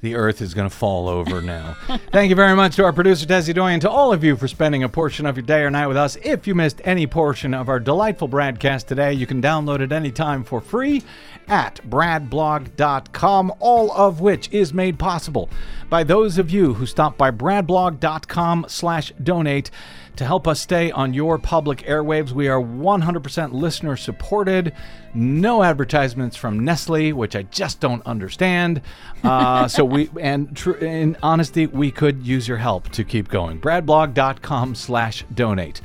the 0.01 0.13
earth 0.13 0.39
is 0.39 0.53
going 0.53 0.69
to 0.69 0.75
fall 0.75 1.09
over 1.09 1.41
now. 1.41 1.75
Thank 2.11 2.29
you 2.29 2.35
very 2.35 2.55
much 2.55 2.75
to 2.75 2.83
our 2.83 2.93
producer, 2.93 3.25
Desi 3.25 3.55
Doyen, 3.55 3.79
to 3.79 3.89
all 3.89 4.13
of 4.13 4.23
you 4.23 4.35
for 4.35 4.47
spending 4.47 4.83
a 4.83 4.87
portion 4.89 5.25
of 5.25 5.35
your 5.35 5.43
day 5.43 5.61
or 5.61 5.71
night 5.71 5.87
with 5.87 5.97
us. 5.97 6.15
If 6.23 6.45
you 6.45 6.53
missed 6.53 6.79
any 6.85 7.07
portion 7.07 7.55
of 7.55 7.69
our 7.69 7.79
delightful 7.79 8.27
broadcast 8.27 8.87
today, 8.87 9.13
you 9.13 9.25
can 9.25 9.41
download 9.41 9.79
it 9.79 9.91
anytime 9.91 10.43
for 10.43 10.61
free 10.61 11.01
at 11.49 11.81
bradblog.com, 11.89 13.53
all 13.59 13.91
of 13.91 14.21
which 14.21 14.49
is 14.51 14.73
made 14.73 14.99
possible 14.99 15.49
by 15.89 16.03
those 16.03 16.37
of 16.37 16.51
you 16.51 16.75
who 16.75 16.85
stop 16.85 17.17
by 17.17 17.31
bradblog.com 17.31 18.65
slash 18.67 19.11
donate 19.21 19.71
to 20.15 20.25
help 20.25 20.47
us 20.47 20.59
stay 20.59 20.91
on 20.91 21.13
your 21.13 21.37
public 21.37 21.79
airwaves. 21.79 22.31
We 22.31 22.49
are 22.49 22.61
100% 22.61 23.53
listener 23.53 23.95
supported. 23.95 24.73
No 25.13 25.63
advertisements 25.63 26.35
from 26.35 26.59
Nestle, 26.59 27.13
which 27.13 27.37
I 27.37 27.43
just 27.43 27.79
don't 27.79 28.05
understand. 28.05 28.81
Uh, 29.21 29.67
so 29.67 29.83
we, 29.83 30.09
and 30.21 30.55
tr- 30.55 30.77
in 30.77 31.17
honesty, 31.21 31.67
we 31.67 31.91
could 31.91 32.25
use 32.25 32.47
your 32.47 32.55
help 32.55 32.87
to 32.87 33.03
keep 33.03 33.27
going. 33.27 33.59
Bradblog.com 33.59 34.75
slash 34.75 35.25
donate. 35.33 35.81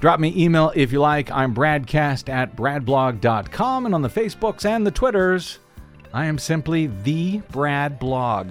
Drop 0.00 0.20
me 0.20 0.32
email 0.36 0.72
if 0.76 0.92
you 0.92 1.00
like. 1.00 1.30
I'm 1.30 1.54
bradcast 1.54 2.28
at 2.28 2.54
bradblog.com 2.54 3.86
and 3.86 3.94
on 3.94 4.02
the 4.02 4.08
Facebooks 4.08 4.64
and 4.64 4.86
the 4.86 4.90
Twitters, 4.90 5.58
I 6.12 6.26
am 6.26 6.38
simply 6.38 6.86
the 6.86 7.38
Brad 7.50 7.98
Blog. 7.98 8.50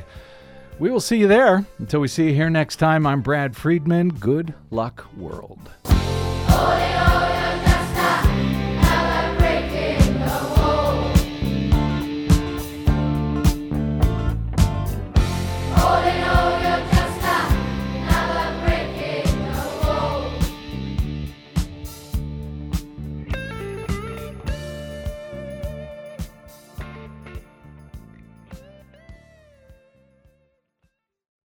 We 0.79 0.91
will 0.91 0.99
see 0.99 1.17
you 1.17 1.27
there. 1.27 1.65
Until 1.79 2.01
we 2.01 2.07
see 2.07 2.27
you 2.27 2.33
here 2.33 2.49
next 2.49 2.75
time, 2.75 3.07
I'm 3.07 3.21
Brad 3.21 3.55
Friedman. 3.55 4.09
Good 4.09 4.53
luck, 4.69 5.05
world. 5.15 5.71